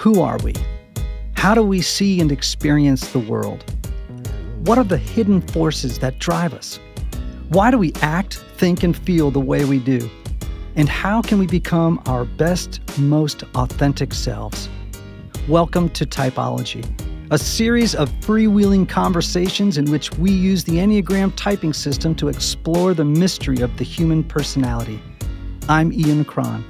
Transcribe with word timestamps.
Who 0.00 0.22
are 0.22 0.38
we? 0.38 0.54
How 1.34 1.52
do 1.52 1.62
we 1.62 1.82
see 1.82 2.22
and 2.22 2.32
experience 2.32 3.12
the 3.12 3.18
world? 3.18 3.70
What 4.60 4.78
are 4.78 4.84
the 4.84 4.96
hidden 4.96 5.42
forces 5.42 5.98
that 5.98 6.18
drive 6.18 6.54
us? 6.54 6.80
Why 7.50 7.70
do 7.70 7.76
we 7.76 7.92
act, 8.00 8.36
think, 8.56 8.82
and 8.82 8.96
feel 8.96 9.30
the 9.30 9.40
way 9.40 9.66
we 9.66 9.78
do? 9.78 10.08
And 10.74 10.88
how 10.88 11.20
can 11.20 11.38
we 11.38 11.46
become 11.46 12.02
our 12.06 12.24
best, 12.24 12.80
most 12.98 13.44
authentic 13.54 14.14
selves? 14.14 14.70
Welcome 15.46 15.90
to 15.90 16.06
Typology, 16.06 16.82
a 17.30 17.36
series 17.36 17.94
of 17.94 18.08
freewheeling 18.20 18.88
conversations 18.88 19.76
in 19.76 19.90
which 19.90 20.10
we 20.16 20.30
use 20.30 20.64
the 20.64 20.78
Enneagram 20.78 21.34
typing 21.36 21.74
system 21.74 22.14
to 22.14 22.28
explore 22.28 22.94
the 22.94 23.04
mystery 23.04 23.60
of 23.60 23.76
the 23.76 23.84
human 23.84 24.24
personality. 24.24 24.98
I'm 25.68 25.92
Ian 25.92 26.24
Cron. 26.24 26.64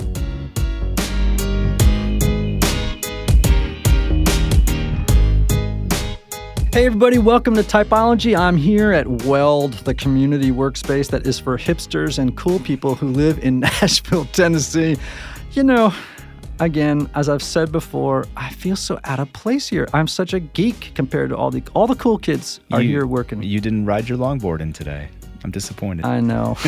Hey, 6.72 6.86
everybody, 6.86 7.18
welcome 7.18 7.54
to 7.54 7.62
Typology. 7.62 8.38
I'm 8.38 8.56
here 8.56 8.92
at 8.92 9.24
Weld, 9.24 9.72
the 9.84 9.92
community 9.92 10.52
workspace 10.52 11.10
that 11.10 11.26
is 11.26 11.38
for 11.40 11.58
hipsters 11.58 12.18
and 12.20 12.36
cool 12.36 12.60
people 12.60 12.94
who 12.94 13.08
live 13.08 13.40
in 13.40 13.58
Nashville, 13.60 14.24
Tennessee. 14.26 14.96
You 15.52 15.64
know, 15.64 15.92
again, 16.60 17.10
as 17.16 17.28
I've 17.28 17.42
said 17.42 17.72
before, 17.72 18.26
I 18.36 18.50
feel 18.50 18.76
so 18.76 19.00
out 19.02 19.18
of 19.18 19.32
place 19.32 19.68
here. 19.68 19.88
I'm 19.92 20.06
such 20.06 20.32
a 20.32 20.38
geek 20.38 20.92
compared 20.94 21.30
to 21.30 21.36
all 21.36 21.50
the 21.50 21.62
all 21.74 21.88
the 21.88 21.96
cool 21.96 22.18
kids 22.18 22.60
are 22.70 22.80
You- 22.80 22.88
here 22.90 23.06
working. 23.06 23.42
You 23.42 23.60
didn't 23.60 23.86
ride 23.86 24.08
your 24.08 24.18
longboard 24.18 24.60
in 24.60 24.72
today. 24.72 25.08
I'm 25.44 25.50
disappointed. 25.50 26.04
I 26.04 26.20
know. 26.20 26.56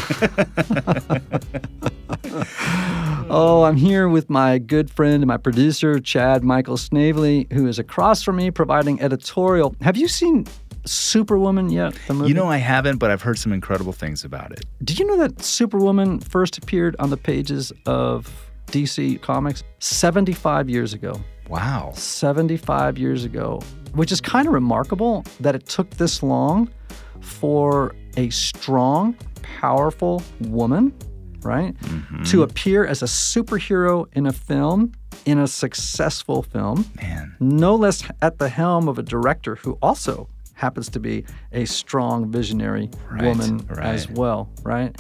oh, 3.28 3.64
I'm 3.64 3.76
here 3.76 4.08
with 4.08 4.30
my 4.30 4.58
good 4.58 4.90
friend 4.90 5.22
and 5.22 5.26
my 5.26 5.36
producer, 5.36 6.00
Chad 6.00 6.42
Michael 6.42 6.76
Snavely, 6.76 7.46
who 7.52 7.68
is 7.68 7.78
across 7.78 8.22
from 8.22 8.36
me 8.36 8.50
providing 8.50 9.00
editorial. 9.00 9.74
Have 9.82 9.96
you 9.96 10.08
seen 10.08 10.46
Superwoman 10.84 11.70
yet? 11.70 11.94
The 12.06 12.14
movie? 12.14 12.28
you 12.28 12.34
know, 12.34 12.46
I 12.46 12.58
haven't, 12.58 12.98
but 12.98 13.10
I've 13.10 13.22
heard 13.22 13.38
some 13.38 13.52
incredible 13.52 13.92
things 13.92 14.24
about 14.24 14.52
it. 14.52 14.64
Did 14.82 14.98
you 14.98 15.06
know 15.06 15.16
that 15.18 15.42
Superwoman 15.42 16.20
first 16.20 16.58
appeared 16.58 16.96
on 16.98 17.10
the 17.10 17.16
pages 17.16 17.72
of 17.86 18.32
DC 18.68 19.20
Comics 19.20 19.62
75 19.80 20.70
years 20.70 20.94
ago? 20.94 21.20
Wow. 21.48 21.92
75 21.94 22.98
years 22.98 23.24
ago, 23.24 23.60
which 23.94 24.10
is 24.10 24.20
kind 24.20 24.46
of 24.46 24.54
remarkable 24.54 25.24
that 25.40 25.54
it 25.54 25.66
took 25.66 25.90
this 25.90 26.22
long 26.22 26.70
for 27.20 27.94
a 28.16 28.30
strong, 28.30 29.16
powerful 29.42 30.22
woman, 30.40 30.92
right, 31.42 31.74
mm-hmm. 31.74 32.22
to 32.24 32.42
appear 32.42 32.86
as 32.86 33.02
a 33.02 33.06
superhero 33.06 34.06
in 34.12 34.26
a 34.26 34.32
film, 34.32 34.92
in 35.24 35.38
a 35.38 35.46
successful 35.46 36.42
film, 36.42 36.84
Man. 36.96 37.36
no 37.40 37.74
less 37.74 38.02
at 38.20 38.38
the 38.38 38.48
helm 38.48 38.88
of 38.88 38.98
a 38.98 39.02
director 39.02 39.56
who 39.56 39.78
also 39.82 40.28
happens 40.54 40.88
to 40.90 41.00
be 41.00 41.24
a 41.52 41.64
strong 41.64 42.30
visionary 42.30 42.90
Right, 43.10 43.24
woman 43.24 43.66
as 43.78 44.08
well, 44.08 44.50
right? 44.62 44.96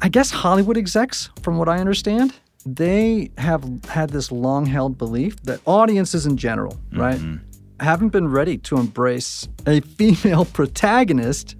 I 0.00 0.08
guess 0.08 0.30
Hollywood 0.30 0.76
execs, 0.76 1.30
from 1.42 1.58
what 1.58 1.68
I 1.68 1.78
understand, 1.78 2.32
they 2.66 3.30
have 3.38 3.64
had 3.86 4.10
this 4.10 4.32
long 4.32 4.66
held 4.66 4.96
belief 4.96 5.42
that 5.42 5.60
audiences 5.66 6.26
in 6.26 6.36
general, 6.36 6.78
right, 6.92 7.18
mm-hmm. 7.18 7.84
haven't 7.84 8.10
been 8.10 8.28
ready 8.28 8.56
to 8.58 8.76
embrace 8.76 9.48
a 9.66 9.80
female 9.98 10.44
protagonist 10.44 11.56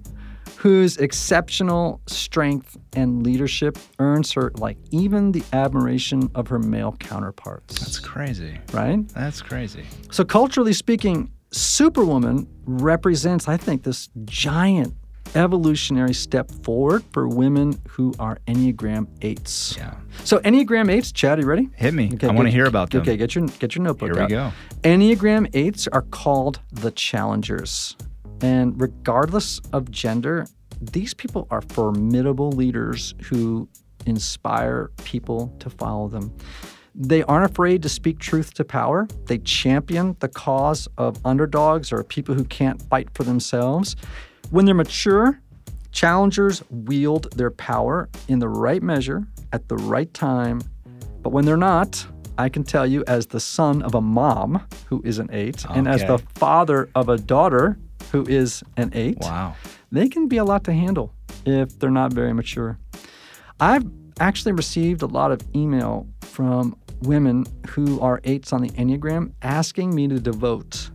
whose 0.65 0.97
exceptional 0.97 2.01
strength 2.07 2.75
and 2.95 3.21
leadership 3.21 3.77
earns 3.99 4.31
her 4.31 4.51
like 4.55 4.79
even 4.89 5.31
the 5.31 5.43
admiration 5.53 6.27
of 6.33 6.47
her 6.47 6.57
male 6.57 6.93
counterparts. 6.93 7.77
That's 7.77 7.99
crazy. 7.99 8.57
right? 8.73 9.07
That's 9.09 9.43
crazy. 9.43 9.85
So, 10.09 10.23
culturally 10.25 10.73
speaking, 10.73 11.31
Superwoman 11.51 12.47
represents, 12.65 13.47
I 13.47 13.57
think, 13.57 13.83
this 13.83 14.09
giant 14.23 14.95
evolutionary 15.35 16.15
step 16.15 16.49
forward 16.63 17.03
for 17.13 17.27
women 17.27 17.79
who 17.87 18.15
are 18.17 18.39
Enneagram 18.47 19.05
8s. 19.19 19.77
Yeah. 19.77 19.93
So, 20.23 20.39
Enneagram 20.39 20.89
8s, 20.89 21.13
Chad, 21.13 21.37
you 21.39 21.45
ready? 21.45 21.69
Hit 21.75 21.93
me. 21.93 22.09
Okay, 22.15 22.27
I 22.27 22.31
want 22.31 22.47
to 22.47 22.51
hear 22.51 22.65
about 22.65 22.89
them. 22.89 23.01
Okay, 23.01 23.17
get 23.17 23.35
your 23.35 23.45
get 23.59 23.75
your 23.75 23.83
notebook 23.83 24.15
Here 24.15 24.15
we 24.27 24.35
out. 24.35 24.51
go. 24.81 24.89
Enneagram 24.89 25.47
8s 25.51 25.87
are 25.93 26.01
called 26.01 26.59
the 26.71 26.89
challengers. 26.89 27.95
And 28.41 28.79
regardless 28.79 29.59
of 29.73 29.91
gender, 29.91 30.45
these 30.81 31.13
people 31.13 31.47
are 31.51 31.61
formidable 31.61 32.51
leaders 32.51 33.15
who 33.23 33.67
inspire 34.05 34.91
people 35.03 35.53
to 35.59 35.69
follow 35.69 36.07
them. 36.07 36.35
They 36.93 37.23
aren't 37.23 37.51
afraid 37.51 37.81
to 37.83 37.89
speak 37.89 38.19
truth 38.19 38.53
to 38.53 38.63
power. 38.63 39.07
They 39.25 39.39
champion 39.39 40.15
the 40.19 40.29
cause 40.29 40.87
of 40.97 41.17
underdogs 41.25 41.91
or 41.91 42.03
people 42.03 42.35
who 42.35 42.45
can't 42.45 42.81
fight 42.83 43.09
for 43.13 43.23
themselves. 43.23 43.95
When 44.49 44.65
they're 44.65 44.75
mature, 44.75 45.41
challengers 45.91 46.63
wield 46.69 47.31
their 47.35 47.51
power 47.51 48.09
in 48.27 48.39
the 48.39 48.47
right 48.47 48.81
measure 48.81 49.27
at 49.51 49.67
the 49.67 49.75
right 49.75 50.13
time. 50.13 50.61
But 51.21 51.31
when 51.31 51.45
they're 51.45 51.57
not, 51.57 52.05
I 52.37 52.49
can 52.49 52.63
tell 52.63 52.85
you, 52.85 53.03
as 53.07 53.27
the 53.27 53.39
son 53.39 53.81
of 53.81 53.95
a 53.95 54.01
mom 54.01 54.65
who 54.87 55.01
is 55.03 55.19
an 55.19 55.29
eight, 55.31 55.65
and 55.69 55.87
as 55.87 56.01
the 56.01 56.17
father 56.35 56.89
of 56.93 57.09
a 57.09 57.17
daughter 57.17 57.77
who 58.11 58.23
is 58.27 58.63
an 58.77 58.91
eight, 58.93 59.17
Wow. 59.21 59.55
they 59.91 60.07
can 60.09 60.27
be 60.27 60.37
a 60.37 60.43
lot 60.45 60.63
to 60.65 60.73
handle 60.73 61.13
if 61.45 61.77
they're 61.79 61.89
not 61.91 62.13
very 62.13 62.33
mature. 62.33 62.77
I've 63.59 63.85
actually 64.19 64.53
received 64.53 65.01
a 65.01 65.07
lot 65.07 65.31
of 65.31 65.41
email 65.55 66.07
from 66.21 66.75
women 67.01 67.45
who 67.69 67.99
are 67.99 68.21
eights 68.23 68.53
on 68.53 68.61
the 68.61 68.69
Enneagram 68.71 69.31
asking 69.41 69.93
me 69.93 70.07
to 70.07 70.19
devote 70.19 70.89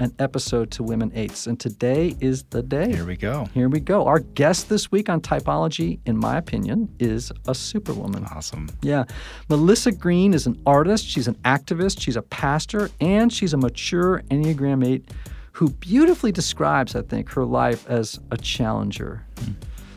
an 0.00 0.12
episode 0.18 0.72
to 0.72 0.82
women 0.82 1.12
eights. 1.14 1.46
And 1.46 1.58
today 1.60 2.16
is 2.20 2.42
the 2.50 2.62
day. 2.64 2.90
Here 2.90 3.04
we 3.06 3.16
go. 3.16 3.46
Here 3.54 3.68
we 3.68 3.78
go. 3.78 4.06
Our 4.06 4.18
guest 4.18 4.68
this 4.68 4.90
week 4.90 5.08
on 5.08 5.20
Typology, 5.20 6.00
in 6.04 6.16
my 6.16 6.36
opinion, 6.36 6.88
is 6.98 7.30
a 7.46 7.54
superwoman. 7.54 8.24
Awesome. 8.24 8.68
Yeah. 8.82 9.04
Melissa 9.48 9.92
Green 9.92 10.34
is 10.34 10.46
an 10.48 10.60
artist, 10.66 11.06
she's 11.06 11.28
an 11.28 11.36
activist, 11.44 12.00
she's 12.00 12.16
a 12.16 12.22
pastor, 12.22 12.90
and 13.00 13.32
she's 13.32 13.52
a 13.54 13.56
mature 13.56 14.22
Enneagram 14.32 14.84
8 14.84 15.08
who 15.54 15.70
beautifully 15.70 16.32
describes, 16.32 16.96
I 16.96 17.02
think, 17.02 17.30
her 17.30 17.44
life 17.44 17.88
as 17.88 18.18
a 18.32 18.36
challenger. 18.36 19.24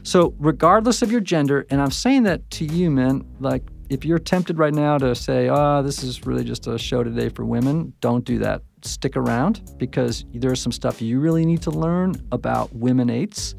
So, 0.04 0.36
regardless 0.38 1.02
of 1.02 1.12
your 1.12 1.20
gender, 1.20 1.66
and 1.72 1.82
I'm 1.82 1.92
saying 1.92 2.24
that 2.24 2.50
to 2.52 2.66
you, 2.66 2.92
men, 2.92 3.26
like 3.40 3.64
if 3.90 4.06
you're 4.06 4.20
tempted 4.20 4.60
right 4.60 4.74
now 4.74 5.00
to 5.00 5.16
say, 5.16 5.50
oh, 5.50 5.82
this 5.82 6.04
is 6.04 6.26
really 6.28 6.44
just 6.44 6.68
a 6.68 6.78
show 6.78 7.04
today 7.04 7.30
for 7.30 7.44
women, 7.44 7.94
don't 8.02 8.24
do 8.24 8.38
that. 8.40 8.62
Stick 8.84 9.18
around 9.18 9.74
because 9.78 10.26
there's 10.32 10.62
some 10.62 10.72
stuff 10.72 11.02
you 11.02 11.20
really 11.20 11.44
need 11.44 11.64
to 11.64 11.72
learn 11.72 12.16
about 12.32 12.74
women 12.76 13.10
eights. 13.10 13.56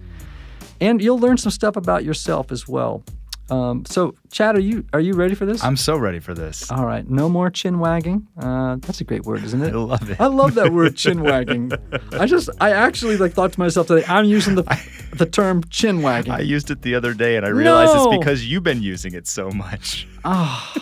And 0.80 1.02
you'll 1.02 1.18
learn 1.18 1.36
some 1.36 1.50
stuff 1.50 1.74
about 1.74 2.04
yourself 2.04 2.52
as 2.52 2.68
well. 2.68 3.02
Um, 3.50 3.84
so, 3.86 4.14
Chad, 4.30 4.56
are 4.56 4.60
you 4.60 4.84
are 4.92 5.00
you 5.00 5.14
ready 5.14 5.34
for 5.34 5.46
this? 5.46 5.64
I'm 5.64 5.76
so 5.76 5.96
ready 5.96 6.18
for 6.20 6.34
this. 6.34 6.70
All 6.70 6.84
right, 6.84 7.08
no 7.08 7.28
more 7.28 7.48
chin 7.50 7.78
wagging. 7.78 8.26
Uh, 8.38 8.76
that's 8.80 9.00
a 9.00 9.04
great 9.04 9.24
word, 9.24 9.42
isn't 9.44 9.62
it? 9.62 9.72
I 9.74 9.78
love 9.78 10.10
it. 10.10 10.20
I 10.20 10.26
love 10.26 10.54
that 10.54 10.72
word, 10.72 10.96
chin 10.96 11.22
wagging. 11.22 11.72
I 12.12 12.26
just, 12.26 12.50
I 12.60 12.72
actually 12.72 13.16
like 13.16 13.32
thought 13.32 13.52
to 13.54 13.58
myself 13.60 13.86
today, 13.86 14.04
I'm 14.06 14.26
using 14.26 14.54
the 14.54 14.64
the 15.14 15.24
term 15.26 15.62
chin 15.70 16.02
wagging. 16.02 16.32
I 16.32 16.40
used 16.40 16.70
it 16.70 16.82
the 16.82 16.94
other 16.94 17.14
day 17.14 17.36
and 17.36 17.46
I 17.46 17.48
realized 17.48 17.94
No. 17.94 18.10
it's 18.10 18.18
because 18.18 18.46
you've 18.46 18.64
been 18.64 18.82
using 18.82 19.14
it 19.14 19.26
so 19.26 19.50
much. 19.50 20.06
Ah, 20.24 20.74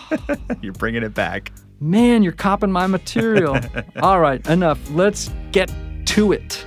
You're 0.60 0.72
bringing 0.72 1.02
it 1.04 1.14
back. 1.14 1.52
man, 1.78 2.22
you're 2.22 2.32
copping 2.32 2.72
my 2.72 2.86
material. 2.86 3.58
All 4.02 4.18
right, 4.20 4.44
enough. 4.48 4.78
Let's 4.90 5.30
get 5.52 5.70
to 6.06 6.32
it. 6.32 6.64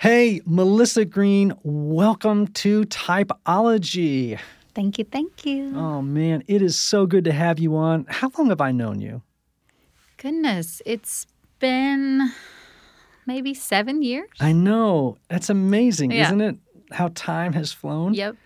Hey, 0.00 0.40
Melissa 0.46 1.04
Green, 1.04 1.52
welcome 1.62 2.46
to 2.48 2.84
Typology. 2.84 4.38
Thank 4.74 4.98
you, 4.98 5.04
thank 5.04 5.44
you. 5.44 5.76
Oh 5.76 6.00
man, 6.00 6.42
it 6.46 6.62
is 6.62 6.78
so 6.78 7.04
good 7.04 7.24
to 7.24 7.32
have 7.32 7.58
you 7.58 7.76
on. 7.76 8.06
How 8.08 8.30
long 8.38 8.48
have 8.48 8.62
I 8.62 8.72
known 8.72 9.02
you? 9.02 9.20
Goodness, 10.16 10.80
it's 10.86 11.26
been 11.58 12.32
maybe 13.26 13.52
seven 13.52 14.00
years. 14.00 14.30
I 14.40 14.52
know. 14.52 15.18
That's 15.28 15.50
amazing, 15.50 16.12
Yeah. 16.12 16.28
isn't 16.28 16.40
it? 16.40 16.56
How 16.92 17.08
time 17.14 17.52
has 17.52 17.70
flown. 17.70 18.14
Yep. 18.14 18.36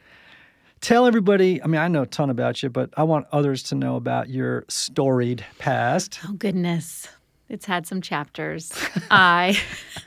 Tell 0.80 1.06
everybody, 1.06 1.62
I 1.62 1.68
mean, 1.68 1.80
I 1.80 1.86
know 1.86 2.02
a 2.02 2.06
ton 2.06 2.30
about 2.30 2.64
you, 2.64 2.68
but 2.68 2.90
I 2.96 3.04
want 3.04 3.26
others 3.30 3.62
to 3.64 3.76
know 3.76 3.94
about 3.94 4.28
your 4.28 4.64
storied 4.68 5.44
past. 5.58 6.18
Oh, 6.28 6.32
goodness. 6.32 7.06
It's 7.48 7.66
had 7.66 7.86
some 7.86 8.00
chapters. 8.00 8.72
I, 9.10 9.58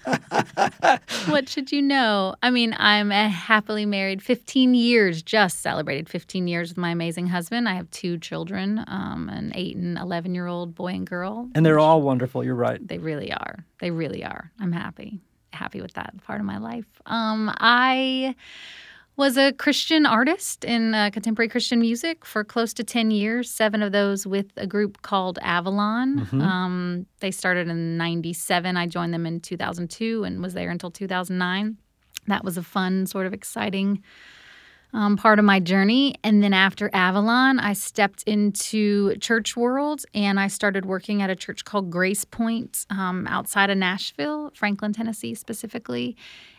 what 1.27 1.47
should 1.47 1.71
you 1.71 1.81
know? 1.81 2.35
I 2.41 2.49
mean, 2.49 2.75
I'm 2.77 3.11
a 3.11 3.29
happily 3.29 3.85
married 3.85 4.23
15 4.23 4.73
years, 4.73 5.21
just 5.21 5.61
celebrated 5.61 6.09
15 6.09 6.47
years 6.47 6.69
with 6.69 6.77
my 6.77 6.89
amazing 6.89 7.27
husband. 7.27 7.69
I 7.69 7.75
have 7.75 7.89
two 7.91 8.17
children, 8.17 8.83
um, 8.87 9.29
an 9.29 9.51
eight 9.53 9.75
and 9.75 9.97
11 9.97 10.33
year 10.33 10.47
old 10.47 10.73
boy 10.73 10.93
and 10.93 11.05
girl. 11.05 11.49
And 11.53 11.65
they're 11.65 11.79
all 11.79 12.01
wonderful, 12.01 12.43
you're 12.43 12.55
right. 12.55 12.85
They 12.85 12.97
really 12.97 13.31
are. 13.31 13.65
They 13.79 13.91
really 13.91 14.23
are. 14.23 14.51
I'm 14.59 14.71
happy. 14.71 15.21
happy 15.53 15.81
with 15.81 15.93
that 15.93 16.15
part 16.23 16.39
of 16.39 16.45
my 16.45 16.57
life. 16.57 16.85
Um, 17.05 17.51
I 17.57 18.35
was 19.17 19.35
a 19.35 19.51
Christian 19.51 20.05
artist 20.05 20.63
in 20.63 20.93
uh, 20.93 21.09
contemporary 21.09 21.49
Christian 21.49 21.79
music 21.81 22.23
for 22.23 22.43
close 22.43 22.73
to 22.75 22.83
10 22.83 23.09
years, 23.11 23.49
seven 23.49 23.81
of 23.81 23.91
those 23.91 24.27
with 24.27 24.45
a 24.57 24.67
group 24.67 25.01
called 25.01 25.39
Avalon. 25.41 26.27
Mhm. 26.27 26.41
Um, 26.41 27.05
they 27.19 27.31
started 27.31 27.67
in 27.67 27.97
97. 27.97 28.77
I 28.77 28.85
joined 28.85 29.13
them 29.13 29.25
in 29.25 29.39
2002 29.39 30.23
and 30.23 30.41
was 30.41 30.53
there 30.53 30.69
until 30.69 30.91
2009. 30.91 31.77
That 32.27 32.43
was 32.43 32.57
a 32.57 32.63
fun, 32.63 33.07
sort 33.07 33.25
of 33.25 33.33
exciting 33.33 34.03
um, 34.93 35.17
part 35.17 35.39
of 35.39 35.45
my 35.45 35.59
journey. 35.59 36.15
And 36.23 36.41
then 36.41 36.53
after 36.53 36.89
Avalon, 36.93 37.59
I 37.59 37.73
stepped 37.73 38.23
into 38.23 39.15
church 39.17 39.55
world 39.55 40.03
and 40.13 40.39
I 40.39 40.47
started 40.47 40.85
working 40.85 41.21
at 41.21 41.29
a 41.29 41.35
church 41.35 41.65
called 41.65 41.91
GracePointe 41.91 42.85
um, 42.89 43.27
outside 43.27 43.69
of 43.69 43.77
Nashville, 43.77 44.51
Franklin, 44.55 44.93
Tennessee 44.93 45.35
specifically. 45.35 46.15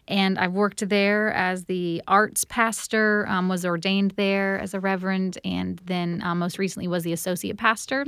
And 0.07 0.39
I've 0.39 0.53
worked 0.53 0.89
there 0.89 1.33
as 1.33 1.65
the 1.65 2.03
arts 2.09 2.45
pastor, 2.45 3.27
um, 3.29 3.49
was 3.49 3.67
ordained 3.67 4.13
there 4.13 4.59
as 4.59 4.73
a 4.73 4.81
reverend, 4.81 5.37
and 5.45 5.79
then 5.85 6.23
um, 6.23 6.39
most 6.39 6.59
recently 6.59 6.89
was 6.89 7.05
the 7.05 7.13
associate 7.13 7.59
pastor. 7.59 8.07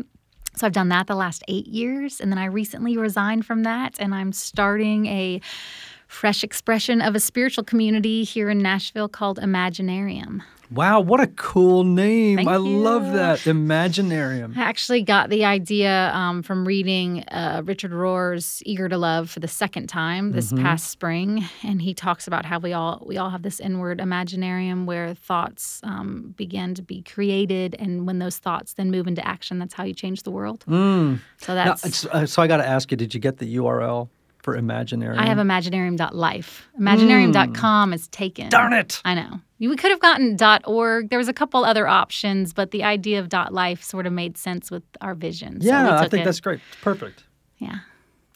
So 0.57 0.67
I've 0.67 0.73
done 0.73 0.89
that 0.89 1.07
the 1.07 1.15
last 1.15 1.45
eight 1.49 1.67
years. 1.67 2.21
And 2.21 2.31
then 2.31 2.39
I 2.39 2.47
recently 2.47 2.97
resigned 2.97 3.47
from 3.47 3.63
that 3.63 3.95
and 4.01 4.15
I'm 4.15 4.33
starting 4.33 5.07
a 5.07 5.41
fresh 6.11 6.43
expression 6.43 7.01
of 7.01 7.15
a 7.15 7.21
spiritual 7.21 7.62
community 7.65 8.25
here 8.25 8.51
in 8.51 8.59
Nashville 8.59 9.09
called 9.09 9.39
Imaginarium. 9.39 10.41
Wow, 10.73 11.01
what 11.01 11.19
a 11.21 11.27
cool 11.27 11.83
name. 11.83 12.37
Thank 12.37 12.49
I 12.49 12.55
love 12.57 13.12
that. 13.15 13.39
Imaginarium. 13.41 14.57
I 14.57 14.61
actually 14.62 15.03
got 15.03 15.29
the 15.29 15.45
idea 15.45 16.12
um, 16.15 16.43
from 16.45 16.65
reading 16.65 17.25
uh, 17.25 17.62
Richard 17.65 17.91
Rohr's 17.93 18.62
Eager 18.65 18.89
to 18.89 18.97
Love 18.97 19.29
for 19.31 19.41
the 19.41 19.49
second 19.49 19.89
time 19.89 20.31
this 20.31 20.53
Mhm. 20.53 20.62
past 20.62 20.89
spring, 20.89 21.45
and 21.65 21.83
he 21.83 21.93
talks 21.93 22.29
about 22.29 22.45
how 22.45 22.61
we 22.61 22.73
all 22.73 23.03
we 23.05 23.17
all 23.17 23.31
have 23.31 23.43
this 23.43 23.59
inward 23.59 23.99
imaginarium 23.99 24.85
where 24.85 25.15
thoughts 25.15 25.81
um, 25.83 26.35
begin 26.37 26.75
to 26.77 26.83
be 26.83 27.03
created, 27.03 27.75
and 27.81 28.07
when 28.07 28.21
those 28.21 28.39
thoughts 28.39 28.75
then 28.75 28.91
move 28.93 29.09
into 29.09 29.27
action, 29.27 29.59
that's 29.59 29.75
how 29.75 29.83
you 29.85 29.95
change 29.95 30.23
the 30.23 30.31
world. 30.31 30.65
Mm. 30.69 31.19
So 31.39 31.55
that's 31.55 31.85
it's- 31.85 32.07
uh, 32.07 32.27
so 32.27 32.43
I 32.43 32.47
got 32.47 32.59
to 32.59 32.69
ask 32.69 32.91
you, 32.93 32.97
did 32.97 33.12
you 33.12 33.19
get 33.21 33.39
the 33.39 33.57
URL 33.57 34.09
for 34.43 34.57
Imaginarium? 34.57 35.19
I 35.19 35.27
have 35.27 35.39
imaginarium.life. 35.39 36.69
Imaginarium.com 36.81 37.93
is 37.93 38.09
taken. 38.09 38.47
Mm. 38.47 38.51
Darn 38.51 38.73
it. 38.73 39.01
I 39.05 39.15
know. 39.15 39.41
We 39.59 39.77
could 39.77 39.91
have 39.91 40.01
gotten 40.01 40.37
.org. 40.67 41.11
There 41.11 41.19
was 41.19 41.29
a 41.29 41.33
couple 41.35 41.65
other 41.65 41.87
options, 41.87 42.53
but 42.53 42.71
the 42.71 42.83
idea 42.83 43.21
of 43.21 43.31
.life 43.53 43.83
sort 43.83 44.07
of 44.07 44.13
made 44.13 44.39
sense 44.39 44.71
with 44.71 44.83
our 45.01 45.15
vision. 45.15 45.61
So 45.61 45.67
Yeah, 45.69 45.97
I 45.99 46.09
think 46.09 46.23
it. 46.23 46.25
that's 46.25 46.41
great. 46.41 46.61
It's 46.73 46.81
perfect. 46.81 47.25
yeah, 47.59 47.81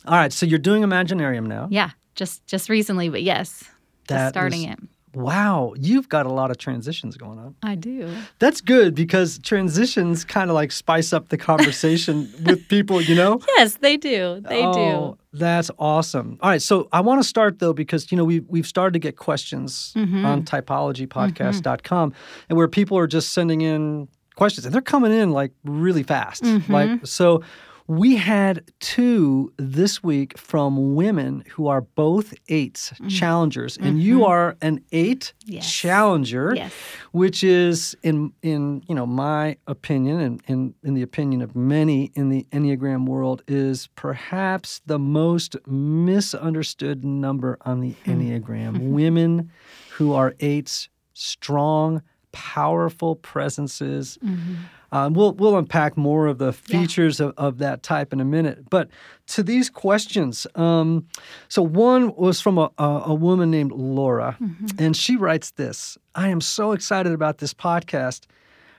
All 0.06 0.16
right, 0.16 0.32
so 0.32 0.44
you're 0.46 0.58
doing 0.58 0.82
Imaginarium 0.82 1.46
now. 1.46 1.68
yeah. 1.70 1.90
Just 2.14 2.46
just 2.46 2.68
recently, 2.68 3.08
but 3.08 3.24
yes, 3.24 3.64
That 4.06 4.18
just 4.18 4.34
starting 4.34 4.62
it. 4.62 4.78
Wow, 5.14 5.74
you've 5.76 6.08
got 6.08 6.26
a 6.26 6.32
lot 6.32 6.50
of 6.50 6.58
transitions 6.58 7.16
going 7.16 7.38
on. 7.38 7.54
I 7.62 7.74
do. 7.74 8.08
That's 8.38 8.60
good 8.60 8.94
because 8.94 9.38
transitions 9.38 10.24
kind 10.24 10.50
of 10.50 10.54
like 10.54 10.72
spice 10.72 11.12
up 11.12 11.28
the 11.28 11.36
conversation 11.38 12.28
with 12.44 12.66
people, 12.68 13.00
you 13.00 13.14
know? 13.14 13.40
Yes, 13.56 13.76
they 13.76 13.96
do. 13.96 14.40
They 14.48 14.62
oh, 14.64 15.16
That's 15.32 15.70
awesome. 15.78 16.38
All 16.40 16.50
right, 16.50 16.62
so 16.62 16.88
I 16.92 17.00
want 17.00 17.22
to 17.22 17.28
start 17.28 17.58
though 17.58 17.72
because 17.72 18.10
you 18.12 18.16
know 18.18 18.24
we've 18.24 18.44
we've 18.48 18.66
started 18.66 18.92
to 18.94 18.98
get 18.98 19.16
questions 19.16 19.92
Mhm. 19.96 20.24
on 20.24 20.42
typologypodcast.com 20.44 22.12
and 22.48 22.56
where 22.56 22.68
people 22.68 22.98
are 22.98 23.06
just 23.06 23.32
sending 23.32 23.60
in 23.60 24.08
questions 24.36 24.64
and 24.66 24.74
they're 24.74 24.82
coming 24.82 25.12
in 25.12 25.30
like 25.32 25.52
really 25.64 26.02
fast. 26.02 26.42
Mhm. 26.42 26.68
Like 26.68 27.06
so 27.06 27.42
we 27.86 28.16
had 28.16 28.64
two 28.80 29.52
this 29.58 30.02
week 30.02 30.38
from 30.38 30.94
women 30.94 31.44
who 31.50 31.66
are 31.68 31.82
both 31.82 32.32
eights 32.48 32.92
challengers 33.08 33.76
and 33.76 34.02
you 34.02 34.24
are 34.24 34.56
an 34.62 34.82
eight 34.92 35.32
Mm-hmm. 35.44 35.52
Yes. 35.56 35.70
challenger. 35.70 36.54
Yes. 36.56 36.72
which 37.12 37.44
is 37.44 37.94
in 38.02 38.32
in 38.42 38.82
you 38.88 38.94
know 38.94 39.04
my 39.06 39.56
opinion 39.66 40.18
and 40.20 40.42
in 40.46 40.74
in 40.82 40.94
the 40.94 41.02
opinion 41.02 41.42
of 41.42 41.54
many 41.54 42.10
in 42.14 42.30
the 42.30 42.46
enneagram 42.52 43.06
world 43.06 43.42
is 43.46 43.88
perhaps 43.94 44.80
the 44.86 44.98
most 44.98 45.54
misunderstood 45.66 47.04
number 47.04 47.58
on 47.62 47.80
the 47.80 47.94
enneagram 48.06 48.78
women 48.90 49.50
who 49.90 50.12
are 50.14 50.34
eights 50.40 50.88
strong 51.12 52.00
powerful 52.32 53.14
presences 53.16 54.18
Mhm. 54.24 54.56
Um, 54.94 55.12
we'll 55.12 55.32
we'll 55.32 55.56
unpack 55.58 55.96
more 55.96 56.26
of 56.28 56.38
the 56.38 56.46
Yeah. 56.46 56.52
features 56.80 57.18
of, 57.20 57.34
of 57.36 57.58
that 57.58 57.82
type 57.82 58.12
in 58.12 58.20
a 58.20 58.24
minute. 58.24 58.70
But 58.70 58.88
to 59.34 59.42
these 59.42 59.68
questions, 59.68 60.46
um, 60.54 61.06
so 61.48 61.62
one 61.62 62.14
was 62.14 62.40
from 62.40 62.58
a, 62.58 62.70
a, 62.78 63.02
a 63.06 63.14
woman 63.14 63.50
named 63.50 63.72
Laura, 63.72 64.38
and 64.78 64.96
she 64.96 65.16
writes 65.16 65.50
this: 65.52 65.98
"I 66.14 66.28
am 66.28 66.40
so 66.40 66.72
excited 66.72 67.12
about 67.12 67.38
this 67.38 67.52
podcast. 67.52 68.26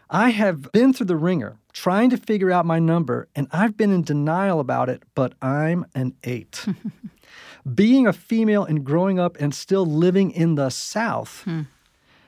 I 0.09 0.29
have 0.29 0.71
been 0.71 0.93
through 0.93 1.07
the 1.07 1.17
wringer 1.17 1.57
trying 1.73 2.09
to 2.11 2.17
figure 2.17 2.51
out 2.51 2.65
my 2.65 2.79
number, 2.79 3.27
and 3.35 3.47
I've 3.51 3.75
been 3.75 3.91
in 3.91 4.03
denial 4.03 4.59
about 4.59 4.87
it. 4.89 5.03
But 5.15 5.33
I'm 5.41 5.85
an 5.95 6.13
eight. 6.23 6.65
Being 7.75 8.05
a 8.07 8.13
female 8.13 8.63
and 8.63 8.85
growing 8.85 9.19
up 9.19 9.35
and 9.39 9.53
still 9.53 9.85
living 9.85 10.31
in 10.31 10.55
the 10.55 10.69
South." 10.69 11.45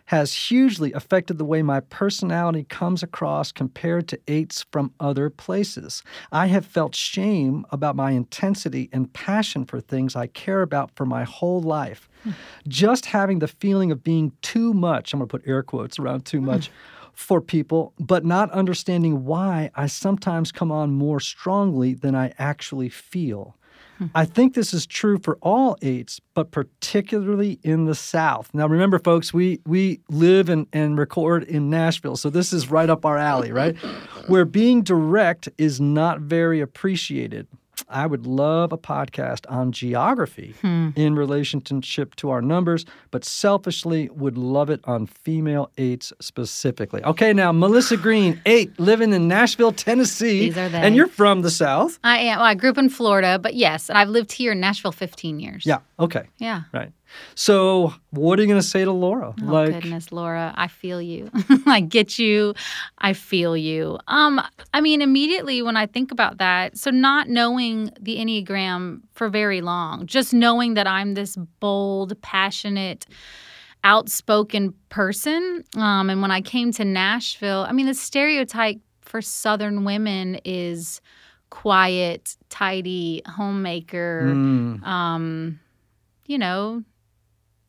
Has 0.07 0.33
hugely 0.33 0.93
affected 0.93 1.37
the 1.37 1.45
way 1.45 1.61
my 1.61 1.81
personality 1.81 2.63
comes 2.63 3.03
across 3.03 3.51
compared 3.51 4.07
to 4.07 4.19
eights 4.27 4.65
from 4.71 4.93
other 4.99 5.29
places. 5.29 6.01
I 6.31 6.47
have 6.47 6.65
felt 6.65 6.95
shame 6.95 7.65
about 7.71 7.95
my 7.95 8.11
intensity 8.11 8.89
and 8.93 9.11
passion 9.11 9.65
for 9.65 9.81
things 9.81 10.15
I 10.15 10.27
care 10.27 10.61
about 10.61 10.91
for 10.95 11.05
my 11.05 11.25
whole 11.25 11.61
life. 11.61 12.09
Hmm. 12.23 12.31
Just 12.67 13.07
having 13.07 13.39
the 13.39 13.49
feeling 13.49 13.91
of 13.91 14.03
being 14.03 14.31
too 14.41 14.73
much, 14.73 15.13
I'm 15.13 15.19
going 15.19 15.27
to 15.27 15.37
put 15.37 15.47
air 15.47 15.61
quotes 15.61 15.99
around 15.99 16.25
too 16.25 16.39
hmm. 16.39 16.45
much. 16.45 16.71
For 17.13 17.41
people, 17.41 17.93
but 17.99 18.23
not 18.25 18.51
understanding 18.51 19.25
why 19.25 19.71
I 19.73 19.87
sometimes 19.87 20.51
come 20.51 20.71
on 20.71 20.91
more 20.91 21.19
strongly 21.19 21.95
than 21.95 22.13
I 22.13 22.31
actually 22.37 22.89
feel. 22.89 23.56
I 24.13 24.25
think 24.25 24.53
this 24.53 24.73
is 24.73 24.85
true 24.85 25.17
for 25.17 25.37
all 25.41 25.77
eights, 25.81 26.19
but 26.33 26.51
particularly 26.51 27.59
in 27.63 27.85
the 27.85 27.95
South. 27.95 28.49
Now, 28.53 28.67
remember, 28.67 28.99
folks, 28.99 29.33
we 29.33 29.59
we 29.65 30.01
live 30.09 30.49
and, 30.49 30.67
and 30.73 30.97
record 30.97 31.43
in 31.43 31.69
Nashville, 31.69 32.15
so 32.15 32.29
this 32.29 32.53
is 32.53 32.69
right 32.69 32.89
up 32.89 33.05
our 33.05 33.17
alley, 33.17 33.51
right? 33.51 33.75
Where 34.27 34.45
being 34.45 34.83
direct 34.83 35.49
is 35.57 35.79
not 35.79 36.21
very 36.21 36.59
appreciated. 36.59 37.47
I 37.89 38.05
would 38.05 38.25
love 38.25 38.71
a 38.71 38.77
podcast 38.77 39.45
on 39.49 39.71
geography 39.71 40.55
hmm. 40.61 40.89
in 40.95 41.15
relationship 41.15 42.15
to 42.15 42.29
our 42.29 42.41
numbers, 42.41 42.85
but 43.11 43.23
selfishly 43.23 44.09
would 44.09 44.37
love 44.37 44.69
it 44.69 44.81
on 44.85 45.05
female 45.07 45.71
eights 45.77 46.11
specifically. 46.19 47.03
Okay, 47.03 47.33
now 47.33 47.51
Melissa 47.51 47.97
Green, 48.07 48.41
eight, 48.45 48.77
living 48.79 49.13
in 49.13 49.27
Nashville, 49.27 49.71
Tennessee, 49.71 50.47
These 50.47 50.57
are 50.57 50.69
they. 50.69 50.79
and 50.79 50.95
you're 50.95 51.07
from 51.07 51.41
the 51.41 51.51
South. 51.51 51.99
I 52.03 52.17
am. 52.19 52.39
Well, 52.39 52.47
I 52.47 52.55
grew 52.55 52.69
up 52.69 52.77
in 52.77 52.89
Florida, 52.89 53.39
but 53.39 53.55
yes, 53.55 53.89
and 53.89 53.97
I've 53.97 54.09
lived 54.09 54.31
here 54.31 54.51
in 54.51 54.59
Nashville 54.59 54.91
15 54.91 55.39
years. 55.39 55.65
Yeah. 55.65 55.79
Okay. 55.99 56.27
Yeah. 56.37 56.63
Right. 56.73 56.91
So, 57.35 57.93
what 58.11 58.39
are 58.39 58.41
you 58.41 58.47
going 58.47 58.61
to 58.61 58.67
say 58.67 58.83
to 58.83 58.91
Laura? 58.91 59.33
Oh 59.41 59.45
like, 59.45 59.71
goodness, 59.71 60.11
Laura, 60.11 60.53
I 60.55 60.67
feel 60.67 61.01
you. 61.01 61.29
I 61.65 61.81
get 61.81 62.19
you. 62.19 62.53
I 62.97 63.13
feel 63.13 63.55
you. 63.55 63.99
Um, 64.07 64.41
I 64.73 64.81
mean, 64.81 65.01
immediately 65.01 65.61
when 65.61 65.77
I 65.77 65.85
think 65.85 66.11
about 66.11 66.37
that, 66.39 66.77
so 66.77 66.91
not 66.91 67.29
knowing 67.29 67.91
the 67.99 68.17
Enneagram 68.17 69.01
for 69.13 69.29
very 69.29 69.61
long, 69.61 70.05
just 70.05 70.33
knowing 70.33 70.73
that 70.75 70.87
I'm 70.87 71.13
this 71.13 71.35
bold, 71.59 72.19
passionate, 72.21 73.05
outspoken 73.83 74.73
person. 74.89 75.63
Um, 75.75 76.09
and 76.09 76.21
when 76.21 76.31
I 76.31 76.41
came 76.41 76.71
to 76.73 76.85
Nashville, 76.85 77.65
I 77.67 77.71
mean, 77.71 77.85
the 77.85 77.93
stereotype 77.93 78.79
for 79.01 79.21
Southern 79.21 79.85
women 79.85 80.39
is 80.43 81.01
quiet, 81.49 82.35
tidy, 82.49 83.21
homemaker 83.25 84.33
mm, 84.35 84.83
um, 84.83 85.59
you 86.27 86.37
know, 86.37 86.83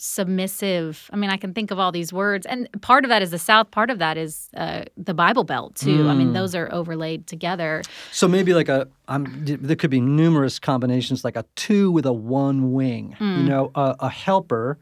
submissive. 0.01 1.09
I 1.13 1.17
mean, 1.17 1.31
I 1.31 1.37
can 1.37 1.55
think 1.55 1.71
of 1.71 1.79
all 1.79 1.93
these 1.93 2.13
words, 2.13 2.47
and 2.47 2.69
part 2.83 3.05
of 3.05 3.09
that 3.09 3.23
is 3.23 3.31
the 3.31 3.39
South. 3.39 3.71
Part 3.71 3.91
of 3.91 3.99
that 3.99 4.17
is 4.17 4.49
uh, 4.57 4.85
the 4.97 5.15
Bible 5.15 5.45
Belt 5.45 5.75
too. 5.75 6.07
I 6.09 6.15
mean, 6.15 6.29
Mm. 6.29 6.35
those 6.35 6.55
are 6.55 6.69
overlaid 6.73 7.27
together. 7.27 7.83
so 8.13 8.29
maybe 8.29 8.53
like 8.55 8.69
a, 8.69 8.87
um, 9.09 9.25
there 9.45 9.77
could 9.77 9.91
be 9.91 10.01
numerous 10.01 10.59
combinations, 10.59 11.25
like 11.25 11.37
a 11.37 11.45
two 11.57 11.91
with 11.91 12.07
a 12.07 12.13
one 12.13 12.73
wing. 12.73 13.17
You 13.21 13.27
Mm. 13.27 13.45
know, 13.49 13.71
a, 13.75 13.97
a 14.01 14.09
helper, 14.11 14.79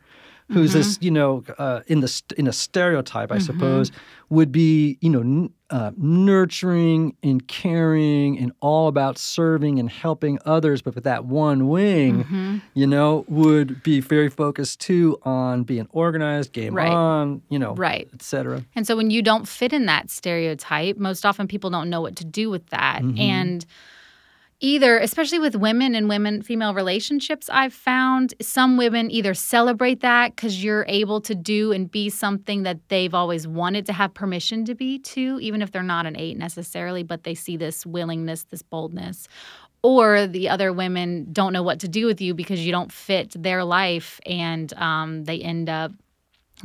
who's 0.48 0.70
Mm-hmm. 0.70 0.78
this, 0.78 0.98
you 1.00 1.10
know, 1.10 1.42
uh, 1.58 1.80
in 1.88 2.00
the 2.00 2.08
st- 2.08 2.38
in 2.38 2.46
a 2.46 2.52
stereotype, 2.52 3.32
I 3.32 3.38
suppose, 3.38 3.90
would 4.30 4.52
be, 4.52 4.96
you 5.00 5.10
know, 5.10 5.20
n- 5.20 5.50
uh, 5.70 5.90
nurturing 5.96 7.16
and 7.22 7.46
caring 7.48 8.38
and 8.38 8.52
all 8.60 8.86
about 8.86 9.18
serving 9.18 9.78
and 9.80 9.90
helping 9.90 10.38
others, 10.44 10.82
but 10.82 10.94
with 10.94 11.04
that 11.04 11.24
one 11.24 11.68
wing. 11.68 12.24
Mhm. 12.24 12.62
you 12.74 12.86
know, 12.86 13.24
would 13.28 13.82
be 13.82 14.00
very 14.00 14.28
focused 14.28 14.80
too 14.80 15.18
on 15.24 15.64
being 15.64 15.88
organized, 15.92 16.52
game 16.52 16.74
Right. 16.74 16.92
on, 16.92 17.42
you 17.48 17.58
know, 17.58 17.74
Right. 17.74 18.08
et 18.14 18.22
cetera. 18.22 18.62
And 18.76 18.86
so 18.86 18.96
when 18.96 19.10
you 19.10 19.22
don't 19.22 19.48
fit 19.48 19.72
in 19.72 19.86
that 19.86 20.10
stereotype, 20.10 20.96
most 20.98 21.24
often 21.26 21.48
people 21.48 21.70
don't 21.70 21.88
know 21.90 22.00
what 22.00 22.14
to 22.16 22.24
do 22.24 22.50
with 22.50 22.66
that. 22.68 23.02
Mhm. 23.02 23.18
And 23.18 23.66
either 24.60 24.98
especially 24.98 25.38
with 25.38 25.54
women 25.54 25.94
and 25.94 26.08
women 26.08 26.42
female 26.42 26.72
relationships 26.72 27.48
i've 27.52 27.74
found 27.74 28.34
some 28.40 28.76
women 28.76 29.10
either 29.10 29.34
celebrate 29.34 30.00
that 30.00 30.34
because 30.34 30.64
you're 30.64 30.86
able 30.88 31.20
to 31.20 31.34
do 31.34 31.72
and 31.72 31.90
be 31.90 32.08
something 32.08 32.62
that 32.62 32.78
they've 32.88 33.14
always 33.14 33.46
wanted 33.46 33.84
to 33.84 33.92
have 33.92 34.14
permission 34.14 34.64
to 34.64 34.74
be 34.74 34.98
to 34.98 35.38
even 35.40 35.60
if 35.60 35.70
they're 35.72 35.82
not 35.82 36.06
an 36.06 36.16
eight 36.16 36.38
necessarily 36.38 37.02
but 37.02 37.24
they 37.24 37.34
see 37.34 37.56
this 37.56 37.84
willingness 37.86 38.44
this 38.44 38.62
boldness. 38.62 39.28
Or 39.82 40.26
the 40.26 40.48
other 40.48 40.72
women 40.72 41.28
don't 41.32 41.52
know 41.52 41.62
what 41.62 41.80
to 41.80 41.88
do 41.88 42.06
with 42.06 42.20
you 42.20 42.34
because 42.34 42.64
you 42.64 42.72
don't 42.72 42.90
fit 42.90 43.40
their 43.40 43.62
life 43.62 44.20
and 44.26 44.72
um, 44.74 45.24
they 45.24 45.40
end 45.40 45.68
up 45.68 45.92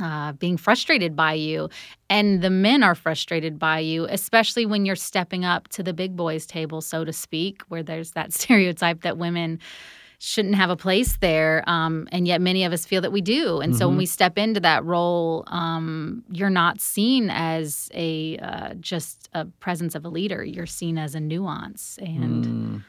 uh, 0.00 0.32
being 0.32 0.56
frustrated 0.56 1.14
by 1.14 1.34
you. 1.34 1.68
And 2.08 2.42
the 2.42 2.50
men 2.50 2.82
are 2.82 2.94
frustrated 2.94 3.58
by 3.58 3.80
you, 3.80 4.06
especially 4.08 4.66
when 4.66 4.86
you're 4.86 4.96
stepping 4.96 5.44
up 5.44 5.68
to 5.68 5.82
the 5.82 5.92
big 5.92 6.16
boys' 6.16 6.46
table, 6.46 6.80
so 6.80 7.04
to 7.04 7.12
speak, 7.12 7.62
where 7.68 7.82
there's 7.82 8.12
that 8.12 8.32
stereotype 8.38 9.02
that 9.02 9.18
women 9.18 9.58
shouldn't 10.18 10.54
have 10.54 10.70
a 10.70 10.76
place 10.76 11.16
there. 11.16 11.64
Um, 11.66 12.06
and 12.12 12.28
yet 12.28 12.40
many 12.40 12.62
of 12.62 12.72
us 12.72 12.86
feel 12.86 13.00
that 13.00 13.10
we 13.10 13.20
do. 13.20 13.60
And 13.60 13.72
mm-hmm. 13.72 13.78
so 13.78 13.88
when 13.88 13.94
mm-hmm. 13.94 13.98
we 13.98 14.06
step 14.06 14.38
into 14.38 14.60
that 14.60 14.84
role, 14.84 15.42
um, 15.48 16.22
you're 16.30 16.48
not 16.48 16.80
seen 16.80 17.28
as 17.28 17.90
a 17.92 18.38
uh, 18.38 18.74
just 18.74 19.28
a 19.32 19.46
presence 19.46 19.96
of 19.96 20.04
a 20.04 20.08
leader. 20.08 20.44
You're 20.44 20.66
seen 20.66 20.96
as 20.96 21.14
a 21.14 21.20
nuance. 21.20 21.98
And. 22.00 22.44
Mm 22.44 22.82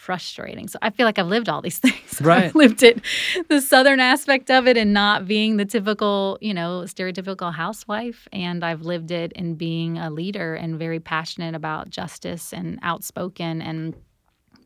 frustrating. 0.00 0.66
So 0.66 0.78
I 0.80 0.90
feel 0.90 1.04
like 1.04 1.18
I've 1.18 1.26
lived 1.26 1.48
all 1.48 1.60
these 1.60 1.78
things. 1.86 2.20
Right. 2.20 2.44
I've 2.44 2.54
lived 2.54 2.82
it, 2.82 3.00
the 3.48 3.60
southern 3.60 4.00
aspect 4.00 4.50
of 4.50 4.66
it, 4.66 4.76
and 4.76 4.94
not 4.94 5.26
being 5.26 5.58
the 5.58 5.66
typical, 5.66 6.38
you 6.40 6.54
know, 6.54 6.84
stereotypical 6.86 7.52
housewife. 7.52 8.26
And 8.32 8.64
I've 8.64 8.82
lived 8.82 9.10
it 9.10 9.32
in 9.32 9.56
being 9.56 9.98
a 9.98 10.10
leader 10.10 10.54
and 10.54 10.78
very 10.78 11.00
passionate 11.00 11.54
about 11.54 11.90
justice 11.90 12.52
and 12.52 12.78
outspoken 12.82 13.60
and 13.60 13.94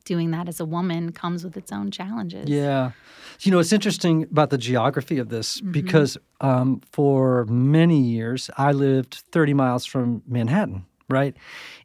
doing 0.04 0.30
that 0.30 0.48
as 0.48 0.60
a 0.60 0.64
woman 0.64 1.12
comes 1.12 1.42
with 1.42 1.56
its 1.56 1.72
own 1.72 1.90
challenges. 1.90 2.48
Yeah. 2.48 2.92
You 3.40 3.50
know, 3.50 3.58
it's 3.58 3.72
interesting 3.72 4.24
about 4.24 4.50
the 4.50 4.58
geography 4.58 5.18
of 5.18 5.30
this 5.30 5.60
mm-hmm. 5.60 5.72
because 5.72 6.16
um, 6.40 6.80
for 6.92 7.46
many 7.46 8.00
years 8.00 8.50
I 8.56 8.72
lived 8.72 9.24
30 9.32 9.54
miles 9.54 9.86
from 9.86 10.22
Manhattan, 10.28 10.84
right? 11.08 11.34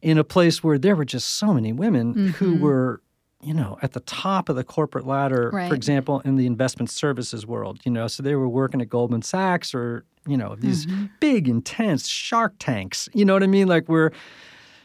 In 0.01 0.17
a 0.17 0.23
place 0.23 0.63
where 0.63 0.77
there 0.77 0.95
were 0.95 1.05
just 1.05 1.31
so 1.31 1.53
many 1.53 1.71
women 1.71 2.13
mm-hmm. 2.13 2.27
who 2.31 2.57
were 2.57 3.01
you 3.41 3.53
know, 3.53 3.77
at 3.81 3.93
the 3.93 4.01
top 4.01 4.49
of 4.49 4.55
the 4.55 4.63
corporate 4.63 5.07
ladder, 5.07 5.49
right. 5.53 5.69
for 5.69 5.75
example, 5.75 6.19
in 6.21 6.35
the 6.35 6.45
investment 6.45 6.89
services 6.89 7.45
world, 7.45 7.79
you 7.85 7.91
know, 7.91 8.07
so 8.07 8.21
they 8.21 8.35
were 8.35 8.49
working 8.49 8.81
at 8.81 8.89
Goldman 8.89 9.21
Sachs 9.21 9.73
or, 9.73 10.05
you 10.27 10.35
know, 10.35 10.55
these 10.55 10.85
mm-hmm. 10.85 11.05
big, 11.19 11.47
intense 11.47 12.07
shark 12.07 12.53
tanks. 12.59 13.07
You 13.13 13.23
know 13.23 13.33
what 13.33 13.43
I 13.43 13.47
mean? 13.47 13.67
Like 13.67 13.87
we're, 13.87 14.11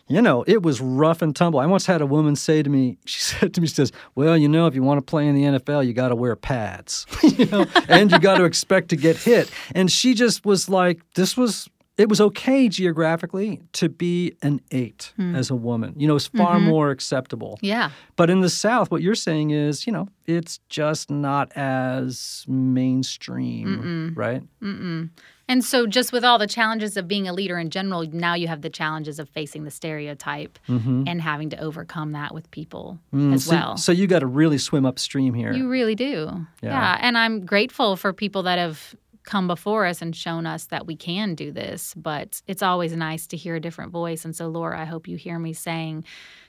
you 0.06 0.20
know, 0.22 0.44
it 0.46 0.62
was 0.62 0.80
rough 0.80 1.22
and 1.22 1.34
tumble. 1.34 1.58
I 1.58 1.66
once 1.66 1.86
had 1.86 2.00
a 2.00 2.06
woman 2.06 2.36
say 2.36 2.62
to 2.62 2.70
me, 2.70 2.98
she 3.06 3.20
said 3.20 3.54
to 3.54 3.60
me, 3.60 3.66
she 3.66 3.74
says, 3.74 3.92
Well, 4.14 4.36
you 4.36 4.48
know, 4.48 4.66
if 4.66 4.74
you 4.74 4.82
want 4.82 4.98
to 4.98 5.04
play 5.04 5.26
in 5.26 5.34
the 5.34 5.58
NFL, 5.58 5.86
you 5.86 5.92
got 5.92 6.08
to 6.08 6.16
wear 6.16 6.36
pads, 6.36 7.06
you 7.22 7.46
know, 7.46 7.66
and 7.88 8.12
you 8.12 8.18
got 8.20 8.38
to 8.38 8.44
expect 8.44 8.90
to 8.90 8.96
get 8.96 9.16
hit. 9.16 9.50
And 9.74 9.90
she 9.90 10.14
just 10.14 10.44
was 10.44 10.68
like, 10.68 11.00
This 11.14 11.36
was 11.36 11.68
it 11.96 12.08
was 12.08 12.20
okay 12.20 12.68
geographically 12.68 13.62
to 13.72 13.88
be 13.88 14.34
an 14.42 14.60
eight 14.72 15.12
mm. 15.18 15.36
as 15.36 15.50
a 15.50 15.54
woman. 15.54 15.94
You 15.96 16.08
know, 16.08 16.16
it's 16.16 16.26
far 16.26 16.56
mm-hmm. 16.56 16.66
more 16.66 16.90
acceptable. 16.90 17.58
Yeah. 17.62 17.90
But 18.16 18.30
in 18.30 18.40
the 18.40 18.50
South, 18.50 18.90
what 18.90 19.00
you're 19.00 19.14
saying 19.14 19.50
is, 19.50 19.86
you 19.86 19.92
know, 19.92 20.08
it's 20.26 20.58
just 20.68 21.10
not 21.10 21.52
as 21.56 22.44
mainstream, 22.48 24.12
Mm-mm. 24.12 24.16
right? 24.16 24.42
Mm-mm. 24.60 25.10
And 25.46 25.62
so, 25.62 25.86
just 25.86 26.10
with 26.10 26.24
all 26.24 26.38
the 26.38 26.46
challenges 26.46 26.96
of 26.96 27.06
being 27.06 27.28
a 27.28 27.32
leader 27.32 27.58
in 27.58 27.68
general, 27.68 28.06
now 28.10 28.32
you 28.32 28.48
have 28.48 28.62
the 28.62 28.70
challenges 28.70 29.18
of 29.18 29.28
facing 29.28 29.64
the 29.64 29.70
stereotype 29.70 30.58
mm-hmm. 30.66 31.04
and 31.06 31.20
having 31.20 31.50
to 31.50 31.60
overcome 31.60 32.12
that 32.12 32.32
with 32.32 32.50
people 32.50 32.98
mm, 33.12 33.34
as 33.34 33.44
so, 33.44 33.54
well. 33.54 33.76
So, 33.76 33.92
you 33.92 34.06
got 34.06 34.20
to 34.20 34.26
really 34.26 34.56
swim 34.56 34.86
upstream 34.86 35.34
here. 35.34 35.52
You 35.52 35.68
really 35.68 35.94
do. 35.94 36.46
Yeah. 36.62 36.70
yeah. 36.70 36.98
And 37.02 37.18
I'm 37.18 37.44
grateful 37.44 37.96
for 37.96 38.14
people 38.14 38.44
that 38.44 38.58
have 38.58 38.94
come 39.24 39.46
before 39.46 39.86
us 39.86 40.02
and 40.02 40.14
shown 40.14 40.46
us 40.46 40.66
that 40.66 40.86
we 40.86 40.96
can 40.96 41.34
do 41.34 41.50
this, 41.50 41.94
but 41.94 42.42
it's 42.46 42.62
always 42.62 42.94
nice 42.94 43.26
to 43.28 43.36
hear 43.36 43.56
a 43.56 43.60
different 43.60 43.90
voice. 43.90 44.24
And 44.24 44.36
so, 44.36 44.48
Laura, 44.48 44.80
I 44.80 44.84
hope 44.84 45.08
you 45.08 45.16
hear 45.16 45.38
me 45.38 45.52
saying 45.52 46.04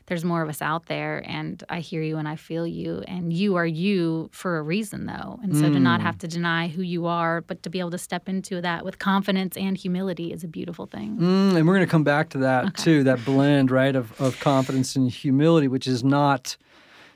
there's 0.07 0.23
more 0.23 0.43
of 0.43 0.49
us 0.49 0.61
out 0.61 0.85
there, 0.85 1.23
and 1.25 1.63
I 1.67 1.79
hear 1.79 2.03
you 2.03 2.17
and 2.17 2.27
I 2.27 2.35
feel 2.35 2.67
you, 2.67 3.03
and 3.07 3.33
you 3.33 3.55
are 3.55 3.65
you 3.65 4.29
for 4.31 4.57
a 4.57 4.61
reason, 4.61 5.07
though. 5.07 5.39
And 5.41 5.55
so, 5.55 5.63
mm. 5.63 5.73
to 5.73 5.79
not 5.79 6.01
have 6.01 6.17
to 6.19 6.27
deny 6.27 6.67
who 6.67 6.83
you 6.83 7.07
are, 7.07 7.41
but 7.41 7.63
to 7.63 7.69
be 7.69 7.79
able 7.79 7.91
to 7.91 7.97
step 7.97 8.29
into 8.29 8.61
that 8.61 8.85
with 8.85 8.99
confidence 8.99 9.57
and 9.57 9.75
humility 9.75 10.31
is 10.31 10.43
a 10.43 10.47
beautiful 10.47 10.85
thing. 10.85 11.17
Mm, 11.17 11.55
and 11.55 11.67
we're 11.67 11.75
going 11.75 11.87
to 11.87 11.91
come 11.91 12.03
back 12.03 12.29
to 12.29 12.37
that 12.39 12.65
okay. 12.65 12.83
too, 12.83 13.03
that 13.03 13.25
blend, 13.25 13.71
right, 13.71 13.95
of, 13.95 14.19
of 14.21 14.39
confidence 14.39 14.95
and 14.95 15.09
humility, 15.09 15.67
which 15.67 15.87
is 15.87 16.03
not 16.03 16.55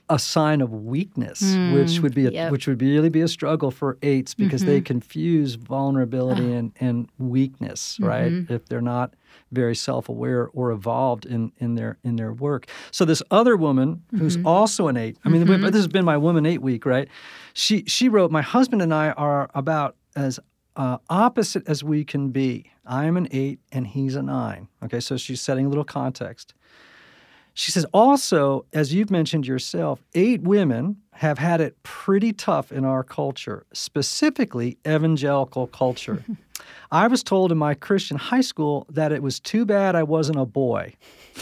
a 0.09 0.17
sign 0.17 0.61
of 0.61 0.73
weakness, 0.73 1.41
mm, 1.41 1.73
which 1.75 1.99
would 1.99 2.15
be 2.15 2.25
a, 2.25 2.31
yep. 2.31 2.51
which 2.51 2.67
would 2.67 2.81
really 2.81 3.09
be 3.09 3.21
a 3.21 3.27
struggle 3.27 3.69
for 3.69 3.97
eights 4.01 4.33
because 4.33 4.61
mm-hmm. 4.61 4.71
they 4.71 4.81
confuse 4.81 5.55
vulnerability 5.55 6.51
and, 6.51 6.71
and 6.79 7.09
weakness, 7.19 7.93
mm-hmm. 7.93 8.05
right? 8.05 8.31
If 8.49 8.65
they're 8.65 8.81
not 8.81 9.13
very 9.51 9.75
self-aware 9.75 10.49
or 10.53 10.71
evolved 10.71 11.25
in, 11.25 11.51
in 11.57 11.75
their 11.75 11.97
in 12.03 12.15
their 12.15 12.33
work. 12.33 12.67
So 12.91 13.05
this 13.05 13.21
other 13.31 13.55
woman 13.55 14.03
who's 14.17 14.37
mm-hmm. 14.37 14.47
also 14.47 14.87
an 14.87 14.97
eight, 14.97 15.17
I 15.23 15.29
mean, 15.29 15.45
mm-hmm. 15.45 15.65
this 15.65 15.75
has 15.75 15.87
been 15.87 16.05
my 16.05 16.17
woman 16.17 16.45
eight 16.45 16.61
week, 16.61 16.85
right? 16.85 17.07
She 17.53 17.83
she 17.85 18.09
wrote, 18.09 18.31
my 18.31 18.41
husband 18.41 18.81
and 18.81 18.93
I 18.93 19.11
are 19.11 19.49
about 19.53 19.95
as 20.15 20.39
uh, 20.75 20.97
opposite 21.09 21.67
as 21.67 21.83
we 21.83 22.03
can 22.03 22.29
be. 22.29 22.71
I'm 22.85 23.17
an 23.17 23.27
eight 23.31 23.59
and 23.71 23.85
he's 23.85 24.15
a 24.15 24.23
nine. 24.23 24.67
Okay, 24.83 24.99
so 24.99 25.17
she's 25.17 25.41
setting 25.41 25.65
a 25.65 25.69
little 25.69 25.83
context. 25.83 26.53
She 27.59 27.71
says, 27.71 27.85
also, 27.93 28.65
as 28.71 28.93
you've 28.93 29.11
mentioned 29.11 29.45
yourself, 29.45 30.01
eight 30.15 30.41
women 30.43 30.95
have 31.11 31.37
had 31.37 31.59
it 31.59 31.75
pretty 31.83 32.31
tough 32.31 32.71
in 32.71 32.85
our 32.85 33.03
culture, 33.03 33.65
specifically 33.73 34.77
evangelical 34.87 35.67
culture. 35.67 36.23
I 36.93 37.07
was 37.07 37.21
told 37.21 37.51
in 37.51 37.57
my 37.57 37.73
Christian 37.73 38.15
high 38.15 38.39
school 38.39 38.85
that 38.89 39.11
it 39.11 39.21
was 39.21 39.41
too 39.41 39.65
bad 39.65 39.93
I 39.93 40.03
wasn't 40.03 40.39
a 40.39 40.45
boy 40.45 40.93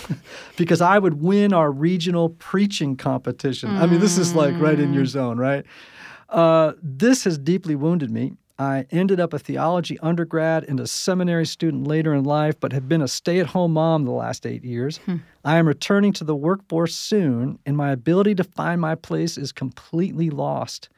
because 0.58 0.82
I 0.82 0.98
would 0.98 1.22
win 1.22 1.54
our 1.54 1.72
regional 1.72 2.30
preaching 2.30 2.98
competition. 2.98 3.70
Mm. 3.70 3.78
I 3.78 3.86
mean, 3.86 4.00
this 4.00 4.18
is 4.18 4.34
like 4.34 4.60
right 4.60 4.80
in 4.80 4.96
your 4.96 5.04
mm. 5.04 5.10
zone, 5.10 5.38
right? 5.38 5.68
Uh, 6.30 6.74
this 6.82 7.26
has 7.26 7.38
deeply 7.38 7.76
wounded 7.76 8.10
me. 8.10 8.34
I 8.60 8.88
ended 8.90 9.20
up 9.20 9.34
a 9.34 9.40
theology 9.40 10.00
undergrad 10.00 10.64
and 10.64 10.80
a 10.80 10.88
seminary 10.88 11.46
student 11.46 11.86
later 11.86 12.14
in 12.14 12.24
life, 12.24 12.60
but 12.60 12.74
have 12.74 12.90
been 12.90 13.04
a 13.04 13.08
stay 13.08 13.40
at 13.40 13.48
home 13.48 13.74
mom 13.74 14.06
the 14.06 14.12
last 14.12 14.48
eight 14.48 14.64
years. 14.64 14.98
Hmm. 14.98 15.18
I 15.46 15.58
am 15.58 15.68
returning 15.68 16.12
to 16.14 16.24
the 16.24 16.36
workforce 16.36 16.96
soon, 16.96 17.60
and 17.66 17.78
my 17.78 17.92
ability 17.92 18.34
to 18.36 18.44
find 18.44 18.82
my 18.82 18.96
place 18.96 19.38
is 19.38 19.52
completely 19.52 20.32
lost. 20.32 20.90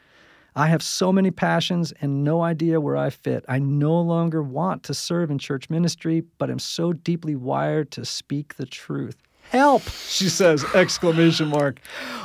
I 0.55 0.67
have 0.67 0.81
so 0.81 1.11
many 1.11 1.31
passions 1.31 1.91
and 2.01 2.23
no 2.23 2.41
idea 2.41 2.81
where 2.81 2.97
I 2.97 3.09
fit. 3.09 3.43
I 3.47 3.59
no 3.59 3.99
longer 3.99 4.41
want 4.41 4.83
to 4.83 4.93
serve 4.93 5.29
in 5.29 5.37
church 5.37 5.69
ministry, 5.69 6.23
but 6.37 6.49
am 6.49 6.59
so 6.59 6.93
deeply 6.93 7.35
wired 7.35 7.91
to 7.91 8.05
speak 8.05 8.55
the 8.55 8.65
truth 8.65 9.17
help 9.49 9.81
she 10.07 10.29
says 10.29 10.63
exclamation 10.75 11.47
mark 11.47 11.79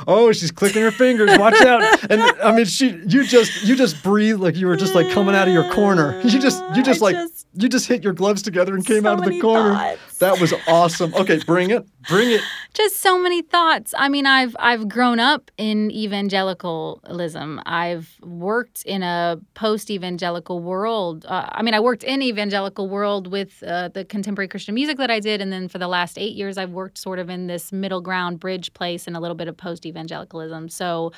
oh 0.07 0.31
she's 0.31 0.51
clicking 0.51 0.81
her 0.81 0.91
fingers 0.91 1.29
watch 1.39 1.59
out 1.61 1.81
and 2.11 2.21
i 2.41 2.55
mean 2.55 2.65
she 2.65 2.89
you 3.07 3.23
just 3.23 3.63
you 3.63 3.75
just 3.75 4.01
breathe 4.03 4.39
like 4.39 4.55
you 4.55 4.67
were 4.67 4.75
just 4.75 4.93
like 4.93 5.09
coming 5.11 5.33
out 5.33 5.47
of 5.47 5.53
your 5.53 5.71
corner 5.73 6.21
you 6.21 6.39
just 6.39 6.63
you 6.75 6.83
just 6.83 7.01
I 7.01 7.05
like 7.05 7.15
just, 7.15 7.47
you 7.57 7.69
just 7.69 7.87
hit 7.87 8.03
your 8.03 8.13
gloves 8.13 8.41
together 8.41 8.75
and 8.75 8.85
came 8.85 9.03
so 9.03 9.09
out 9.09 9.19
of 9.19 9.25
the 9.25 9.39
corner. 9.39 9.73
Thoughts. 9.73 10.14
That 10.19 10.39
was 10.39 10.53
awesome. 10.67 11.13
Okay, 11.13 11.39
bring 11.45 11.71
it. 11.71 11.85
Bring 12.07 12.31
it. 12.31 12.41
Just 12.73 12.99
so 12.99 13.19
many 13.19 13.41
thoughts. 13.41 13.93
I 13.97 14.09
mean, 14.09 14.25
I've 14.25 14.55
I've 14.59 14.87
grown 14.87 15.19
up 15.19 15.51
in 15.57 15.91
evangelicalism. 15.91 17.61
I've 17.65 18.17
worked 18.21 18.83
in 18.83 19.03
a 19.03 19.39
post-evangelical 19.53 20.59
world. 20.59 21.25
Uh, 21.25 21.49
I 21.51 21.61
mean, 21.61 21.73
I 21.73 21.79
worked 21.79 22.03
in 22.03 22.21
evangelical 22.21 22.87
world 22.89 23.27
with 23.27 23.63
uh, 23.63 23.89
the 23.89 24.05
contemporary 24.05 24.47
Christian 24.47 24.75
music 24.75 24.97
that 24.97 25.11
I 25.11 25.19
did, 25.19 25.41
and 25.41 25.51
then 25.51 25.67
for 25.67 25.79
the 25.79 25.87
last 25.87 26.17
eight 26.17 26.35
years, 26.35 26.57
I've 26.57 26.71
worked 26.71 26.97
sort 26.97 27.19
of 27.19 27.29
in 27.29 27.47
this 27.47 27.71
middle 27.71 28.01
ground 28.01 28.39
bridge 28.39 28.73
place 28.73 29.07
and 29.07 29.15
a 29.15 29.19
little 29.19 29.35
bit 29.35 29.47
of 29.47 29.57
post-evangelicalism. 29.57 30.69
So. 30.69 31.11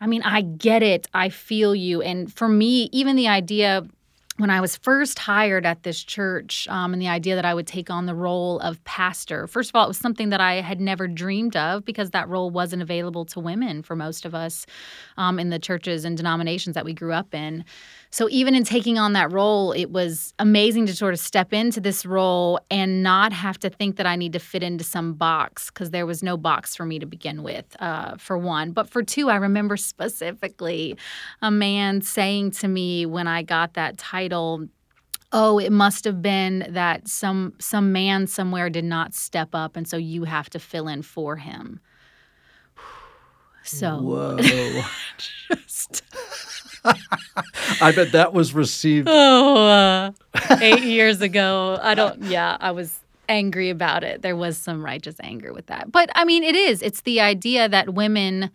I 0.00 0.06
mean, 0.06 0.22
I 0.22 0.42
get 0.42 0.82
it. 0.82 1.06
I 1.14 1.28
feel 1.30 1.74
you. 1.74 2.02
And 2.02 2.30
for 2.30 2.48
me, 2.48 2.90
even 2.92 3.16
the 3.16 3.28
idea 3.28 3.86
when 4.36 4.50
I 4.50 4.60
was 4.60 4.76
first 4.76 5.20
hired 5.20 5.64
at 5.64 5.84
this 5.84 6.02
church, 6.02 6.66
um, 6.68 6.92
and 6.92 7.00
the 7.00 7.08
idea 7.08 7.36
that 7.36 7.44
I 7.44 7.54
would 7.54 7.68
take 7.68 7.88
on 7.88 8.06
the 8.06 8.14
role 8.16 8.58
of 8.60 8.82
pastor, 8.82 9.46
first 9.46 9.70
of 9.70 9.76
all, 9.76 9.84
it 9.84 9.88
was 9.88 9.98
something 9.98 10.30
that 10.30 10.40
I 10.40 10.54
had 10.54 10.80
never 10.80 11.06
dreamed 11.06 11.54
of 11.54 11.84
because 11.84 12.10
that 12.10 12.28
role 12.28 12.50
wasn't 12.50 12.82
available 12.82 13.24
to 13.26 13.38
women 13.38 13.82
for 13.82 13.94
most 13.94 14.24
of 14.24 14.34
us 14.34 14.66
um, 15.16 15.38
in 15.38 15.50
the 15.50 15.60
churches 15.60 16.04
and 16.04 16.16
denominations 16.16 16.74
that 16.74 16.84
we 16.84 16.94
grew 16.94 17.12
up 17.12 17.32
in. 17.32 17.64
So 18.14 18.28
even 18.30 18.54
in 18.54 18.62
taking 18.62 18.96
on 18.96 19.14
that 19.14 19.32
role, 19.32 19.72
it 19.72 19.90
was 19.90 20.34
amazing 20.38 20.86
to 20.86 20.94
sort 20.94 21.14
of 21.14 21.18
step 21.18 21.52
into 21.52 21.80
this 21.80 22.06
role 22.06 22.60
and 22.70 23.02
not 23.02 23.32
have 23.32 23.58
to 23.58 23.68
think 23.68 23.96
that 23.96 24.06
I 24.06 24.14
need 24.14 24.34
to 24.34 24.38
fit 24.38 24.62
into 24.62 24.84
some 24.84 25.14
box 25.14 25.68
because 25.68 25.90
there 25.90 26.06
was 26.06 26.22
no 26.22 26.36
box 26.36 26.76
for 26.76 26.86
me 26.86 27.00
to 27.00 27.06
begin 27.06 27.42
with, 27.42 27.64
uh, 27.80 28.16
for 28.16 28.38
one. 28.38 28.70
But 28.70 28.88
for 28.88 29.02
two, 29.02 29.30
I 29.30 29.34
remember 29.34 29.76
specifically 29.76 30.96
a 31.42 31.50
man 31.50 32.02
saying 32.02 32.52
to 32.52 32.68
me 32.68 33.04
when 33.04 33.26
I 33.26 33.42
got 33.42 33.74
that 33.74 33.98
title, 33.98 34.68
oh 35.32 35.58
it 35.58 35.72
must 35.72 36.04
have 36.04 36.22
been 36.22 36.68
that 36.68 37.08
some 37.08 37.54
some 37.58 37.90
man 37.90 38.28
somewhere 38.28 38.70
did 38.70 38.84
not 38.84 39.12
step 39.12 39.48
up 39.54 39.74
and 39.74 39.88
so 39.88 39.96
you 39.96 40.22
have 40.22 40.48
to 40.50 40.60
fill 40.60 40.86
in 40.86 41.02
for 41.02 41.34
him 41.34 41.80
So 43.64 43.96
Whoa. 43.96 44.36
just 45.18 46.02
I 46.84 47.92
bet 47.94 48.12
that 48.12 48.32
was 48.32 48.52
received. 48.54 49.08
oh, 49.10 49.66
uh, 49.66 50.12
eight 50.60 50.82
years 50.82 51.20
ago. 51.20 51.78
I 51.82 51.94
don't. 51.94 52.22
Yeah, 52.24 52.56
I 52.60 52.70
was 52.72 53.00
angry 53.28 53.70
about 53.70 54.04
it. 54.04 54.22
There 54.22 54.36
was 54.36 54.56
some 54.58 54.84
righteous 54.84 55.16
anger 55.20 55.52
with 55.52 55.66
that. 55.66 55.90
But 55.90 56.10
I 56.14 56.24
mean, 56.24 56.42
it 56.42 56.54
is. 56.54 56.82
It's 56.82 57.00
the 57.02 57.20
idea 57.20 57.68
that 57.68 57.94
women 57.94 58.50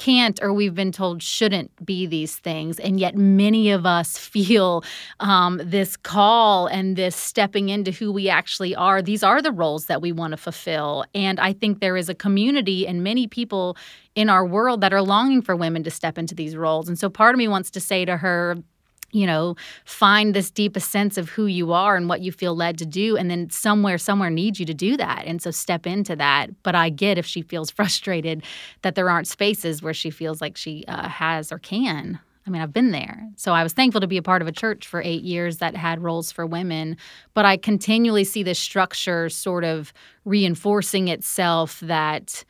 can't 0.00 0.42
or 0.42 0.50
we've 0.50 0.74
been 0.74 0.92
told 0.92 1.22
shouldn't 1.22 1.70
be 1.84 2.06
these 2.06 2.36
things. 2.36 2.80
And 2.80 2.98
yet 2.98 3.14
many 3.14 3.70
of 3.70 3.84
us 3.84 4.16
feel 4.16 4.82
um, 5.20 5.60
this 5.62 5.94
call 5.94 6.68
and 6.68 6.96
this 6.96 7.14
stepping 7.14 7.68
into 7.68 7.90
who 7.90 8.10
we 8.10 8.30
actually 8.30 8.74
are. 8.74 9.02
These 9.02 9.22
are 9.22 9.42
the 9.42 9.52
roles 9.52 9.86
that 9.86 10.00
we 10.00 10.10
want 10.10 10.30
to 10.32 10.38
fulfill. 10.38 11.04
And 11.14 11.38
i 11.38 11.52
think 11.52 11.80
there 11.80 11.98
is 11.98 12.08
a 12.08 12.14
community 12.14 12.86
and 12.86 13.04
many 13.04 13.26
people 13.26 13.76
in 14.14 14.30
our 14.30 14.46
world 14.46 14.80
that 14.80 14.92
are 14.92 15.02
longing 15.02 15.42
for 15.42 15.54
women 15.54 15.84
to 15.84 15.90
step 15.90 16.18
into 16.18 16.34
these 16.34 16.56
roles. 16.56 16.88
And 16.88 16.98
so 16.98 17.10
part 17.10 17.34
of 17.34 17.38
me 17.38 17.46
wants 17.46 17.70
to 17.72 17.80
say 17.80 18.04
to 18.04 18.16
her 18.16 18.56
you 19.12 19.26
know, 19.26 19.56
find 19.84 20.34
this 20.34 20.50
deepest 20.50 20.90
sense 20.90 21.18
of 21.18 21.28
who 21.28 21.46
you 21.46 21.72
are 21.72 21.96
and 21.96 22.08
what 22.08 22.20
you 22.20 22.32
feel 22.32 22.54
led 22.54 22.78
to 22.78 22.86
do. 22.86 23.16
And 23.16 23.30
then 23.30 23.50
somewhere, 23.50 23.98
somewhere 23.98 24.30
needs 24.30 24.60
you 24.60 24.66
to 24.66 24.74
do 24.74 24.96
that. 24.96 25.24
And 25.26 25.42
so 25.42 25.50
step 25.50 25.86
into 25.86 26.16
that. 26.16 26.50
But 26.62 26.74
I 26.74 26.90
get 26.90 27.18
if 27.18 27.26
she 27.26 27.42
feels 27.42 27.70
frustrated 27.80 28.42
that 28.82 28.94
there 28.94 29.10
aren't 29.10 29.28
spaces 29.28 29.82
where 29.82 29.94
she 29.94 30.10
feels 30.10 30.40
like 30.40 30.56
she 30.56 30.84
uh, 30.88 31.08
has 31.08 31.52
or 31.52 31.58
can. 31.58 32.20
I 32.46 32.50
mean, 32.50 32.62
I've 32.62 32.72
been 32.72 32.90
there. 32.90 33.28
So 33.36 33.52
I 33.52 33.62
was 33.62 33.72
thankful 33.72 34.00
to 34.00 34.06
be 34.06 34.16
a 34.16 34.22
part 34.22 34.42
of 34.42 34.48
a 34.48 34.52
church 34.52 34.86
for 34.86 35.02
eight 35.02 35.22
years 35.22 35.58
that 35.58 35.76
had 35.76 36.02
roles 36.02 36.32
for 36.32 36.46
women. 36.46 36.96
But 37.34 37.44
I 37.44 37.56
continually 37.56 38.24
see 38.24 38.42
this 38.42 38.58
structure 38.58 39.28
sort 39.28 39.62
of 39.62 39.92
reinforcing 40.24 41.08
itself 41.08 41.78
that 41.80 42.44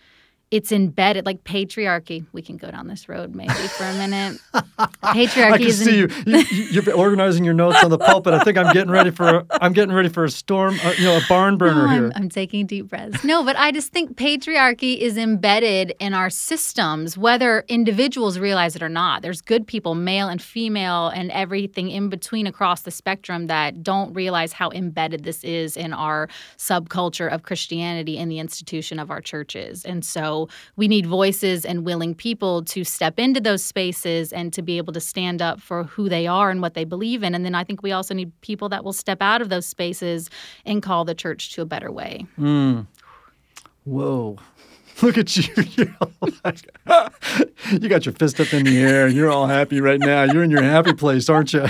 it's 0.51 0.73
embedded 0.73 1.27
like 1.27 1.45
patriarchy. 1.45 2.27
We 2.33 2.43
can 2.43 2.57
go 2.57 2.71
down 2.71 2.89
this 2.89 3.09
road 3.09 3.37
maybe 3.37 3.53
for 3.53 3.85
a 3.85 3.95
minute. 3.95 4.41
Patriarchy 4.53 5.53
I 5.53 5.59
can 5.59 5.71
see 5.71 5.99
you. 5.99 6.09
you. 6.27 6.43
You're 6.71 6.95
organizing 6.97 7.45
your 7.45 7.55
notes 7.55 7.83
on 7.85 7.91
the 7.91 7.99
pulpit. 7.99 8.35
I 8.35 8.43
think 8.43 8.59
I'm 8.59 8.73
getting 8.73 8.91
ready 8.91 9.11
for. 9.11 9.29
A, 9.29 9.47
I'm 9.61 9.73
getting 9.73 9.95
ready 9.95 10.09
for 10.09 10.25
a 10.25 10.31
storm. 10.31 10.77
Uh, 10.83 10.93
you 10.99 11.05
know, 11.05 11.17
a 11.17 11.21
barn 11.29 11.57
burner 11.57 11.87
No, 11.87 11.93
here. 11.93 12.07
I'm, 12.07 12.13
I'm 12.17 12.29
taking 12.29 12.67
deep 12.67 12.89
breaths. 12.89 13.23
No, 13.23 13.45
but 13.45 13.57
I 13.57 13.71
just 13.71 13.93
think 13.93 14.17
patriarchy 14.17 14.99
is 14.99 15.17
embedded 15.17 15.95
in 16.01 16.15
our 16.15 16.31
systems, 16.31 17.17
whether 17.17 17.65
individuals 17.69 18.39
realize 18.39 18.75
it 18.75 18.83
or 18.83 18.89
not. 18.89 19.23
There's 19.23 19.41
good 19.41 19.69
people, 19.69 19.95
male 19.95 20.29
and 20.29 20.43
female, 20.43 21.09
and 21.09 21.31
everything 21.31 21.91
in 21.91 22.09
between 22.09 22.49
across 22.49 22.83
the 22.83 22.91
spectrum 22.91 23.47
that 23.47 23.85
don't 23.85 24.13
realize 24.15 24.53
how 24.53 24.71
embedded 24.71 25.23
this 25.23 25.45
is 25.45 25.77
in 25.77 25.93
our 25.93 26.29
subculture 26.59 27.33
of 27.33 27.45
Christianity 27.45 28.19
and 28.19 28.31
the 28.31 28.41
institution 28.41 28.99
of 28.99 29.13
our 29.13 29.21
churches. 29.21 29.85
And 29.85 30.05
so 30.05 30.40
we 30.77 30.89
need 30.89 31.07
voices 31.07 31.65
and 31.65 31.85
willing 31.85 32.15
people 32.15 32.63
to 32.65 32.85
step 32.85 33.19
into 33.19 33.41
those 33.41 33.63
spaces 33.65 34.33
and 34.33 34.53
to 34.53 34.63
be 34.63 34.79
able 34.79 34.93
to 34.93 35.01
stand 35.01 35.43
up 35.43 35.61
for 35.61 35.85
who 35.85 36.09
they 36.09 36.27
are 36.27 36.51
and 36.51 36.63
what 36.63 36.75
they 36.75 36.85
believe 36.85 37.23
in. 37.23 37.35
And 37.35 37.45
then 37.45 37.55
I 37.55 37.65
think 37.65 37.83
we 37.83 37.93
also 37.93 38.15
need 38.15 38.33
people 38.41 38.69
that 38.71 38.85
will 38.85 38.93
step 38.93 39.21
out 39.21 39.43
of 39.43 39.49
those 39.49 39.67
spaces 39.67 40.31
and 40.65 40.83
call 40.83 41.05
the 41.05 41.15
church 41.15 41.53
to 41.55 41.63
a 41.63 41.67
better 41.67 41.91
way. 41.91 42.27
Mm. 42.39 42.87
Whoa. 43.85 44.39
Look 45.03 45.17
at 45.17 45.35
you. 45.37 45.45
You're 45.77 45.97
all 46.01 46.13
like- 46.45 46.69
you 47.71 47.89
got 47.89 48.05
your 48.05 48.15
fist 48.15 48.39
up 48.41 48.53
in 48.53 48.65
the 48.65 48.79
air 48.79 49.07
and 49.07 49.15
you're 49.15 49.31
all 49.31 49.47
happy 49.47 49.81
right 49.81 49.99
now. 50.01 50.25
You're 50.25 50.43
in 50.43 50.51
your 50.51 50.63
happy 50.63 50.93
place, 50.93 51.29
aren't 51.29 51.53
you? 51.55 51.67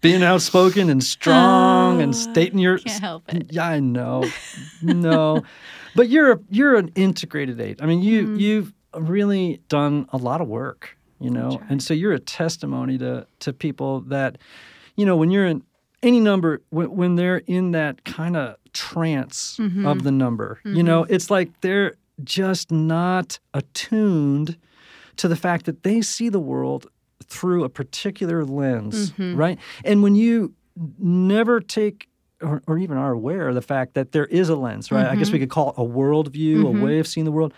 Being 0.00 0.22
outspoken 0.22 0.88
and 0.88 1.02
strong 1.04 2.00
and 2.00 2.14
stating 2.16 2.58
your 2.58 2.78
Can't 2.78 3.00
help 3.00 3.34
it. 3.34 3.48
Yeah, 3.52 3.66
I 3.66 3.80
know. 3.80 4.24
No. 4.82 5.42
But 5.94 6.08
you're 6.08 6.32
a, 6.32 6.38
you're 6.50 6.76
an 6.76 6.88
integrated 6.94 7.60
eight. 7.60 7.80
I 7.82 7.86
mean, 7.86 8.02
you 8.02 8.22
Mm-hmm. 8.26 8.36
you've 8.36 8.72
really 8.94 9.60
done 9.68 10.06
a 10.12 10.16
lot 10.16 10.40
of 10.40 10.48
work, 10.48 10.96
you 11.20 11.30
know. 11.30 11.60
And 11.68 11.82
so 11.82 11.94
you're 11.94 12.12
a 12.12 12.18
testimony 12.20 12.98
to 12.98 13.26
to 13.40 13.52
people 13.52 14.00
that 14.08 14.38
you 14.96 15.06
know, 15.06 15.16
when 15.16 15.30
you're 15.30 15.46
in 15.46 15.62
any 16.02 16.20
number 16.20 16.60
when, 16.70 16.90
when 16.96 17.16
they're 17.16 17.38
in 17.46 17.70
that 17.72 18.04
kind 18.04 18.36
of 18.36 18.56
trance 18.72 19.56
Mm-hmm. 19.58 19.86
of 19.86 20.02
the 20.02 20.10
number, 20.12 20.60
you 20.64 20.82
know, 20.82 21.04
it's 21.04 21.30
like 21.30 21.48
they're 21.60 21.94
just 22.24 22.70
not 22.70 23.38
attuned 23.54 24.56
to 25.16 25.28
the 25.28 25.36
fact 25.36 25.64
that 25.66 25.82
they 25.82 26.02
see 26.02 26.28
the 26.28 26.40
world 26.40 26.86
through 27.24 27.64
a 27.64 27.68
particular 27.68 28.44
lens, 28.44 29.12
Mm-hmm. 29.12 29.36
right? 29.36 29.58
And 29.84 30.02
when 30.02 30.14
you 30.16 30.52
never 30.98 31.60
take 31.60 32.08
or, 32.42 32.62
or 32.66 32.78
even 32.78 32.96
are 32.96 33.12
aware 33.12 33.48
of 33.48 33.54
the 33.54 33.62
fact 33.62 33.94
that 33.94 34.12
there 34.12 34.26
is 34.26 34.48
a 34.48 34.56
lens, 34.56 34.90
right? 34.90 35.06
I 35.06 35.14
guess 35.16 35.30
we 35.30 35.38
Mm-hmm. 35.38 35.42
could 35.44 35.50
call 35.50 35.68
it 35.70 35.74
a 35.78 35.84
worldview, 35.84 36.66
a 36.66 36.82
way 36.84 36.98
of 36.98 37.06
seeing 37.06 37.24
the 37.24 37.32
world. 37.32 37.52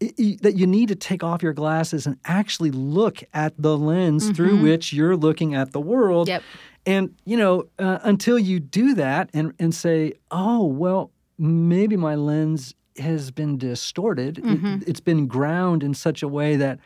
i- 0.00 0.12
i- 0.20 0.38
that 0.42 0.54
you 0.56 0.64
need 0.64 0.86
to 0.88 0.94
take 0.94 1.24
off 1.24 1.42
your 1.42 1.52
glasses 1.52 2.06
and 2.06 2.16
actually 2.24 2.70
look 2.70 3.20
at 3.34 3.52
the 3.60 3.76
lens 3.76 4.30
through 4.30 4.56
which 4.62 4.92
you're 4.92 5.16
looking 5.16 5.56
at 5.56 5.72
the 5.72 5.80
world. 5.80 6.28
Mm-hmm. 6.28 6.34
Yep. 6.34 6.42
And 6.86 7.14
you 7.24 7.36
know, 7.36 7.64
uh, 7.80 7.98
until 8.04 8.38
you 8.38 8.60
do 8.60 8.94
that 8.94 9.28
and 9.34 9.52
and 9.58 9.74
say, 9.74 10.12
"Oh, 10.30 10.64
well, 10.66 11.10
maybe 11.36 11.96
my 11.96 12.14
lens 12.14 12.74
has 12.98 13.32
been 13.32 13.58
distorted. 13.58 14.38
It- 14.38 14.44
Mm-hmm. 14.44 14.76
it's 14.86 15.00
been 15.00 15.26
ground 15.26 15.82
in 15.82 15.94
such 15.94 16.22
a 16.22 16.28
way 16.28 16.54
that 16.56 16.78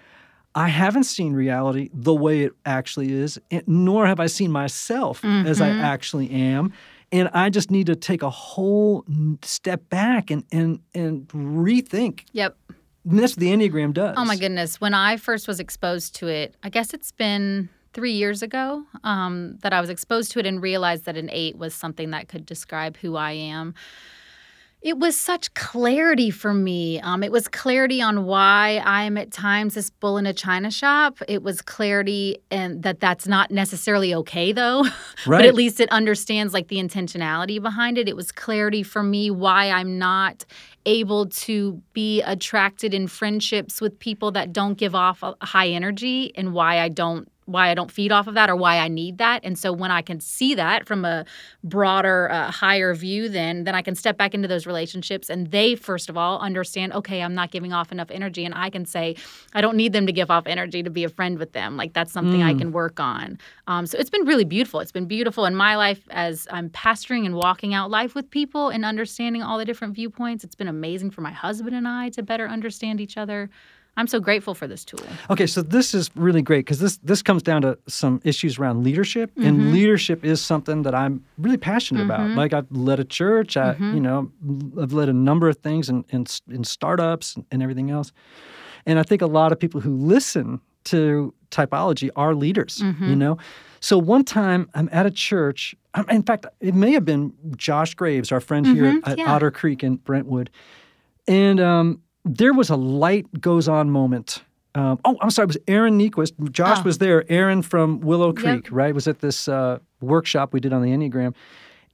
I 0.55 0.69
haven't 0.69 1.05
seen 1.05 1.35
reality 1.35 1.91
the 1.93 2.15
way 2.15 2.43
it 2.45 2.53
actually 2.65 3.13
is, 3.13 3.39
nor 3.67 4.07
have 4.07 4.21
I 4.21 4.27
seen 4.27 4.51
myself 4.51 5.23
as 5.25 5.61
I 5.61 5.69
Mm-hmm. 5.69 5.81
actually 5.81 6.31
am." 6.31 6.73
And 7.13 7.29
I 7.35 7.51
just 7.51 7.71
need 7.71 7.87
to 7.87 7.95
take 7.95 8.23
a 8.23 8.31
whole 8.31 9.05
step 9.43 9.89
back 9.91 10.31
and 10.31 10.45
and 10.51 10.81
and 10.95 11.29
rethink. 11.29 12.25
Yep. 12.33 12.57
And 13.09 13.19
that's 13.19 13.33
what 13.33 13.41
the 13.41 13.53
Enneagram 13.53 13.93
does. 13.93 14.15
Oh 14.17 14.25
my 14.25 14.37
goodness. 14.37 14.81
When 14.81 14.95
I 14.95 15.17
first 15.17 15.47
was 15.47 15.61
exposed 15.61 16.15
to 16.17 16.29
it, 16.29 16.57
I 16.63 16.71
guess 16.71 16.95
it's 16.95 17.13
been 17.13 17.69
three 17.93 18.13
years 18.13 18.43
ago 18.43 18.85
um, 19.05 19.59
that 19.63 19.73
I 19.73 19.81
was 19.81 19.91
exposed 19.91 20.33
to 20.33 20.39
it 20.39 20.47
and 20.47 20.63
realized 20.63 21.05
that 21.05 21.17
an 21.17 21.29
eight 21.31 21.59
was 21.59 21.75
something 21.75 22.11
that 22.11 22.29
could 22.29 22.47
describe 22.47 22.97
who 22.97 23.17
I 23.17 23.33
am. 23.33 23.75
It 24.83 24.99
was 24.99 25.17
such 25.17 25.55
clarity 25.55 26.31
for 26.31 26.53
me. 26.53 27.01
Um, 27.01 27.23
it 27.23 27.31
was 27.31 27.47
clarity 27.47 28.03
on 28.03 28.25
why 28.25 28.83
I 28.85 29.05
am 29.05 29.17
at 29.17 29.31
times 29.31 29.75
this 29.75 29.91
bull 29.91 30.19
in 30.19 30.27
a 30.27 30.33
china 30.33 30.73
shop. 30.73 31.19
It 31.29 31.45
was 31.45 31.63
clarity 31.63 32.39
and 32.51 32.83
that 32.83 32.99
that's 32.99 33.29
not 33.29 33.53
necessarily 33.53 34.13
okay 34.13 34.51
though. 34.51 34.83
Right. 35.25 35.27
but 35.39 35.45
at 35.45 35.55
least 35.55 35.79
it 35.79 35.89
understands 35.91 36.53
like 36.53 36.67
the 36.67 36.79
intentionality 36.79 37.63
behind 37.63 37.97
it. 37.97 38.09
It 38.09 38.17
was 38.17 38.33
clarity 38.33 38.83
for 38.83 39.05
me 39.05 39.31
why 39.31 39.71
I'm 39.71 39.99
not 39.99 40.45
able 40.85 41.27
to 41.29 41.81
be 41.93 42.21
attracted 42.23 42.93
in 42.93 43.07
friendships 43.07 43.81
with 43.81 43.97
people 44.01 44.33
that 44.33 44.53
don't 44.53 44.77
give 44.77 44.97
off 44.97 45.23
a 45.23 45.37
high 45.43 45.69
energy 45.69 46.33
and 46.37 46.53
why 46.53 46.81
I 46.81 46.89
don't 46.89 47.32
why 47.47 47.71
I 47.71 47.75
don't 47.75 47.91
feed 47.91 48.13
off 48.13 48.27
of 48.27 48.35
that 48.35 48.49
or 48.49 48.57
why 48.57 48.79
I 48.79 48.89
need 48.89 49.19
that. 49.19 49.41
And 49.45 49.59
so 49.59 49.73
when 49.73 49.91
I 49.91 50.03
can 50.03 50.21
see 50.21 50.55
that 50.55 50.87
from 50.87 51.05
a 51.05 51.25
broader, 51.65 52.31
uh, 52.31 52.51
higher 52.51 52.95
view, 52.95 53.29
then 53.29 53.65
then 53.65 53.75
I 53.75 53.83
can 53.83 53.95
step 53.95 54.17
back 54.17 54.35
into 54.35 54.49
those 54.49 54.67
relationships 54.67 55.29
and 55.29 55.51
they 55.51 55.75
first 55.75 56.09
of 56.09 56.17
all 56.17 56.39
understand, 56.41 56.93
okay, 56.93 57.23
I'm 57.23 57.35
not 57.35 57.51
giving 57.51 57.73
off 57.73 57.93
enough 57.93 58.11
energy, 58.11 58.45
and 58.45 58.55
I 58.55 58.71
can 58.71 58.85
say, 58.85 59.17
I 59.55 59.61
don't 59.61 59.77
need 59.77 59.93
them 59.93 60.07
to 60.07 60.13
give 60.13 60.31
off 60.31 60.47
energy 60.47 60.83
to 60.83 60.91
be 60.91 61.05
a 61.05 61.09
friend 61.09 61.39
with 61.39 61.53
them. 61.53 61.77
Like 61.77 61.93
that's 61.93 62.13
something 62.13 62.43
I 62.43 62.55
can 62.55 62.73
work 62.73 63.01
on. 63.01 63.39
Um, 63.67 63.87
so 63.87 63.99
it's 63.99 64.11
been 64.11 64.27
really 64.27 64.45
beautiful. 64.45 64.81
It's 64.81 64.93
been 64.93 65.07
beautiful 65.07 65.45
in 65.45 65.55
my 65.55 65.77
life 65.77 66.07
as 66.11 66.47
I'm 66.51 66.71
pastoring 66.71 67.27
and 67.27 67.35
walking 67.35 67.75
out 67.75 67.91
life 67.91 68.15
with 68.15 68.31
people 68.31 68.69
and 68.69 68.85
understanding 68.85 69.43
all 69.43 69.59
the 69.59 69.65
different 69.65 69.95
viewpoints. 69.95 70.45
It's 70.45 70.55
been 70.55 70.69
amazing 70.69 71.11
for 71.11 71.21
my 71.21 71.33
husband 71.33 71.75
and 71.75 71.89
I 71.89 72.11
to 72.11 72.23
better 72.23 72.49
understand 72.49 73.01
each 73.01 73.17
other. 73.17 73.51
I'm 73.97 74.07
so 74.07 74.21
grateful 74.21 74.55
for 74.55 74.67
this 74.67 74.85
tool. 74.85 75.01
Okay, 75.29 75.47
so 75.47 75.61
this 75.61 75.93
is 75.95 76.11
really 76.17 76.41
great 76.43 76.61
because 76.65 76.79
this 76.81 76.97
this 76.99 77.23
comes 77.23 77.43
down 77.43 77.63
to 77.63 77.79
some 77.89 78.21
issues 78.25 78.59
around 78.59 78.83
leadership, 78.85 79.31
Mm-hmm. 79.35 79.47
and 79.49 79.73
leadership 79.73 80.25
is 80.25 80.41
something 80.41 80.83
that 80.83 80.95
I'm 80.95 81.23
really 81.39 81.59
passionate 81.59 82.05
about. 82.05 82.31
Like 82.31 82.53
I've 82.55 82.71
led 82.71 83.01
a 83.01 83.05
church, 83.05 83.57
I 83.57 83.75
Mm-hmm. 83.75 83.95
you 83.95 84.01
know 84.01 84.31
I've 84.81 84.93
led 84.95 85.09
a 85.09 85.13
number 85.13 85.49
of 85.49 85.57
things 85.59 85.89
in 85.89 86.05
in, 86.09 86.25
in 86.51 86.65
startups 86.65 87.37
and 87.51 87.63
everything 87.63 87.91
else, 87.91 88.13
and 88.87 88.99
I 88.99 89.03
think 89.03 89.21
a 89.23 89.27
lot 89.27 89.53
of 89.53 89.59
people 89.59 89.81
who 89.83 89.95
listen 89.95 90.61
to 90.85 91.33
typology 91.51 92.09
are 92.17 92.35
leaders. 92.35 92.79
Mm-hmm. 92.83 93.09
You 93.11 93.17
know, 93.17 93.39
so 93.81 93.99
one 93.99 94.25
time 94.25 94.69
I'm 94.75 94.89
at 94.91 95.05
a 95.07 95.11
church. 95.11 95.77
um, 95.95 96.07
In 96.09 96.23
fact, 96.23 96.47
it 96.61 96.75
may 96.75 96.93
have 96.93 97.05
been 97.05 97.33
Josh 97.57 97.95
Graves, 97.95 98.33
our 98.33 98.41
friend 98.41 98.67
here 98.67 98.87
at 98.87 98.95
Mm-hmm. 99.03 99.19
yeah. 99.19 99.33
Otter 99.35 99.51
Creek 99.51 99.85
in 99.85 99.97
Brentwood, 99.97 100.49
and 101.29 101.61
um, 101.61 102.01
there 102.25 102.53
was 102.53 102.71
a 102.71 102.77
light 102.77 103.27
goes 103.41 103.69
on 103.69 103.91
moment. 103.91 104.43
Um, 104.75 104.99
oh, 105.05 105.17
I'm 105.21 105.31
sorry. 105.31 105.45
It 105.45 105.49
was 105.49 105.59
Aaron 105.69 105.99
Niequist. 105.99 106.51
Josh 106.51 106.79
Oh. 106.81 106.85
was 106.85 106.99
there. 106.99 107.25
Aaron 107.31 107.61
from 107.63 108.01
Willow 108.01 108.29
Yep. 108.29 108.37
Creek, 108.37 108.69
right? 108.71 108.95
Was 108.95 109.07
at 109.07 109.19
this 109.21 109.49
uh, 109.49 109.79
workshop 110.01 110.53
we 110.53 110.61
did 110.61 110.73
on 110.73 110.83
the 110.83 110.89
Enneagram. 110.91 111.35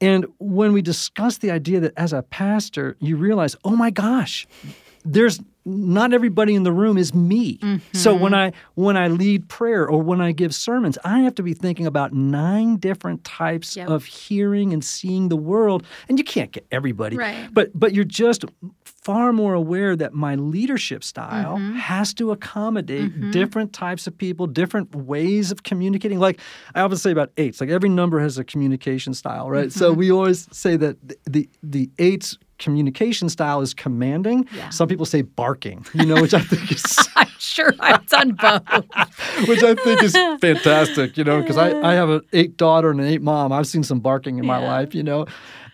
And 0.01 0.27
when 0.39 0.73
we 0.73 0.81
discussed 0.81 1.41
the 1.41 1.51
idea 1.51 1.81
that 1.81 1.93
as 1.97 2.13
a 2.13 2.23
pastor, 2.23 2.97
you 3.01 3.17
realize, 3.17 3.57
oh 3.65 3.75
my 3.75 3.91
gosh, 3.91 4.47
there's 5.05 5.41
not 5.65 6.15
everybody 6.15 6.55
in 6.55 6.63
the 6.63 6.73
room 6.73 6.97
is 6.97 7.13
me. 7.13 7.59
So 7.93 8.15
when 8.15 8.33
I 8.33 8.53
when 8.75 8.97
I 8.97 9.09
lead 9.09 9.49
prayer 9.49 9.87
or 9.87 10.01
when 10.01 10.21
I 10.21 10.33
give 10.33 10.55
sermons, 10.55 10.97
I 11.05 11.21
have 11.21 11.35
to 11.35 11.43
be 11.43 11.53
thinking 11.53 11.87
about 11.87 12.13
nine 12.15 12.77
different 12.77 13.23
types 13.25 13.77
Yep. 13.77 13.89
of 13.91 14.05
hearing 14.07 14.73
and 14.73 14.83
seeing 14.83 15.29
the 15.29 15.37
world. 15.37 15.85
And 16.09 16.17
you 16.19 16.25
can't 16.25 16.53
get 16.53 16.65
everybody. 16.71 17.17
Right. 17.17 17.49
But 17.53 17.71
but 17.79 17.93
you're 17.93 18.05
just 18.05 18.45
far 19.09 19.33
more 19.33 19.55
aware 19.55 19.97
that 19.97 20.13
my 20.13 20.35
leadership 20.35 21.03
style 21.03 21.57
mm-hmm. 21.57 21.77
has 21.77 22.13
to 22.13 22.31
accommodate 22.31 23.11
mm-hmm. 23.11 23.31
different 23.31 23.73
types 23.73 24.07
of 24.07 24.19
people, 24.19 24.47
different 24.47 24.95
ways 24.95 25.51
of 25.51 25.63
communicating. 25.63 26.19
Like 26.19 26.39
I 26.75 26.83
often 26.83 26.99
say 26.99 27.11
about 27.11 27.33
eights, 27.39 27.59
like 27.59 27.71
every 27.71 27.89
number 27.89 28.21
has 28.21 28.37
a 28.37 28.45
communication 28.45 29.15
style, 29.15 29.49
right? 29.49 29.73
So 29.73 29.93
mm-hmm. 29.93 29.99
we 29.99 30.13
always 30.13 30.47
say 30.55 30.77
that 30.77 30.99
the 31.09 31.17
the, 31.25 31.49
the 31.63 31.91
eights 31.99 32.37
communication 32.59 33.31
style 33.31 33.63
is 33.63 33.73
commanding. 33.73 34.47
Yeah. 34.55 34.69
Some 34.69 34.89
people 34.89 35.07
say 35.07 35.23
barking, 35.23 35.87
you 35.95 36.05
know, 36.05 36.21
which 36.21 36.35
I 36.35 36.41
think 36.41 36.71
is 36.71 36.85
I'm 37.17 37.29
sure 37.39 37.73
I've 37.81 38.05
done 38.09 38.33
both. 38.33 38.65
which 39.49 39.63
I 39.63 39.75
think 39.75 40.03
is 40.03 40.13
fantastic, 40.13 41.17
you 41.17 41.25
know, 41.25 41.41
because 41.41 41.57
I, 41.57 41.81
I 41.81 41.95
have 41.95 42.11
an 42.11 42.21
eight 42.35 42.59
daughter 42.59 42.91
and 42.91 43.01
an 43.01 43.07
eight 43.07 43.23
mom. 43.23 43.53
I've 43.53 43.69
seen 43.69 43.85
some 43.85 44.01
barking 44.01 44.39
in 44.39 44.45
my 44.45 44.59
life, 44.59 44.95
you 44.95 45.03
know, 45.03 45.25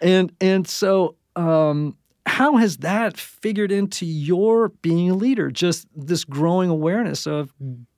and 0.00 0.30
and 0.40 0.68
so 0.68 1.16
um, 1.34 1.96
how 2.26 2.56
has 2.56 2.78
that 2.78 3.16
figured 3.16 3.70
into 3.70 4.06
your 4.06 4.68
being 4.68 5.10
a 5.10 5.14
leader? 5.14 5.50
Just 5.50 5.86
this 5.94 6.24
growing 6.24 6.70
awareness 6.70 7.26
of 7.26 7.52